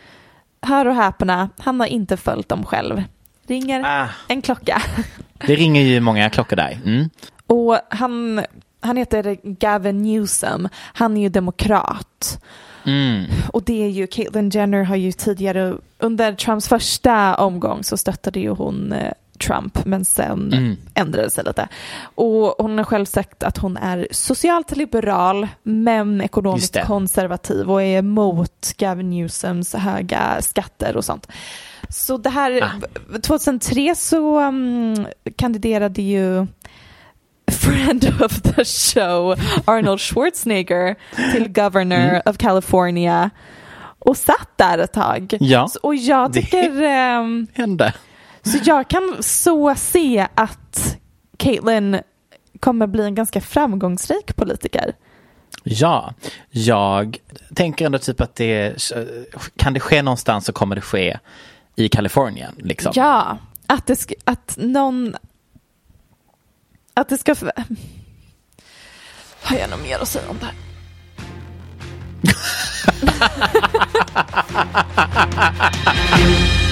hör 0.61 0.85
och 0.85 0.95
häpna, 0.95 1.49
han 1.57 1.79
har 1.79 1.87
inte 1.87 2.17
följt 2.17 2.49
dem 2.49 2.65
själv. 2.65 3.03
Ringer 3.47 3.83
Ah. 3.85 4.07
en 4.27 4.41
klocka. 4.41 4.81
Det 5.47 5.55
ringer 5.55 5.81
ju 5.81 5.99
många 5.99 6.29
klockor 6.29 6.55
där. 6.55 6.79
Mm. 6.85 7.09
Och 7.47 7.79
han, 7.89 8.41
han 8.81 8.97
heter 8.97 9.37
Gavin 9.43 10.01
Newsom, 10.03 10.69
han 10.93 11.17
är 11.17 11.21
ju 11.21 11.29
demokrat. 11.29 12.43
Mm. 12.85 13.25
Och 13.53 13.63
det 13.63 13.83
är 13.83 13.89
ju, 13.89 14.07
Caitlyn 14.07 14.49
Jenner 14.49 14.83
har 14.83 14.95
ju 14.95 15.11
tidigare, 15.11 15.75
under 15.99 16.33
Trumps 16.33 16.67
första 16.67 17.35
omgång 17.35 17.83
så 17.83 17.97
stöttade 17.97 18.39
ju 18.39 18.49
hon 18.49 18.91
eh, 18.93 19.11
Trump 19.39 19.85
men 19.85 20.05
sen 20.05 20.53
Mm. 20.53 20.77
ändrade 20.93 21.27
det 21.27 21.31
sig 21.31 21.43
lite. 21.43 21.67
Och 22.15 22.55
hon 22.57 22.77
har 22.77 22.85
själv 22.85 23.05
sagt 23.05 23.43
att 23.43 23.57
hon 23.57 23.77
är 23.77 24.07
socialt 24.11 24.75
liberal 24.77 25.47
men 25.63 26.21
ekonomiskt 26.21 26.73
det. 26.73 26.83
konservativ 26.85 27.71
och 27.71 27.81
är 27.83 27.97
emot 27.99 28.73
Gavin 28.77 29.09
Newsoms 29.09 29.73
höga 29.73 30.41
skatter 30.41 30.97
och 30.97 31.05
sånt. 31.05 31.27
Så 31.89 32.17
det 32.17 32.29
här, 32.29 32.61
Ah. 32.63 33.19
2003 33.23 33.95
så 33.95 34.39
um, 34.47 35.07
kandiderade 35.35 36.01
ju 36.01 36.47
friend 37.51 38.13
of 38.21 38.41
the 38.41 38.65
show 38.65 39.35
Arnold 39.65 40.01
Schwarzenegger 40.01 40.95
till 41.31 41.49
governor 41.49 42.21
of 42.25 42.37
California 42.37 43.29
och 43.99 44.17
satt 44.17 44.49
där 44.55 44.77
ett 44.77 44.93
tag. 44.93 45.37
Ja, 45.39 45.67
Så- 45.67 45.79
Och 45.83 45.95
jag 45.95 46.31
det- 46.31 46.41
tycker, 46.41 46.81
ehm, 46.83 47.47
Hände. 47.53 47.93
Så 48.47 48.57
jag 48.63 48.87
kan 48.87 49.17
så 49.19 49.75
se 49.75 50.27
att 50.35 50.97
Caitlyn 51.37 51.99
kommer 52.59 52.87
bli 52.87 53.03
en 53.03 53.15
ganska 53.15 53.41
framgångsrik 53.41 54.35
politiker. 54.35 54.93
Ja, 55.63 56.13
jag 56.49 57.17
tänker 57.55 57.85
ändå 57.85 57.99
typ 57.99 58.21
att 58.21 58.35
det 58.35 58.91
kan 59.55 59.73
det 59.73 59.79
ske 59.79 60.01
någonstans 60.01 60.45
så 60.45 60.53
kommer 60.53 60.75
det 60.75 60.81
ske 60.81 61.19
i 61.75 61.89
Kalifornien. 61.89 62.55
Liksom. 62.57 62.91
Ja, 62.95 63.37
att, 63.67 63.87
det 63.87 63.93
sk- 63.93 64.21
att 64.23 64.53
någon... 64.57 65.15
Att 66.93 67.09
det 67.09 67.17
ska... 67.17 67.35
Har 69.41 69.57
jag 69.57 69.69
något 69.69 69.83
mer 69.83 69.99
att 70.01 70.07
säga 70.07 70.29
om 70.29 70.37
det 70.39 70.45
här? 70.45 70.55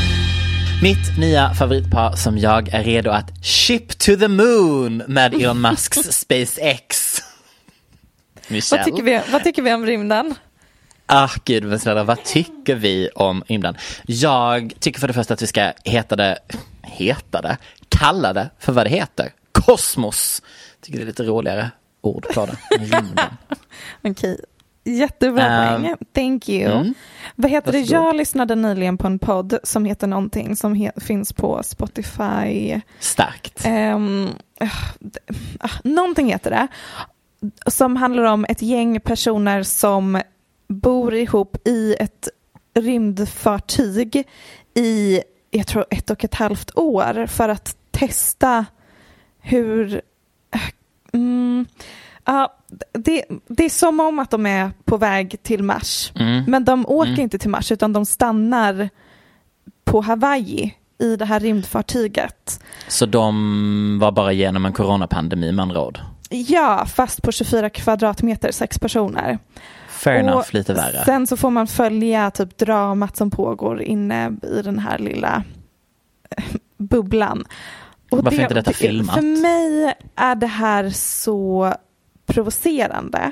Mitt 0.82 1.18
nya 1.18 1.54
favoritpar 1.54 2.16
som 2.16 2.38
jag 2.38 2.70
är 2.74 2.84
redo 2.84 3.12
att 3.12 3.46
ship 3.46 3.98
to 3.98 4.16
the 4.16 4.28
moon 4.28 5.04
med 5.08 5.34
Elon 5.34 5.62
Musks 5.62 5.98
SpaceX. 6.22 7.18
Michelle. 8.48 8.82
Vad 8.82 8.86
tycker, 8.86 9.04
vi, 9.04 9.22
vad 9.32 9.44
tycker 9.44 9.62
vi 9.62 9.74
om 9.74 9.86
rymden? 9.86 10.36
Ah, 11.06 11.30
gud 11.46 11.64
men 11.64 11.80
snälla, 11.80 12.04
vad 12.04 12.24
tycker 12.24 12.76
vi 12.76 13.10
om 13.16 13.44
rymden? 13.48 13.78
Jag 14.06 14.74
tycker 14.80 15.00
för 15.00 15.08
det 15.08 15.14
första 15.14 15.34
att 15.34 15.42
vi 15.42 15.48
ska 15.48 15.72
heta 15.84 16.16
det, 16.16 16.38
heta 16.82 17.42
det, 17.42 17.58
kalla 17.90 18.34
det 18.34 18.50
för 18.60 18.72
vad 18.74 18.86
det 18.86 18.90
heter. 18.90 19.32
Kosmos. 19.52 20.42
Tycker 20.82 21.00
det 21.00 21.04
är 21.04 21.08
lite 21.08 21.24
roligare 21.24 21.72
ord 22.02 22.26
på 22.34 22.46
det. 22.46 22.58
Rymden. 22.78 23.38
Okej, 24.04 24.40
jättebra 24.86 25.44
Ehm, 25.44 25.82
poäng. 25.84 25.96
Thank 26.14 26.50
you. 26.50 26.72
mm. 26.72 26.94
Vad 27.36 27.52
heter 27.52 27.72
det? 27.72 27.78
Varsågod. 27.80 28.06
Jag 28.06 28.16
lyssnade 28.16 28.56
nyligen 28.56 28.98
på 28.98 29.08
en 29.08 29.20
podd 29.20 29.58
som 29.64 29.86
heter 29.86 30.08
någonting 30.08 30.56
som 30.56 30.76
he- 30.76 31.00
finns 31.00 31.34
på 31.34 31.64
Spotify. 31.64 32.82
Starkt. 33.00 33.66
Um, 33.68 34.30
någonting 35.84 36.28
heter 36.32 36.52
det. 36.52 36.68
Som 37.72 37.96
handlar 37.96 38.24
om 38.24 38.46
ett 38.50 38.62
gäng 38.62 39.00
personer 39.00 39.64
som 39.64 40.22
bor 40.68 41.14
ihop 41.14 41.58
i 41.68 41.96
ett 42.00 42.30
rymdfartyg 42.74 44.24
i, 44.74 45.22
jag 45.52 45.68
tror 45.68 45.86
ett 45.90 46.10
och 46.10 46.24
ett 46.24 46.36
halvt 46.36 46.78
år 46.78 47.26
för 47.28 47.50
att 47.50 47.76
testa 47.92 48.66
hur 49.40 50.02
Mm, 51.14 51.66
ja, 52.26 52.54
det, 52.94 53.26
det 53.48 53.66
är 53.66 53.70
som 53.70 54.00
om 54.00 54.20
att 54.20 54.32
de 54.32 54.46
är 54.46 54.72
på 54.86 54.98
väg 54.98 55.36
till 55.44 55.64
Mars. 55.64 56.12
Mm. 56.16 56.44
Men 56.48 56.66
de 56.66 56.86
åker 56.88 57.20
inte 57.20 57.38
till 57.38 57.50
Mars 57.50 57.72
utan 57.72 57.94
de 57.94 58.06
stannar 58.06 58.90
på 59.84 60.02
Hawaii 60.02 60.74
i 61.00 61.16
det 61.16 61.26
här 61.26 61.40
rymdfartyget. 61.40 62.64
Så 62.88 63.06
de 63.06 64.00
var 64.02 64.12
bara 64.12 64.32
genom 64.32 64.66
en 64.66 64.74
coronapandemi 64.74 65.52
med 65.52 65.64
andra 65.64 65.82
ord. 65.86 66.00
Ja, 66.30 66.86
fast 66.86 67.22
på 67.22 67.32
24 67.32 67.70
kvadratmeter, 67.70 68.52
sex 68.52 68.80
personer. 68.80 69.40
Fair 69.90 70.14
Och 70.24 70.30
enough, 70.30 70.48
lite 70.52 70.74
värre. 70.74 71.06
Sen 71.06 71.28
så 71.28 71.38
får 71.38 71.50
man 71.50 71.68
följa 71.68 72.32
typ 72.32 72.58
dramat 72.58 73.18
som 73.18 73.32
pågår 73.32 73.82
inne 73.82 74.32
i 74.44 74.62
den 74.62 74.80
här 74.80 74.98
lilla 74.98 75.44
eh, 76.38 76.44
bubblan. 76.78 77.46
Och 78.12 78.24
Varför 78.24 78.38
är 78.40 78.42
inte 78.42 78.54
detta 78.54 78.72
det- 78.72 78.78
filmat? 78.78 79.16
För 79.16 79.42
mig 79.42 79.94
är 80.16 80.36
det 80.36 80.48
här 80.48 80.90
så 80.90 81.74
provocerande. 82.26 83.32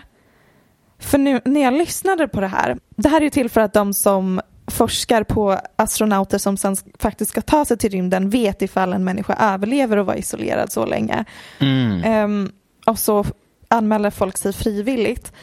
För 1.00 1.18
nu 1.18 1.41
när 1.46 1.62
jag 1.62 1.74
lyssnade 1.74 2.28
på 2.28 2.41
det 2.41 2.48
här, 2.48 2.78
det 2.96 3.10
här 3.10 3.18
är 3.18 3.24
ju 3.24 3.30
till 3.30 3.50
för 3.50 3.62
att 3.62 3.74
de 3.74 3.94
som 3.94 4.41
forskar 4.68 5.24
på 5.24 5.60
astronauter 5.76 6.38
som 6.38 6.58
sen 6.58 6.76
faktiskt 7.00 7.32
ska 7.32 7.41
ta 7.41 7.66
sig 7.66 7.78
till 7.78 7.89
rymden 7.89 8.30
vet 8.30 8.62
ifall 8.62 8.94
en 8.94 9.04
människa 9.04 9.36
överlever 9.39 9.98
och 9.98 10.06
var 10.06 10.16
isolerad 10.16 10.72
så 10.72 10.86
länge. 10.86 11.26
Mm. 11.60 12.04
Ehm, 12.04 12.52
och 12.86 13.00
så 13.00 13.26
anmäler 13.68 14.10
folk 14.10 14.38
sig 14.38 14.54
frivilligt. 14.54 15.34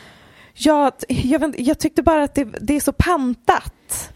Jag, 0.52 0.92
jag, 1.08 1.60
jag 1.60 1.78
tyckte 1.78 2.02
bara 2.02 2.22
att 2.22 2.34
det, 2.34 2.44
det 2.44 2.76
är 2.76 2.80
så 2.80 2.92
pantat. 2.92 4.12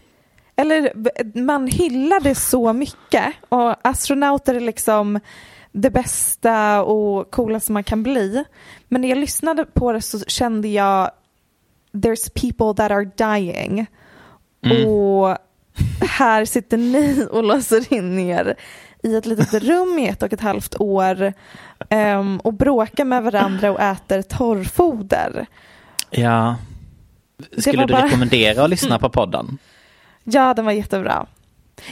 Eller 0.55 0.91
man 1.39 1.67
hyllar 1.67 2.19
det 2.19 2.35
så 2.35 2.73
mycket 2.73 3.25
och 3.49 3.87
astronauter 3.87 4.53
är 4.53 4.59
liksom 4.59 5.19
det 5.77 5.89
bästa 5.89 6.83
och 6.83 7.31
coolaste 7.31 7.71
man 7.71 7.83
kan 7.83 8.03
bli. 8.03 8.43
Men 8.87 9.01
när 9.01 9.09
jag 9.09 9.17
lyssnade 9.17 9.65
på 9.65 9.91
det 9.93 10.01
så 10.01 10.19
kände 10.19 10.67
jag 10.67 11.11
there's 11.91 12.31
people 12.33 12.83
that 12.83 12.91
are 12.91 13.05
dying. 13.35 13.85
Och 14.87 15.37
här 16.09 16.45
sitter 16.45 16.77
ni 16.77 17.27
och 17.31 17.43
låser 17.43 17.93
in 17.93 18.19
er 18.19 18.55
i 19.03 19.15
ett 19.15 19.25
litet 19.25 19.53
rum 19.63 19.99
i 19.99 20.07
ett 20.07 20.23
och 20.23 20.33
ett 20.33 20.41
halvt 20.41 20.75
år 20.79 21.33
ehm, 21.89 22.37
och 22.39 22.53
bråkar 22.53 23.05
med 23.05 23.23
varandra 23.23 23.71
och 23.71 23.79
äter 23.81 24.21
torrfoder. 24.21 25.45
Ja, 26.09 26.55
Skulle 27.57 27.85
du 27.85 27.93
bara- 27.93 28.05
rekommendera 28.05 28.63
att 28.63 28.69
lyssna 28.69 28.99
på 28.99 29.09
podden? 29.19 29.57
Ja, 30.23 30.53
den 30.53 30.65
var 30.65 30.71
jättebra. 30.71 31.25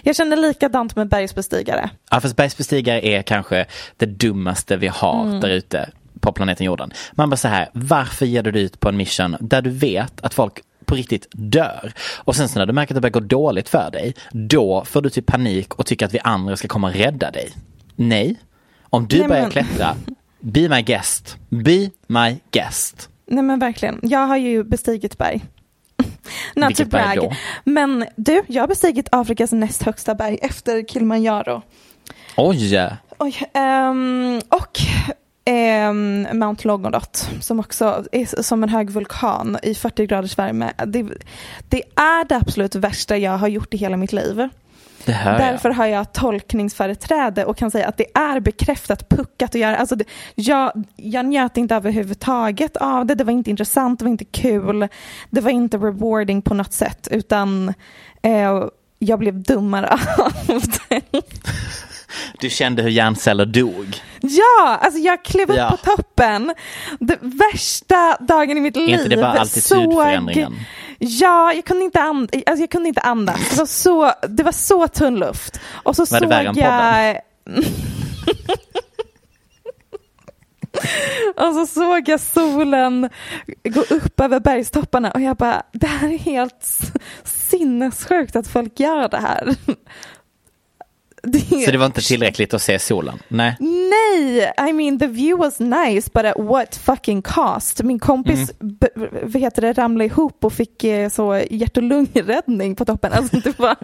Jag 0.03 0.15
kände 0.15 0.35
likadant 0.35 0.95
med 0.95 1.07
bergsbestigare. 1.09 1.89
Ja, 2.11 2.19
fast 2.21 2.35
bergsbestigare 2.35 3.05
är 3.07 3.21
kanske 3.21 3.65
det 3.97 4.05
dummaste 4.05 4.77
vi 4.77 4.87
har 4.87 5.23
Mm. 5.25 5.39
där 5.39 5.49
ute 5.49 5.89
på 6.19 6.31
planeten 6.31 6.65
jorden. 6.65 6.91
Man 7.11 7.29
bara 7.29 7.37
så 7.37 7.47
här, 7.47 7.69
varför 7.73 8.25
ger 8.25 8.43
du 8.43 8.51
dig 8.51 8.61
ut 8.61 8.79
på 8.79 8.89
en 8.89 8.97
mission 8.97 9.35
där 9.39 9.61
du 9.61 9.69
vet 9.69 10.21
att 10.21 10.33
folk 10.33 10.53
på 10.85 10.95
riktigt 10.95 11.27
dör? 11.31 11.93
Och 12.17 12.35
sen 12.35 12.49
så 12.49 12.59
när 12.59 12.65
du 12.65 12.73
märker 12.73 12.93
att 12.93 12.95
det 12.95 13.01
börjar 13.01 13.11
gå 13.11 13.19
dåligt 13.19 13.69
för 13.69 13.91
dig, 13.91 14.13
då 14.31 14.85
får 14.85 15.01
du 15.01 15.09
typ 15.09 15.25
panik 15.25 15.73
och 15.75 15.85
tycker 15.85 16.05
att 16.05 16.13
vi 16.13 16.19
andra 16.19 16.57
ska 16.57 16.67
komma 16.67 16.87
och 16.87 16.93
rädda 16.95 17.31
dig. 17.31 17.51
Nej, 17.95 18.35
om 18.83 19.07
du 19.07 19.19
Nej, 19.19 19.27
börjar 19.27 19.41
men- 19.41 19.51
klättra, 19.51 19.95
be 20.39 20.69
my 20.69 20.81
guest. 20.81 21.37
Be 21.49 21.89
my 22.07 22.37
guest. 22.51 23.09
Nej 23.27 23.43
men 23.43 23.59
verkligen, 23.59 23.99
jag 24.03 24.27
har 24.27 24.37
ju 24.37 24.63
bestigit 24.63 25.17
berg. 25.17 25.45
Not 26.55 26.69
Vilket 26.69 26.91
to 26.91 26.97
brag. 26.97 27.35
Men 27.63 28.05
du, 28.15 28.41
jag 28.47 28.63
har 28.63 28.67
bestigit 28.67 29.07
Afrikas 29.11 29.51
näst 29.51 29.83
högsta 29.83 30.15
berg 30.15 30.39
efter 30.41 30.83
Kilimanjaro. 30.83 31.61
Oj! 32.37 32.97
Oj, 33.17 33.43
ehm, 33.53 34.41
och 34.49 34.79
ehm, 35.45 36.27
Mount 36.33 36.67
Longonot 36.67 37.29
som 37.41 37.59
också 37.59 38.05
är 38.11 38.41
som 38.41 38.63
en 38.63 38.69
hög 38.69 38.89
vulkan 38.89 39.57
i 39.63 39.75
40 39.75 40.05
graders 40.05 40.37
värme. 40.37 40.73
Det, 40.85 41.05
det 41.69 41.83
är 41.95 42.25
det 42.25 42.35
absolut 42.35 42.75
värsta 42.75 43.17
jag 43.17 43.37
har 43.37 43.47
gjort 43.47 43.73
i 43.73 43.77
hela 43.77 43.97
mitt 43.97 44.13
liv. 44.13 44.49
Hör 45.07 45.37
Därför 45.37 45.69
jag. 45.69 45.75
har 45.75 45.85
jag 45.85 46.13
tolkningsföreträde 46.13 47.45
och 47.45 47.57
kan 47.57 47.71
säga 47.71 47.87
att 47.87 47.97
det 47.97 48.05
är 48.17 48.39
bekräftat 48.39 49.09
puckat 49.09 49.49
att 49.55 49.61
göra. 49.61 49.77
Alltså 49.77 49.95
det, 49.95 50.05
jag, 50.35 50.71
jag 50.95 51.25
njöt 51.25 51.57
inte 51.57 51.75
överhuvudtaget 51.75 52.77
av 52.77 53.05
det. 53.05 53.15
Det 53.15 53.23
var 53.23 53.33
inte 53.33 53.49
intressant, 53.49 53.99
det 53.99 54.05
var 54.05 54.09
inte 54.11 54.25
kul. 54.25 54.87
Det 55.29 55.41
var 55.41 55.51
inte 55.51 55.77
rewarding 55.77 56.41
på 56.41 56.53
något 56.53 56.73
sätt 56.73 57.07
utan 57.11 57.73
eh, 58.21 58.63
jag 58.99 59.19
blev 59.19 59.43
dummare 59.43 59.87
av 60.47 60.61
det. 60.89 61.01
Du 62.39 62.49
kände 62.49 62.81
hur 62.83 62.89
hjärnceller 62.89 63.45
dog. 63.45 63.95
Ja, 64.21 64.77
alltså 64.81 64.99
jag 64.99 65.23
klev 65.25 65.49
upp 65.51 65.57
Ja. 65.57 65.69
på 65.83 65.95
toppen. 65.95 66.53
Det 66.99 67.17
värsta 67.21 68.17
dagen 68.19 68.57
i 68.57 68.61
mitt 68.61 68.75
liv. 68.75 68.89
inte 68.89 69.07
det 69.09 69.15
bara 69.15 69.27
altitudförändringen? 69.39 70.55
Ja, 71.05 71.53
jag 71.53 71.65
kunde 71.65 71.83
inte, 71.83 72.01
and, 72.01 72.35
alltså 72.45 72.63
jag 72.63 72.69
kunde 72.69 72.89
inte 72.89 73.01
andas. 73.01 73.49
Det 73.49 73.57
var 73.57 73.65
så, 73.65 74.11
det 74.29 74.43
var 74.43 74.51
så 74.51 74.87
tunn 74.87 75.15
luft. 75.15 75.59
Och 75.83 75.95
så 75.95 76.05
Var 76.05 76.19
det 76.19 76.25
såg 76.25 76.29
värre 76.29 76.47
än 76.47 76.55
jag... 76.55 77.21
och 81.47 81.53
så 81.53 81.65
såg 81.65 82.09
jag 82.09 82.19
solen 82.19 83.09
gå 83.63 83.81
upp 83.81 84.19
över 84.19 84.39
bergstopparna 84.39 85.11
och 85.11 85.21
jag 85.21 85.37
bara, 85.37 85.63
det 85.71 85.87
här 85.87 86.09
är 86.13 86.17
helt 86.17 86.81
sinnessjukt 87.23 88.35
att 88.35 88.47
folk 88.47 88.79
gör 88.79 89.09
det 89.09 89.17
här. 89.17 89.55
Så 91.65 91.71
det 91.71 91.77
var 91.77 91.85
inte 91.85 92.01
tillräckligt 92.01 92.53
att 92.53 92.61
se 92.61 92.79
solen? 92.79 93.19
Nej. 93.27 93.55
Nej, 93.59 94.53
I 94.69 94.73
mean 94.73 94.99
the 94.99 95.07
view 95.07 95.45
was 95.45 95.59
nice 95.59 96.09
but 96.13 96.25
at 96.25 96.33
what 96.37 96.75
fucking 96.75 97.21
cost? 97.21 97.81
Min 97.83 97.99
kompis 97.99 98.51
Mm. 98.61 98.77
vad 99.23 99.41
heter 99.41 99.61
det, 99.61 99.73
ramlade 99.73 100.05
ihop 100.05 100.43
och 100.45 100.53
fick 100.53 100.83
eh, 100.83 101.09
så 101.09 101.41
hjärt 101.51 101.77
och 101.77 101.83
lungräddning 101.83 102.75
på 102.75 102.85
toppen. 102.85 103.13
Alltså 103.13 103.37
det 103.39 103.59
var, 103.59 103.75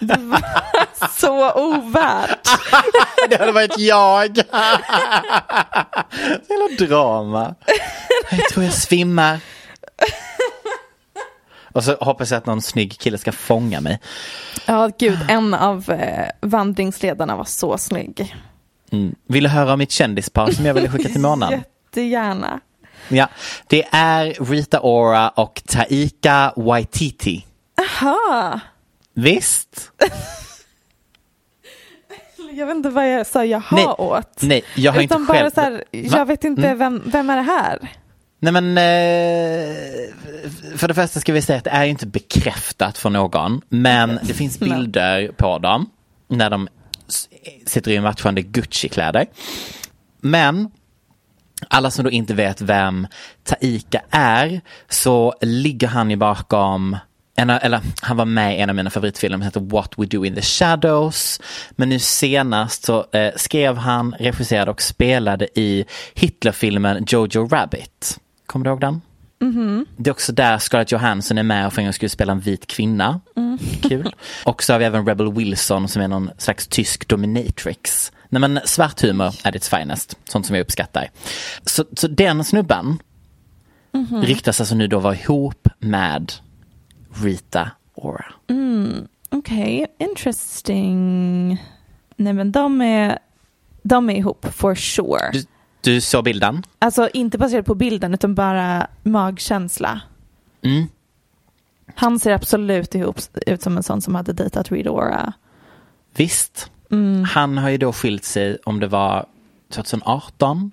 det 0.00 0.16
var 0.18 0.42
så 1.18 1.52
ovärt. 1.52 2.48
Det 3.30 3.36
hade 3.36 3.52
varit 3.52 3.78
jag. 3.78 4.36
Jävla 6.48 6.86
drama. 6.86 7.54
Jag 8.30 8.48
tror 8.48 8.64
jag 8.64 8.74
svimmar. 8.74 9.40
Och 11.72 11.84
så 11.84 11.94
hoppas 12.00 12.30
jag 12.30 12.38
att 12.38 12.46
någon 12.46 12.62
snygg 12.62 12.98
kille 12.98 13.18
ska 13.18 13.32
fånga 13.32 13.80
mig. 13.80 14.00
Ja 14.66 14.90
gud, 14.98 15.18
en 15.28 15.54
av 15.54 15.90
eh, 15.90 16.28
vandringsledarna 16.40 17.36
var 17.36 17.44
så 17.44 17.78
snygg. 17.78 18.34
Mm. 18.92 19.14
Vill 19.28 19.42
du 19.44 19.48
höra 19.50 19.72
om 19.72 19.78
mitt 19.78 19.90
kändispar 19.90 20.50
som 20.50 20.66
jag 20.66 20.74
ville 20.74 20.88
skicka 20.90 21.08
till 21.08 21.20
månen? 21.20 21.50
Jättegärna. 21.86 22.60
Ja, 23.08 23.28
det 23.66 23.84
är 23.90 24.44
Rita 24.50 24.80
Ora 24.80 25.28
och 25.28 25.62
Taika 25.66 26.52
Waititi. 26.56 27.46
Aha. 27.80 28.60
Visst? 29.14 29.90
Jag 32.52 32.66
vet 32.66 32.76
inte 32.76 32.90
vad 32.90 33.12
jag 33.12 33.26
sa 33.26 33.44
jaha 33.44 33.62
Nej, 33.70 33.86
åt. 33.86 34.42
Nej, 34.42 34.64
jag 34.76 34.92
har 34.92 35.02
Utan 35.02 35.20
inte 35.20 35.32
bara 35.32 35.38
själv... 35.38 35.50
så 35.50 35.60
här, 35.60 35.72
Va? 35.72 36.18
jag 36.18 36.26
vet 36.26 36.44
inte 36.44 36.62
Mm. 36.66 36.78
vem, 36.78 37.02
vem 37.06 37.30
är 37.30 37.36
det 37.36 37.42
här? 37.42 37.78
Nej 38.40 38.52
men 38.52 38.78
eh, 38.78 40.14
för 40.76 40.88
det 40.88 40.94
första 40.94 41.20
ska 41.20 41.32
vi 41.32 41.42
säga 41.42 41.58
att 41.58 41.64
det 41.64 41.70
är 41.70 41.84
inte 41.84 42.06
bekräftat 42.06 42.98
för 42.98 43.10
någon. 43.10 43.60
Men 43.68 44.18
det 44.22 44.34
finns 44.34 44.60
bilder 44.60 45.28
på 45.36 45.58
dem 45.58 45.90
när 46.28 46.50
de 46.50 46.68
sitter 47.66 47.90
i 47.90 48.00
matchande 48.00 48.42
Gucci-kläder. 48.42 49.26
Men 50.20 50.70
alla 51.68 51.90
som 51.90 52.04
då 52.04 52.10
inte 52.10 52.34
vet 52.34 52.60
vem 52.60 53.06
Taika 53.44 54.02
är 54.10 54.60
så 54.88 55.34
ligger 55.40 55.88
han 55.88 56.10
ju 56.10 56.16
bakom 56.16 56.96
en, 57.36 57.50
eller 57.50 57.80
han 58.02 58.16
var 58.16 58.24
med 58.24 58.56
i 58.56 58.60
en 58.60 58.70
av 58.70 58.76
mina 58.76 58.90
favoritfilmer 58.90 59.36
som 59.36 59.42
heter 59.42 59.60
What 59.60 59.94
We 59.96 60.06
Do 60.06 60.24
In 60.24 60.34
The 60.34 60.42
Shadows. 60.42 61.40
Men 61.70 61.88
nu 61.88 61.98
senast 61.98 62.84
så 62.84 63.06
eh, 63.12 63.32
skrev 63.36 63.76
han, 63.76 64.14
regisserade 64.18 64.70
och 64.70 64.82
spelade 64.82 65.48
i 65.54 65.84
Hitlerfilmen 66.14 67.04
Jojo 67.08 67.48
Rabbit. 67.48 68.18
Kommer 68.48 68.64
du 68.64 68.70
ihåg 68.70 68.80
den? 68.80 69.00
Det 69.96 70.10
är 70.10 70.12
också 70.12 70.32
där 70.32 70.58
Scarlett 70.58 70.92
Johansson 70.92 71.38
är 71.38 71.42
med 71.42 71.66
och 71.66 71.72
för 71.72 71.80
en 71.80 71.86
gång 71.86 71.92
skulle 71.92 72.08
spela 72.08 72.32
en 72.32 72.40
vit 72.40 72.66
kvinna. 72.66 73.20
Kul. 73.82 74.14
Och 74.44 74.62
så 74.62 74.72
har 74.72 74.78
vi 74.78 74.84
även 74.84 75.06
Rebel 75.06 75.32
Wilson 75.32 75.88
som 75.88 76.02
är 76.02 76.08
någon 76.08 76.30
slags 76.38 76.66
tysk 76.66 77.08
dominatrix. 77.08 78.12
Nej 78.28 78.40
men 78.40 78.60
svart 78.64 79.00
humor 79.02 79.34
är 79.44 79.56
its 79.56 79.68
finest, 79.68 80.18
sånt 80.24 80.46
som 80.46 80.56
jag 80.56 80.62
uppskattar. 80.62 81.10
Så, 81.62 81.84
så 81.92 82.08
den 82.08 82.44
snubben 82.44 82.98
ryktas 84.22 84.60
alltså 84.60 84.74
nu 84.74 84.86
då 84.86 84.98
vara 84.98 85.14
ihop 85.14 85.68
med 85.78 86.32
Rita 87.22 87.70
Ora. 87.94 88.24
Okej, 89.30 89.86
interesting. 89.98 91.48
Nej 92.16 92.32
men 92.32 92.52
de 92.52 92.80
är, 92.80 93.18
de 93.82 94.10
är 94.10 94.14
ihop 94.14 94.46
for 94.52 94.74
sure. 94.74 95.30
Du, 95.32 95.44
du 95.80 96.00
såg 96.00 96.24
bilden? 96.24 96.62
Alltså 96.78 97.08
inte 97.12 97.38
baserat 97.38 97.66
på 97.66 97.74
bilden 97.74 98.14
utan 98.14 98.34
bara 98.34 98.86
magkänsla. 99.02 100.00
Mm. 100.62 100.86
Han 101.94 102.18
ser 102.18 102.32
absolut 102.32 102.94
ihop, 102.94 103.16
ut 103.46 103.62
som 103.62 103.76
en 103.76 103.82
sån 103.82 104.02
som 104.02 104.14
hade 104.14 104.32
dejtat 104.32 104.72
Rita 104.72 104.90
Ora. 104.90 105.32
Visst. 106.14 106.70
Han 107.26 107.58
har 107.58 107.70
ju 107.70 107.78
då 107.78 107.92
skilt 107.92 108.24
sig 108.24 108.58
om 108.64 108.80
det 108.80 108.86
var 108.86 109.26
2018 109.70 110.70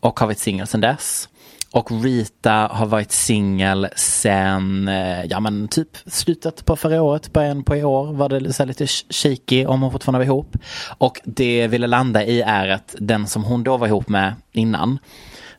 och 0.00 0.20
har 0.20 0.26
varit 0.26 0.38
singel 0.38 0.66
sedan 0.66 0.80
dess. 0.80 1.28
Och 1.74 2.02
Rita 2.02 2.68
har 2.72 2.86
varit 2.86 3.12
singel 3.12 3.88
sen, 3.96 4.88
eh, 4.88 5.24
ja 5.24 5.40
men 5.40 5.68
typ 5.68 5.88
slutet 6.06 6.64
på 6.64 6.76
förra 6.76 7.02
året, 7.02 7.32
början 7.32 7.64
på 7.64 7.76
i 7.76 7.84
år 7.84 8.12
var 8.12 8.28
det 8.28 8.52
så 8.52 8.64
lite 8.64 8.86
shaky 9.10 9.66
om 9.66 9.82
hon 9.82 9.92
fortfarande 9.92 10.18
var 10.18 10.24
ihop. 10.24 10.56
Och 10.98 11.20
det 11.24 11.56
jag 11.56 11.68
ville 11.68 11.86
landa 11.86 12.24
i 12.24 12.40
är 12.40 12.68
att 12.68 12.94
den 12.98 13.26
som 13.26 13.44
hon 13.44 13.64
då 13.64 13.76
var 13.76 13.86
ihop 13.86 14.08
med 14.08 14.34
innan 14.52 14.98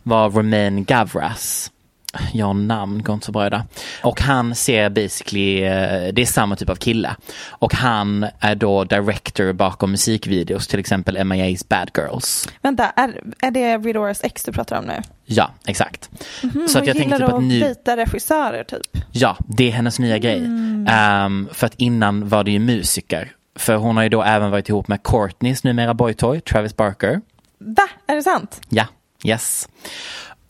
var 0.03 0.29
Romain 0.29 0.83
Gavras. 0.83 1.71
Ja, 2.33 2.53
namn 2.53 3.03
går 3.03 3.13
inte 3.13 3.25
så 3.25 3.31
bra 3.31 3.47
idag. 3.47 3.61
Och 4.03 4.21
han 4.21 4.55
ser 4.55 4.89
basically, 4.89 5.63
eh, 5.63 6.13
det 6.13 6.21
är 6.21 6.25
samma 6.25 6.55
typ 6.55 6.69
av 6.69 6.75
kille. 6.75 7.15
Och 7.49 7.73
han 7.73 8.27
är 8.39 8.55
då 8.55 8.83
director 8.83 9.53
bakom 9.53 9.91
musikvideos, 9.91 10.67
till 10.67 10.79
exempel 10.79 11.17
MIA's 11.17 11.65
Bad 11.69 11.91
Girls. 11.97 12.49
Vänta, 12.61 12.89
är, 12.89 13.21
är 13.41 13.51
det 13.51 13.77
Rita 13.77 14.27
ex 14.27 14.43
du 14.43 14.51
pratar 14.51 14.79
om 14.79 14.85
nu? 14.85 15.01
Ja, 15.25 15.51
exakt. 15.65 16.09
så 16.41 16.47
Hon 16.53 16.63
att 16.63 16.87
jag 16.87 16.97
tänker 16.97 17.17
typ 17.17 17.29
att 17.29 17.43
nu, 17.43 17.59
dejta 17.59 17.97
regissörer 17.97 18.63
typ. 18.63 19.03
ja, 19.11 19.37
det 19.47 19.67
är 19.67 19.71
hennes 19.71 19.99
nya 19.99 20.17
grej. 20.17 20.43
Ehm, 20.89 21.49
för 21.51 21.65
att 21.67 21.75
innan 21.75 22.29
var 22.29 22.43
det 22.43 22.51
ju 22.51 22.59
musiker. 22.59 23.31
För 23.55 23.75
hon 23.75 23.95
har 23.95 24.03
ju 24.03 24.09
då 24.09 24.23
även 24.23 24.51
varit 24.51 24.69
ihop 24.69 24.87
med 24.87 25.03
Courtneys 25.03 25.63
numera 25.63 25.93
boytoy, 25.93 26.41
Travis 26.41 26.75
Barker. 26.77 27.21
Va? 27.59 27.83
Är 28.07 28.15
det 28.15 28.21
sant? 28.23 28.61
Ja, 28.69 28.85
yes. 29.23 29.69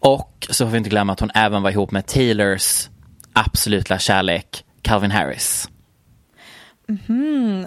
Och 0.06 0.48
så 0.50 0.66
får 0.66 0.72
vi 0.72 0.78
inte 0.78 0.90
glömma 0.90 1.14
att 1.14 1.20
hon 1.20 1.32
även 1.36 1.62
var 1.64 1.70
ihop 1.72 1.92
med 1.92 2.06
Taylors 2.06 2.90
absoluta 3.34 4.00
kärlek, 4.00 4.66
Calvin 4.82 5.12
Harris. 5.12 5.70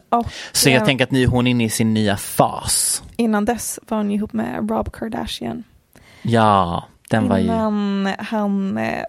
Och 0.08 0.26
Så 0.52 0.70
jag 0.70 0.80
eh, 0.80 0.84
tänker 0.84 1.04
att 1.04 1.10
nu 1.10 1.22
är 1.22 1.26
hon 1.26 1.46
inne 1.46 1.64
i 1.64 1.70
sin 1.70 1.94
nya 1.94 2.16
fas. 2.16 3.02
innan 3.16 3.44
dess 3.44 3.78
var 3.88 3.96
hon 3.98 4.10
ihop 4.10 4.32
med 4.32 4.70
Rob 4.70 4.92
Kardashian. 4.92 5.64
Ja, 6.22 6.84
den 7.10 7.28
var 7.28 7.38
ju, 7.38 7.44
Innan 7.44 8.14
han, 8.18 8.78
eh, 8.78 9.02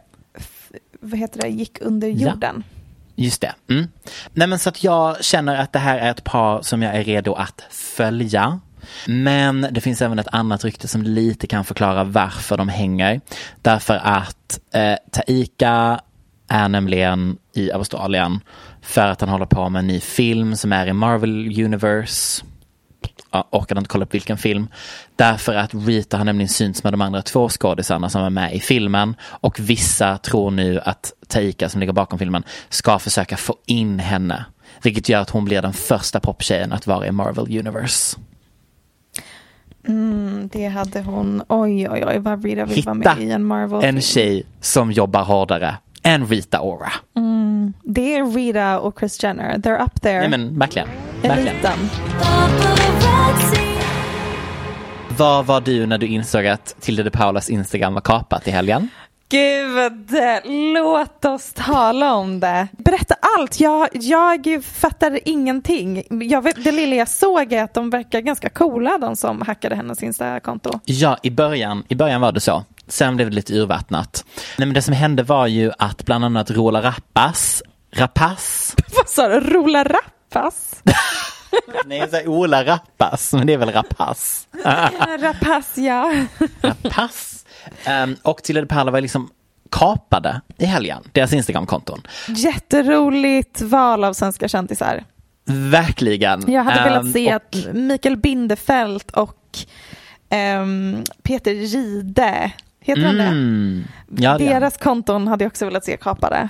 vad 1.00 1.20
heter 1.20 1.42
det, 1.42 1.48
gick 1.48 1.78
under 1.82 2.08
Ja. 2.08 2.30
jorden. 2.32 2.64
just 3.16 3.42
det. 3.42 3.54
Mm. 3.70 3.88
Nej 4.34 4.48
men 4.48 4.60
så 4.60 4.70
att 4.70 4.84
jag 4.84 5.24
känner 5.24 5.56
att 5.56 5.74
det 5.74 5.80
här 5.80 5.98
är 5.98 6.12
ett 6.12 6.24
par 6.24 6.62
som 6.62 6.82
jag 6.82 6.96
är 6.96 7.04
redo 7.04 7.34
att 7.34 7.62
följa. 7.70 8.60
Men 9.08 9.68
det 9.72 9.82
finns 9.82 10.02
även 10.02 10.20
ett 10.20 10.28
annat 10.32 10.64
rykte 10.64 10.88
som 10.88 11.04
lite 11.04 11.48
kan 11.48 11.66
förklara 11.66 12.04
varför 12.04 12.58
de 12.58 12.70
hänger. 12.70 13.22
Därför 13.62 13.96
att 14.04 14.60
eh, 14.74 14.96
Taika 15.12 16.02
är 16.48 16.70
nämligen 16.70 17.38
i 17.54 17.72
Australien 17.72 18.40
för 18.82 19.08
att 19.08 19.22
han 19.22 19.30
håller 19.30 19.46
på 19.46 19.70
med 19.70 19.80
en 19.80 19.88
ny 19.88 20.00
film 20.00 20.56
som 20.56 20.74
är 20.74 20.88
i 20.88 20.94
Marvel 20.94 21.64
Universe. 21.64 22.44
Jag 23.32 23.46
orkade 23.52 23.80
inte 23.80 23.90
kolla 23.90 24.06
upp 24.06 24.14
vilken 24.14 24.38
film. 24.38 24.68
Därför 25.16 25.56
att 25.56 25.74
Rita 25.74 26.18
har 26.18 26.26
nämligen 26.26 26.50
synts 26.50 26.84
med 26.84 26.94
de 26.94 27.02
andra 27.02 27.22
två 27.22 27.50
skådisarna 27.50 28.10
som 28.10 28.22
är 28.22 28.30
med 28.30 28.54
i 28.54 28.60
filmen. 28.60 29.16
Och 29.22 29.60
vissa 29.60 30.18
tror 30.18 30.52
nu 30.52 30.80
att 30.80 31.14
Taika 31.28 31.70
som 31.70 31.80
ligger 31.80 31.94
bakom 31.94 32.20
filmen 32.20 32.44
ska 32.70 33.00
försöka 33.00 33.38
få 33.38 33.56
in 33.66 34.00
henne. 34.00 34.46
Vilket 34.82 35.10
gör 35.10 35.22
att 35.22 35.30
hon 35.30 35.46
blir 35.46 35.62
den 35.62 35.74
första 35.74 36.20
poptjejen 36.20 36.72
att 36.72 36.88
vara 36.88 37.08
i 37.08 37.12
Marvel 37.12 37.60
Universe. 37.60 38.18
Mm, 39.88 40.50
det 40.54 40.68
hade 40.68 41.02
hon. 41.02 41.44
Oj, 41.48 41.90
oj, 41.90 42.04
oj, 42.08 42.20
vad 42.20 42.44
Rita 42.44 42.66
vill 42.66 42.84
vara 42.84 42.94
med 42.94 43.20
i 43.20 43.32
en 43.32 43.46
marvel 43.46 43.84
en 43.84 44.02
tjej 44.02 44.44
som 44.62 44.92
jobbar 44.92 45.24
hårdare 45.24 45.76
än 46.04 46.26
Rita 46.26 46.62
Ora. 46.62 46.92
Det 47.84 48.16
är 48.16 48.26
Rita 48.26 48.80
och 48.80 49.00
Chris 49.00 49.24
Jenner. 49.24 49.58
They're 49.58 49.86
up 49.86 50.02
there. 50.02 50.20
Nej 50.20 50.30
men 50.30 50.60
verkligen. 50.60 50.88
verkligen. 51.22 51.48
Eliten. 51.48 51.80
Vad 55.18 55.46
var 55.46 55.62
du 55.62 55.86
när 55.86 55.98
du 55.98 56.08
insåg 56.08 56.48
att 56.48 56.76
Tilde 56.80 57.04
de 57.04 57.10
Paulas 57.10 57.50
Instagram 57.50 57.94
var 57.94 58.02
kapat 58.02 58.48
i 58.48 58.52
helgen? 58.52 58.90
Gud, 59.32 60.14
låt 60.74 61.26
oss 61.26 61.54
tala 61.54 62.14
om 62.14 62.40
det. 62.40 62.68
Berätta 62.72 63.16
allt. 63.38 63.60
Jag, 63.60 63.88
jag 63.94 64.64
fattar 64.64 65.20
ingenting. 65.26 66.04
Jag 66.30 66.42
vet, 66.42 66.64
det 66.64 66.72
lilla 66.72 66.96
jag 66.96 67.08
såg 67.08 67.54
är 67.54 67.64
att 67.64 67.74
de 67.74 67.90
verkar 67.90 68.22
ganska 68.22 68.50
coola, 68.50 68.98
de 68.98 69.16
som 69.16 69.42
hackade 69.42 69.76
hennes 69.76 70.04
Insta-konto. 70.04 70.80
Ja, 70.86 71.18
i 71.24 71.30
början, 71.32 71.84
i 71.88 71.96
början 71.96 72.22
var 72.22 72.32
det 72.32 72.40
så. 72.40 72.64
Sen 72.88 73.16
blev 73.16 73.30
det 73.30 73.36
lite 73.36 73.54
urvattnat. 73.54 74.26
Nej, 74.58 74.66
men 74.68 74.74
det 74.74 74.82
som 74.82 74.94
hände 74.94 75.24
var 75.24 75.48
ju 75.48 75.72
att 75.78 76.06
bland 76.06 76.26
annat 76.26 76.52
Rola 76.52 76.82
Rappas, 76.82 77.64
Rapace, 77.92 78.76
Vad 78.96 79.10
sa 79.10 79.28
du? 79.28 79.40
Rola 79.40 79.84
Rappas? 79.84 80.84
nej 81.86 81.98
jag 81.98 82.10
säger 82.10 82.28
Ola 82.28 82.66
Rappas, 82.66 83.34
men 83.34 83.48
det 83.48 83.54
är 83.54 83.58
väl 83.58 83.72
Rapace. 83.72 84.48
Rapace, 85.20 85.82
ja. 85.82 86.26
Rapace. 86.62 87.39
Um, 88.04 88.16
och 88.22 88.44
Tilde 88.44 88.62
de 88.62 88.68
Paula 88.68 88.92
var 88.92 89.02
liksom 89.02 89.30
kapade 89.72 90.42
i 90.58 90.66
helgen, 90.66 91.04
deras 91.12 91.34
Instagramkonton. 91.34 92.02
Jätteroligt 92.28 93.62
val 93.62 94.04
av 94.04 94.14
svenska 94.14 94.48
kändisar. 94.48 95.04
Verkligen. 95.46 96.52
Jag 96.52 96.64
hade 96.64 96.84
velat 96.84 97.12
se 97.12 97.28
och- 97.28 97.36
att 97.36 97.56
Mikael 97.74 98.18
Bindefeld 98.18 99.04
och 99.14 99.58
ehm, 100.30 101.04
Peter 101.24 101.52
Gide, 101.52 102.52
heter 102.82 103.02
han 103.02 103.16
det? 103.18 103.24
Mm. 103.24 103.84
Ja, 104.18 104.38
det 104.38 104.46
han. 104.52 104.62
Deras 104.62 104.78
konton 104.78 105.28
hade 105.28 105.44
jag 105.44 105.50
också 105.50 105.66
velat 105.66 105.86
se 105.86 105.98
kapade. 105.98 106.50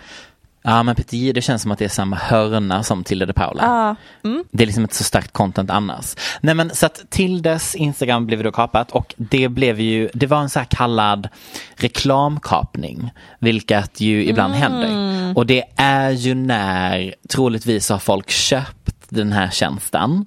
Ja 0.62 0.84
men 0.84 0.96
Peter 0.96 1.18
Jihde 1.18 1.42
känns 1.42 1.62
som 1.62 1.72
att 1.72 1.80
det 1.80 1.86
är 1.86 1.90
samma 1.90 2.16
hörna 2.16 2.84
som 2.84 3.04
Tilde 3.04 3.26
de 3.26 3.34
Paula. 3.34 3.64
Ja. 3.64 3.96
Mm. 4.30 4.44
Det 4.52 4.64
är 4.64 4.66
liksom 4.66 4.84
inte 4.84 4.96
så 4.96 5.04
starkt 5.04 5.34
content 5.34 5.70
annars. 5.70 6.16
Nej 6.42 6.56
men 6.56 6.76
så 6.76 6.86
att 6.86 7.10
Tildes 7.10 7.76
Instagram 7.76 8.26
blev 8.26 8.44
då 8.44 8.52
kapat 8.52 8.92
och 8.92 9.16
det 9.18 9.48
blev 9.48 9.80
ju, 9.80 10.10
det 10.14 10.28
var 10.28 10.42
en 10.42 10.50
så 10.50 10.60
här 10.60 10.66
kallad 10.66 11.30
reklamkapning. 11.76 13.12
Vilket 13.40 14.00
ju 14.02 14.26
ibland 14.26 14.54
händer. 14.54 15.38
Och 15.38 15.46
det 15.46 15.64
är 15.76 16.10
ju 16.10 16.36
när 16.36 17.16
troligtvis 17.30 17.90
har 17.90 18.00
folk 18.00 18.30
köpt 18.30 19.06
den 19.10 19.32
här 19.32 19.50
tjänsten 19.50 20.26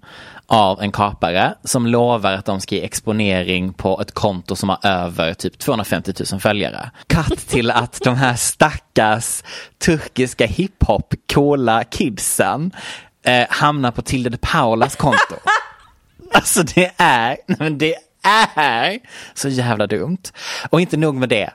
av 0.52 0.82
en 0.82 0.92
kapare 0.92 1.54
som 1.64 1.86
lovar 1.86 2.32
att 2.32 2.44
de 2.44 2.60
ska 2.60 2.74
ge 2.74 2.84
exponering 2.84 3.72
på 3.72 4.00
ett 4.00 4.12
konto 4.12 4.56
som 4.56 4.68
har 4.68 4.78
över 4.82 5.34
typ 5.34 5.58
250 5.58 6.12
000 6.32 6.40
följare. 6.40 6.90
Katt 7.06 7.48
till 7.48 7.70
att 7.70 8.00
de 8.04 8.16
här 8.16 8.34
stackars 8.34 9.42
turkiska 9.78 10.46
hiphop 10.46 11.14
coola 11.32 11.84
kidsen 11.84 12.72
eh, 13.24 13.46
hamnar 13.48 13.90
på 13.90 14.02
Tilde 14.02 14.30
de 14.30 14.36
Paulas 14.36 14.96
konto. 14.96 15.34
Alltså 16.32 16.62
det 16.62 16.92
är, 16.96 17.36
men 17.46 17.78
det 17.78 17.94
är 18.22 18.98
så 19.34 19.48
jävla 19.48 19.86
dumt. 19.86 20.22
Och 20.70 20.80
inte 20.80 20.96
nog 20.96 21.14
med 21.14 21.28
det. 21.28 21.50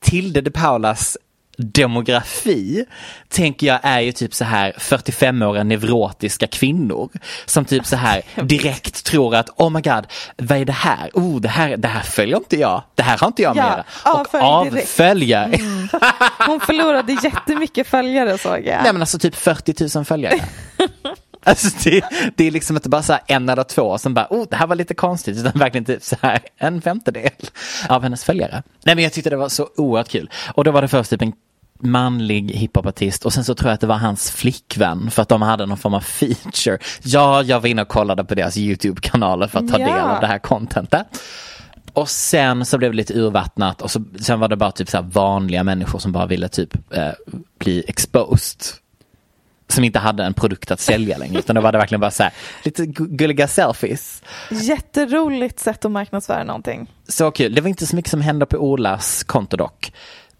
Tilde 0.00 0.40
de 0.40 0.50
Paulas 0.50 1.16
demografi 1.56 2.84
tänker 3.28 3.66
jag 3.66 3.80
är 3.82 4.00
ju 4.00 4.12
typ 4.12 4.34
så 4.34 4.44
här 4.44 4.72
45-åriga 4.78 5.64
neurotiska 5.64 6.46
kvinnor 6.46 7.10
som 7.46 7.64
typ 7.64 7.86
så 7.86 7.96
här 7.96 8.22
direkt 8.42 9.04
tror 9.04 9.34
att 9.34 9.48
oh 9.56 9.70
my 9.70 9.80
god, 9.80 10.06
vad 10.36 10.58
är 10.58 10.64
det 10.64 10.72
här? 10.72 11.10
Oh, 11.14 11.40
det 11.40 11.48
här, 11.48 11.76
det 11.76 11.88
här 11.88 12.02
följer 12.02 12.36
inte 12.36 12.56
jag. 12.56 12.82
Det 12.94 13.02
här 13.02 13.18
har 13.18 13.26
inte 13.26 13.42
jag 13.42 13.56
Ja, 13.56 13.62
att 13.62 13.70
göra. 13.70 13.84
Och 14.14 14.20
avfölj 14.20 14.70
direkt. 14.70 14.88
avföljer. 14.88 15.60
Hon 16.46 16.60
förlorade 16.60 17.12
jättemycket 17.22 17.86
följare 17.86 18.38
såg 18.38 18.66
jag. 18.66 18.82
Nej 18.82 18.92
men 18.92 19.02
alltså 19.02 19.18
typ 19.18 19.34
40 19.34 19.98
000 19.98 20.04
följare. 20.04 20.40
Alltså 21.46 21.68
det, 21.84 22.04
det 22.36 22.44
är 22.46 22.50
liksom 22.50 22.76
inte 22.76 22.88
bara 22.88 23.02
så 23.02 23.12
här 23.12 23.22
en 23.26 23.48
eller 23.48 23.64
två 23.64 23.98
som 23.98 24.14
bara, 24.14 24.26
oh 24.30 24.46
det 24.50 24.56
här 24.56 24.66
var 24.66 24.76
lite 24.76 24.94
konstigt, 24.94 25.36
utan 25.36 25.52
verkligen 25.54 25.84
typ 25.84 26.02
så 26.02 26.16
här 26.22 26.40
en 26.56 26.82
femtedel 26.82 27.30
av 27.88 28.02
hennes 28.02 28.24
följare. 28.24 28.62
Nej 28.84 28.94
men 28.94 29.04
jag 29.04 29.12
tyckte 29.12 29.30
det 29.30 29.36
var 29.36 29.48
så 29.48 29.68
oerhört 29.76 30.08
kul. 30.08 30.30
Och 30.54 30.64
då 30.64 30.70
var 30.70 30.82
det 30.82 30.88
först 30.88 31.10
typ 31.10 31.22
en 31.22 31.32
manlig 31.80 32.50
hiphopartist 32.50 33.24
och 33.26 33.32
sen 33.32 33.44
så 33.44 33.54
tror 33.54 33.68
jag 33.68 33.74
att 33.74 33.80
det 33.80 33.86
var 33.86 33.96
hans 33.96 34.30
flickvän 34.30 35.10
för 35.10 35.22
att 35.22 35.28
de 35.28 35.42
hade 35.42 35.66
någon 35.66 35.78
form 35.78 35.94
av 35.94 36.00
feature. 36.00 36.78
Ja, 37.02 37.42
jag 37.42 37.60
var 37.60 37.68
inne 37.68 37.82
och 37.82 37.88
kollade 37.88 38.24
på 38.24 38.34
deras 38.34 38.56
YouTube-kanaler 38.56 39.46
för 39.48 39.58
att 39.58 39.68
ta 39.72 39.78
Ja. 39.80 39.86
del 39.86 40.00
av 40.04 40.20
det 40.20 40.26
här 40.26 40.38
contentet. 40.38 41.06
Och 41.92 42.08
sen 42.08 42.64
så 42.66 42.78
blev 42.78 42.90
det 42.90 42.96
lite 42.96 43.14
urvattnat 43.18 43.82
och 43.82 43.90
så, 43.90 44.04
sen 44.20 44.40
var 44.40 44.48
det 44.48 44.56
bara 44.56 44.72
typ 44.72 44.88
så 44.90 45.02
vanliga 45.02 45.64
människor 45.64 45.98
som 45.98 46.12
bara 46.12 46.26
ville 46.26 46.48
typ 46.48 46.94
eh, 46.96 47.08
bli 47.58 47.84
exposed. 47.88 48.60
Som 49.68 49.84
inte 49.84 49.98
hade 49.98 50.24
en 50.24 50.34
produkt 50.34 50.70
att 50.70 50.80
sälja 50.80 51.18
längre 51.18 51.38
utan 51.38 51.56
då 51.56 51.62
var 51.62 51.72
det 51.72 51.78
verkligen 51.78 52.00
bara 52.00 52.10
så 52.10 52.22
här 52.22 52.32
lite 52.62 52.82
gu- 52.82 53.16
gulliga 53.16 53.48
selfies. 53.48 54.22
Jätteroligt 54.50 55.58
sätt 55.60 55.84
att 55.84 55.90
marknadsföra 55.90 56.44
någonting. 56.44 56.90
Så 57.08 57.30
kul. 57.30 57.54
Det 57.54 57.60
var 57.60 57.68
inte 57.68 57.86
så 57.86 57.96
mycket 57.96 58.10
som 58.10 58.20
hände 58.20 58.46
på 58.46 58.56
Olas 58.56 59.24
konto 59.24 59.56
dock. 59.56 59.92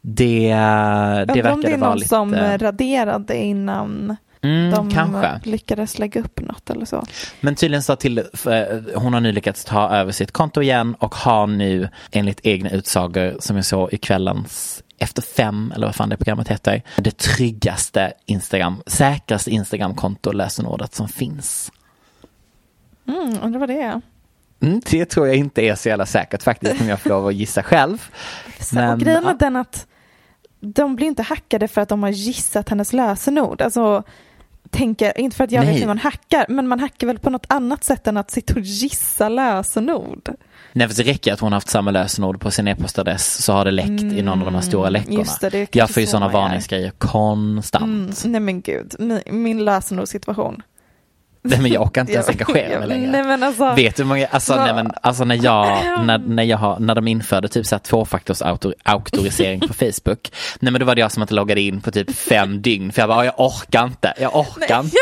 Det, 0.08 0.48
det 0.48 1.32
Undrar 1.32 1.52
om 1.52 1.60
det 1.60 1.68
verkade 1.68 1.74
är 1.74 1.78
vara 1.78 1.90
någon 1.90 1.98
lite... 1.98 2.08
som 2.08 2.34
raderade 2.34 3.36
innan 3.36 4.16
Mm, 4.42 4.70
de 4.70 4.90
kanske. 4.90 5.40
lyckades 5.42 5.98
lägga 5.98 6.20
upp 6.20 6.40
något 6.40 6.70
eller 6.70 6.84
så. 6.84 7.06
Men 7.40 7.54
tydligen 7.54 7.82
sa 7.82 7.96
till, 7.96 8.22
för, 8.32 8.84
hon 8.94 9.12
har 9.14 9.20
nu 9.20 9.32
lyckats 9.32 9.64
ta 9.64 9.90
över 9.90 10.12
sitt 10.12 10.32
konto 10.32 10.62
igen 10.62 10.94
och 10.98 11.14
har 11.14 11.46
nu 11.46 11.88
enligt 12.12 12.40
egna 12.42 12.70
utsagor 12.70 13.36
som 13.40 13.56
jag 13.56 13.64
såg 13.64 13.92
i 13.92 13.98
kvällens 13.98 14.82
efter 14.98 15.22
fem, 15.22 15.72
eller 15.76 15.86
vad 15.86 15.94
fan 15.94 16.08
det 16.08 16.16
programmet 16.16 16.48
heter, 16.48 16.82
det 16.96 17.18
tryggaste 17.18 18.12
Instagram, 18.26 18.82
säkraste 18.86 19.50
Instagramkonto 19.50 20.32
lösenordet 20.32 20.94
som 20.94 21.08
finns. 21.08 21.72
Mm, 23.08 23.38
undrar 23.42 23.60
vad 23.60 23.68
det 23.68 23.82
är. 23.82 24.00
Mm, 24.60 24.80
det 24.90 25.04
tror 25.04 25.26
jag 25.26 25.36
inte 25.36 25.62
är 25.62 25.74
så 25.74 25.88
jävla 25.88 26.06
säkert 26.06 26.42
faktiskt 26.42 26.80
om 26.80 26.88
jag 26.88 27.00
får 27.00 27.10
lov 27.10 27.26
att 27.26 27.34
gissa 27.34 27.62
själv. 27.62 28.10
Men, 28.72 28.92
och 28.92 29.00
grejen 29.00 29.26
är 29.26 29.34
den 29.34 29.56
att 29.56 29.86
de 30.60 30.96
blir 30.96 31.06
inte 31.06 31.22
hackade 31.22 31.68
för 31.68 31.80
att 31.80 31.88
de 31.88 32.02
har 32.02 32.10
gissat 32.10 32.68
hennes 32.68 32.92
lösenord. 32.92 33.62
Alltså, 33.62 34.02
tänker, 34.70 35.20
inte 35.20 35.36
för 35.36 35.44
att 35.44 35.52
jag 35.52 35.64
Nej. 35.64 35.72
vet 35.72 35.82
hur 35.82 35.86
man 35.86 35.98
hackar, 35.98 36.46
men 36.48 36.68
man 36.68 36.80
hackar 36.80 37.06
väl 37.06 37.18
på 37.18 37.30
något 37.30 37.46
annat 37.48 37.84
sätt 37.84 38.06
än 38.06 38.16
att 38.16 38.30
sitta 38.30 38.54
och 38.54 38.60
gissa 38.60 39.28
lösenord. 39.28 40.28
Nej, 40.72 40.88
för 40.88 40.96
det 40.96 41.10
räcker 41.10 41.32
att 41.32 41.40
hon 41.40 41.52
har 41.52 41.56
haft 41.56 41.68
samma 41.68 41.90
lösenord 41.90 42.40
på 42.40 42.50
sin 42.50 42.68
e-postadress 42.68 43.44
så 43.44 43.52
har 43.52 43.64
det 43.64 43.70
läckt 43.70 44.02
i 44.02 44.22
någon 44.22 44.38
av 44.38 44.44
de 44.44 44.54
här 44.54 44.62
stora 44.62 44.90
läckorna. 44.90 45.14
Mm, 45.14 45.26
det, 45.40 45.50
det 45.50 45.76
jag 45.76 45.90
får 45.90 46.00
ju 46.00 46.06
så 46.06 46.10
sådana 46.10 46.32
varningsgrejer 46.32 46.90
konstant. 46.90 47.84
Mm, 48.24 48.32
nej 48.32 48.40
men 48.40 48.60
gud, 48.60 48.94
min, 48.98 49.20
min 49.26 49.64
lösenordssituation. 49.64 50.62
Nej, 51.50 51.60
men 51.62 51.72
jag 51.72 51.82
orkar 51.82 52.00
inte 52.00 52.12
ens 52.12 52.26
Jag- 52.28 52.34
engagera 52.48 52.78
mig 52.78 52.88
längre. 52.88 53.10
Nej 53.10 53.22
men 53.22 53.42
alltså, 53.42 53.72
Vet 53.72 53.96
du 53.96 54.02
hur 54.02 54.08
många, 54.08 54.26
alltså, 54.26 54.56
nej, 54.56 54.74
men, 54.74 54.90
alltså 55.02 55.24
när 55.24 55.44
jag, 55.44 55.66
när, 56.06 56.18
när 56.18 56.42
jag 56.42 56.58
har, 56.58 56.78
när 56.78 56.94
de 56.94 57.08
införde 57.08 57.48
typ 57.48 57.66
såhär 57.66 57.80
tvåfaktors-auktorisering 57.80 59.68
på 59.68 59.74
Facebook. 59.74 60.32
Nej 60.60 60.72
men 60.72 60.80
då 60.80 60.86
var 60.86 60.94
det 60.94 61.00
jag 61.00 61.12
som 61.12 61.22
inte 61.22 61.34
loggade 61.34 61.60
in 61.60 61.80
på 61.80 61.90
typ 61.90 62.16
fem 62.16 62.62
dygn 62.62 62.92
för 62.92 63.02
jag 63.02 63.08
bara, 63.08 63.24
"Ja, 63.24 63.32
jag 63.36 63.46
orkar 63.46 63.84
inte, 63.84 64.14
jag 64.20 64.36
orkar 64.36 64.80
inte. 64.80 64.96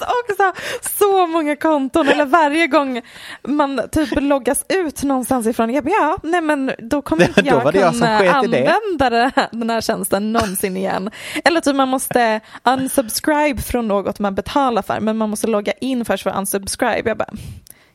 Jag 0.00 0.06
har 0.06 0.52
också 0.52 0.62
så 0.98 1.26
många 1.26 1.56
konton, 1.56 2.08
eller 2.08 2.24
varje 2.24 2.66
gång 2.66 3.02
man 3.48 3.80
typ 3.92 4.08
loggas 4.20 4.64
ut 4.68 5.02
någonstans 5.02 5.46
ifrån, 5.46 5.74
jag 5.74 5.84
bara, 5.84 5.90
ja, 5.90 6.18
nej 6.22 6.40
men 6.40 6.72
då 6.78 7.02
kommer 7.02 7.20
Nej, 7.22 7.28
inte 7.28 7.42
då 7.42 7.48
jag 7.48 7.74
jag 7.76 7.92
kunna 7.92 8.18
det. 8.20 8.32
använda 8.32 9.10
det 9.10 9.30
den 9.52 9.70
här 9.70 9.80
tjänsten 9.80 10.32
någonsin 10.32 10.76
igen. 10.76 11.10
Eller 11.44 11.60
typ 11.60 11.74
man 11.76 11.88
måste 11.88 12.40
unsubscribe 12.64 13.62
från 13.62 13.88
något 13.88 14.18
man 14.18 14.34
betalar 14.34 14.82
för, 14.82 15.00
men 15.00 15.16
man 15.16 15.30
måste 15.30 15.46
logga 15.46 15.72
in 15.72 15.85
först 16.04 16.22
för 16.22 16.30
att 16.30 16.36
unsubscribe. 16.38 17.02
Jag 17.10 17.18
bara, 17.18 17.30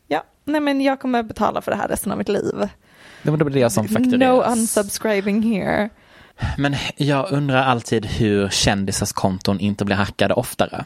ja, 0.08 0.24
nej 0.46 0.62
men 0.62 0.82
jag 0.82 1.00
kommer 1.00 1.24
betala 1.24 1.62
för 1.62 1.72
det 1.72 1.78
här 1.78 1.88
resten 1.88 2.12
av 2.12 2.18
mitt 2.18 2.30
liv. 2.30 2.70
Det 3.24 3.32
var 3.32 3.38
det 3.50 3.60
jag 3.60 3.72
som 3.72 3.86
No 3.86 3.90
faktureras. 3.90 4.58
unsubscribing 4.58 5.42
here. 5.44 5.90
Men 6.58 6.76
jag 6.98 7.32
undrar 7.32 7.64
alltid 7.64 8.06
hur 8.06 8.50
kändisars 8.50 9.12
konton 9.12 9.60
inte 9.60 9.86
blir 9.86 9.96
hackade 9.96 10.34
oftare. 10.34 10.86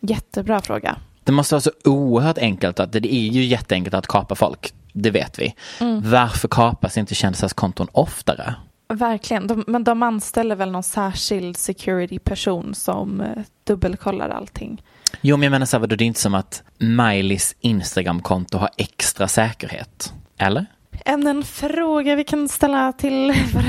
Jättebra 0.00 0.60
fråga. 0.60 0.96
Det 1.24 1.32
måste 1.32 1.54
vara 1.54 1.60
så 1.60 1.70
oerhört 1.84 2.38
enkelt 2.38 2.80
att 2.80 2.92
det 2.92 3.14
är 3.14 3.28
ju 3.28 3.44
jätteenkelt 3.44 3.94
att 3.94 4.06
kapa 4.06 4.34
folk. 4.34 4.72
Det 4.92 5.10
vet 5.10 5.38
vi. 5.38 5.54
Varför 6.02 6.48
kapas 6.48 6.98
inte 6.98 7.14
kändisars 7.14 7.52
konton 7.52 7.86
oftare? 7.92 8.54
Verkligen, 8.88 9.46
de, 9.46 9.64
men 9.66 9.84
de 9.84 10.02
anställer 10.02 10.56
väl 10.56 10.70
någon 10.70 10.82
särskild 10.82 11.56
security-person 11.56 12.74
som 12.74 13.20
eh, 13.20 13.26
dubbelkollar 13.64 14.28
allting. 14.28 14.82
Jo, 15.20 15.36
men 15.36 15.42
jag 15.42 15.50
menar 15.50 15.66
så 15.66 15.76
här, 15.76 15.80
vadå, 15.80 15.96
det 15.96 16.04
är 16.04 16.06
inte 16.06 16.20
som 16.20 16.34
att 16.34 16.62
Miley's 16.78 17.54
Instagram-konto 17.60 18.58
har 18.58 18.70
extra 18.76 19.28
säkerhet. 19.28 20.12
Eller? 20.38 20.66
Ännu 21.04 21.30
en 21.30 21.44
fråga 21.44 22.14
vi 22.14 22.24
kan 22.24 22.48
ställa 22.48 22.92
till 22.92 23.32
våra 23.54 23.64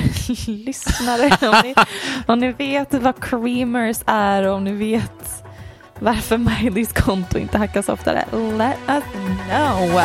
lyssnare. 0.48 1.50
Om 1.50 1.62
ni, 1.64 1.76
om 2.28 2.40
ni 2.40 2.52
vet 2.52 2.94
vad 2.94 3.24
creamers 3.24 3.98
är 4.06 4.44
och 4.44 4.56
om 4.56 4.64
ni 4.64 4.72
vet 4.74 5.44
varför 6.00 6.38
Miley's 6.38 7.02
konto 7.04 7.38
inte 7.38 7.58
hackas 7.58 7.90
oftare. 7.90 8.26
Let 8.58 8.78
us 8.88 9.04
know. 9.50 10.02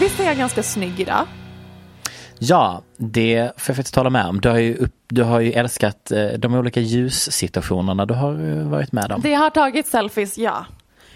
Visst 0.00 0.20
är 0.20 0.24
jag 0.24 0.36
ganska 0.36 0.62
snygg 0.62 1.00
idag? 1.00 1.26
Ja, 2.38 2.82
det 2.96 3.52
får 3.56 3.70
jag 3.70 3.76
faktiskt 3.76 3.94
tala 3.94 4.10
med 4.10 4.26
om. 4.26 4.40
Du 4.40 4.48
har 4.48 4.58
ju, 4.58 4.74
upp, 4.76 4.94
du 5.08 5.22
har 5.22 5.40
ju 5.40 5.52
älskat 5.52 6.10
eh, 6.12 6.26
de 6.38 6.54
olika 6.54 6.80
ljussituationerna 6.80 8.06
du 8.06 8.14
har 8.14 8.32
eh, 8.50 8.56
varit 8.68 8.92
med 8.92 9.12
om. 9.12 9.20
Det 9.20 9.34
har 9.34 9.50
tagit 9.50 9.86
selfies, 9.86 10.38
ja. 10.38 10.66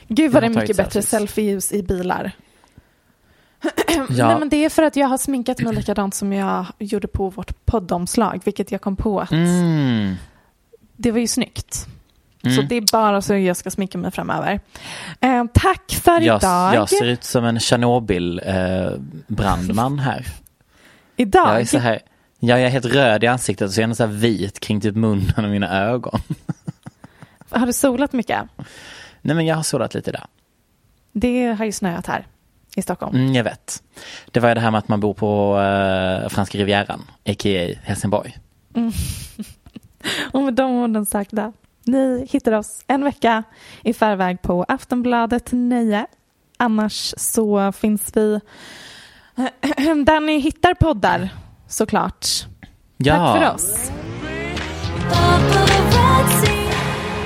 Gud 0.09 0.33
vad 0.33 0.43
det 0.43 0.47
är 0.47 0.51
mycket 0.61 0.77
bättre 0.77 1.03
selfie-ljus 1.03 1.73
i 1.73 1.83
bilar. 1.83 2.33
Ja. 4.09 4.29
Nej, 4.29 4.39
men 4.39 4.49
det 4.49 4.65
är 4.65 4.69
för 4.69 4.83
att 4.83 4.97
jag 4.97 5.09
har 5.09 5.19
sminkat 5.19 5.61
mig 5.61 5.75
likadant 5.75 6.15
som 6.15 6.33
jag 6.33 6.67
gjorde 6.79 7.09
på 7.09 7.29
vårt 7.29 7.65
poddomslag, 7.65 8.41
vilket 8.45 8.73
jag 8.73 8.81
kom 8.81 8.97
på 8.97 9.21
att 9.21 9.33
Mm. 9.33 10.15
det 10.97 11.11
var 11.13 11.19
ju 11.19 11.27
snyggt. 11.27 11.87
Så 12.43 12.49
Mm. 12.49 12.69
det 12.69 12.77
är 12.77 12.85
bara 12.93 13.23
så 13.23 13.35
jag 13.35 13.57
ska 13.57 13.71
sminka 13.71 13.99
mig 13.99 14.11
framöver. 14.11 14.61
Eh, 15.21 15.45
tack 15.55 15.93
för 16.03 16.21
Jag, 16.21 16.41
idag. 16.43 16.75
jag 16.75 16.89
ser 16.89 17.05
ut 17.07 17.25
som 17.25 17.45
en 17.45 17.61
Tjernobyl-brandman 17.61 19.99
här. 19.99 20.27
Idag? 21.17 21.49
Jag 21.49 21.61
är, 21.61 21.65
så 21.65 21.79
här. 21.79 22.01
Jag 22.39 22.63
är 22.63 22.69
helt 22.69 22.87
röd 22.87 23.25
i 23.25 23.27
ansiktet 23.27 23.69
och 23.69 23.75
så 23.75 23.81
är 23.81 23.87
jag 23.87 23.97
så 23.97 24.07
här 24.07 24.13
vit 24.13 24.61
kring 24.61 24.81
typ 24.81 24.97
munnen 24.97 25.45
och 25.45 25.51
mina 25.51 25.81
ögon. 25.81 26.21
Har 27.51 27.67
du 27.67 27.73
solat 27.73 28.13
mycket? 28.13 28.43
Nej 29.23 29.37
men 29.37 29.47
jag 29.47 29.57
har 29.57 29.63
solat 29.63 29.95
lite 29.95 30.13
där. 30.13 30.27
Det 31.13 31.47
har 31.47 31.65
ju 31.65 31.73
snöat 31.73 32.07
här 32.07 32.27
i 32.77 32.83
Stockholm. 32.83 33.17
Mm, 33.17 33.35
jag 33.35 33.45
vet. 33.45 33.83
Det 34.31 34.41
var 34.41 34.49
ju 34.49 34.55
det 34.55 34.61
här 34.61 34.71
med 34.71 34.79
att 34.79 34.89
man 34.89 35.01
bor 35.01 35.15
på 35.15 35.57
uh, 35.59 36.29
franska 36.29 36.59
rivieran, 36.59 37.03
a.k.a. 37.27 37.75
Helsingborg. 37.83 38.39
Och 40.33 40.43
med 40.43 40.55
de 40.55 40.71
orden 40.71 41.07
sagda, 41.07 41.53
ni 41.85 42.27
hittar 42.31 42.53
oss 42.53 42.85
en 42.87 43.05
vecka 43.05 43.43
i 43.83 43.93
förväg 43.93 44.43
på 44.43 44.65
Aftonbladet 44.69 45.49
9. 45.53 46.07
Annars 46.57 47.15
så 47.17 47.73
finns 47.73 48.13
vi 48.15 48.41
där 50.07 50.21
ni 50.21 50.39
hittar 50.39 50.75
poddar 50.75 51.29
såklart. 51.69 52.27
Ja. 52.97 53.17
Tack 53.17 53.39
för 53.39 53.55
oss. 53.55 53.91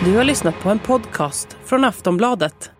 Du 0.04 0.16
har 0.16 0.24
lyssnat 0.24 0.60
på 0.60 0.70
en 0.70 0.78
podcast 0.78 1.56
från 1.64 1.84
Aftonbladet. 1.84 2.70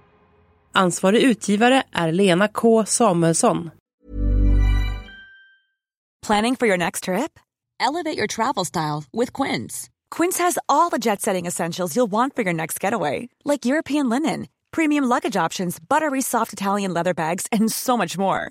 Ansvarig 0.72 1.22
utgivare 1.22 1.82
är 1.92 2.12
Lena 2.12 2.48
K 2.48 2.84
Samuelsson. 2.86 3.70
Planning 6.26 6.56
for 6.56 6.66
your 6.68 6.78
next 6.78 7.04
trip? 7.04 7.38
Elevate 7.80 8.16
your 8.16 8.26
travel 8.26 8.64
style 8.64 9.04
with 9.12 9.32
Quince. 9.32 9.88
Quince 10.10 10.42
has 10.42 10.58
all 10.68 10.90
the 10.90 10.98
jet 10.98 11.20
setting 11.20 11.46
essentials 11.46 11.96
you'll 11.96 12.10
want 12.10 12.34
for 12.36 12.44
your 12.44 12.54
next 12.54 12.84
getaway, 12.84 13.28
like 13.44 13.68
European 13.68 14.08
linen, 14.08 14.46
premium 14.70 15.04
luggage 15.04 15.36
options, 15.36 15.78
buttery 15.80 16.22
soft 16.22 16.52
Italian 16.52 16.94
leather 16.94 17.14
bags, 17.14 17.46
and 17.52 17.72
so 17.72 17.96
much 17.96 18.18
more. 18.18 18.50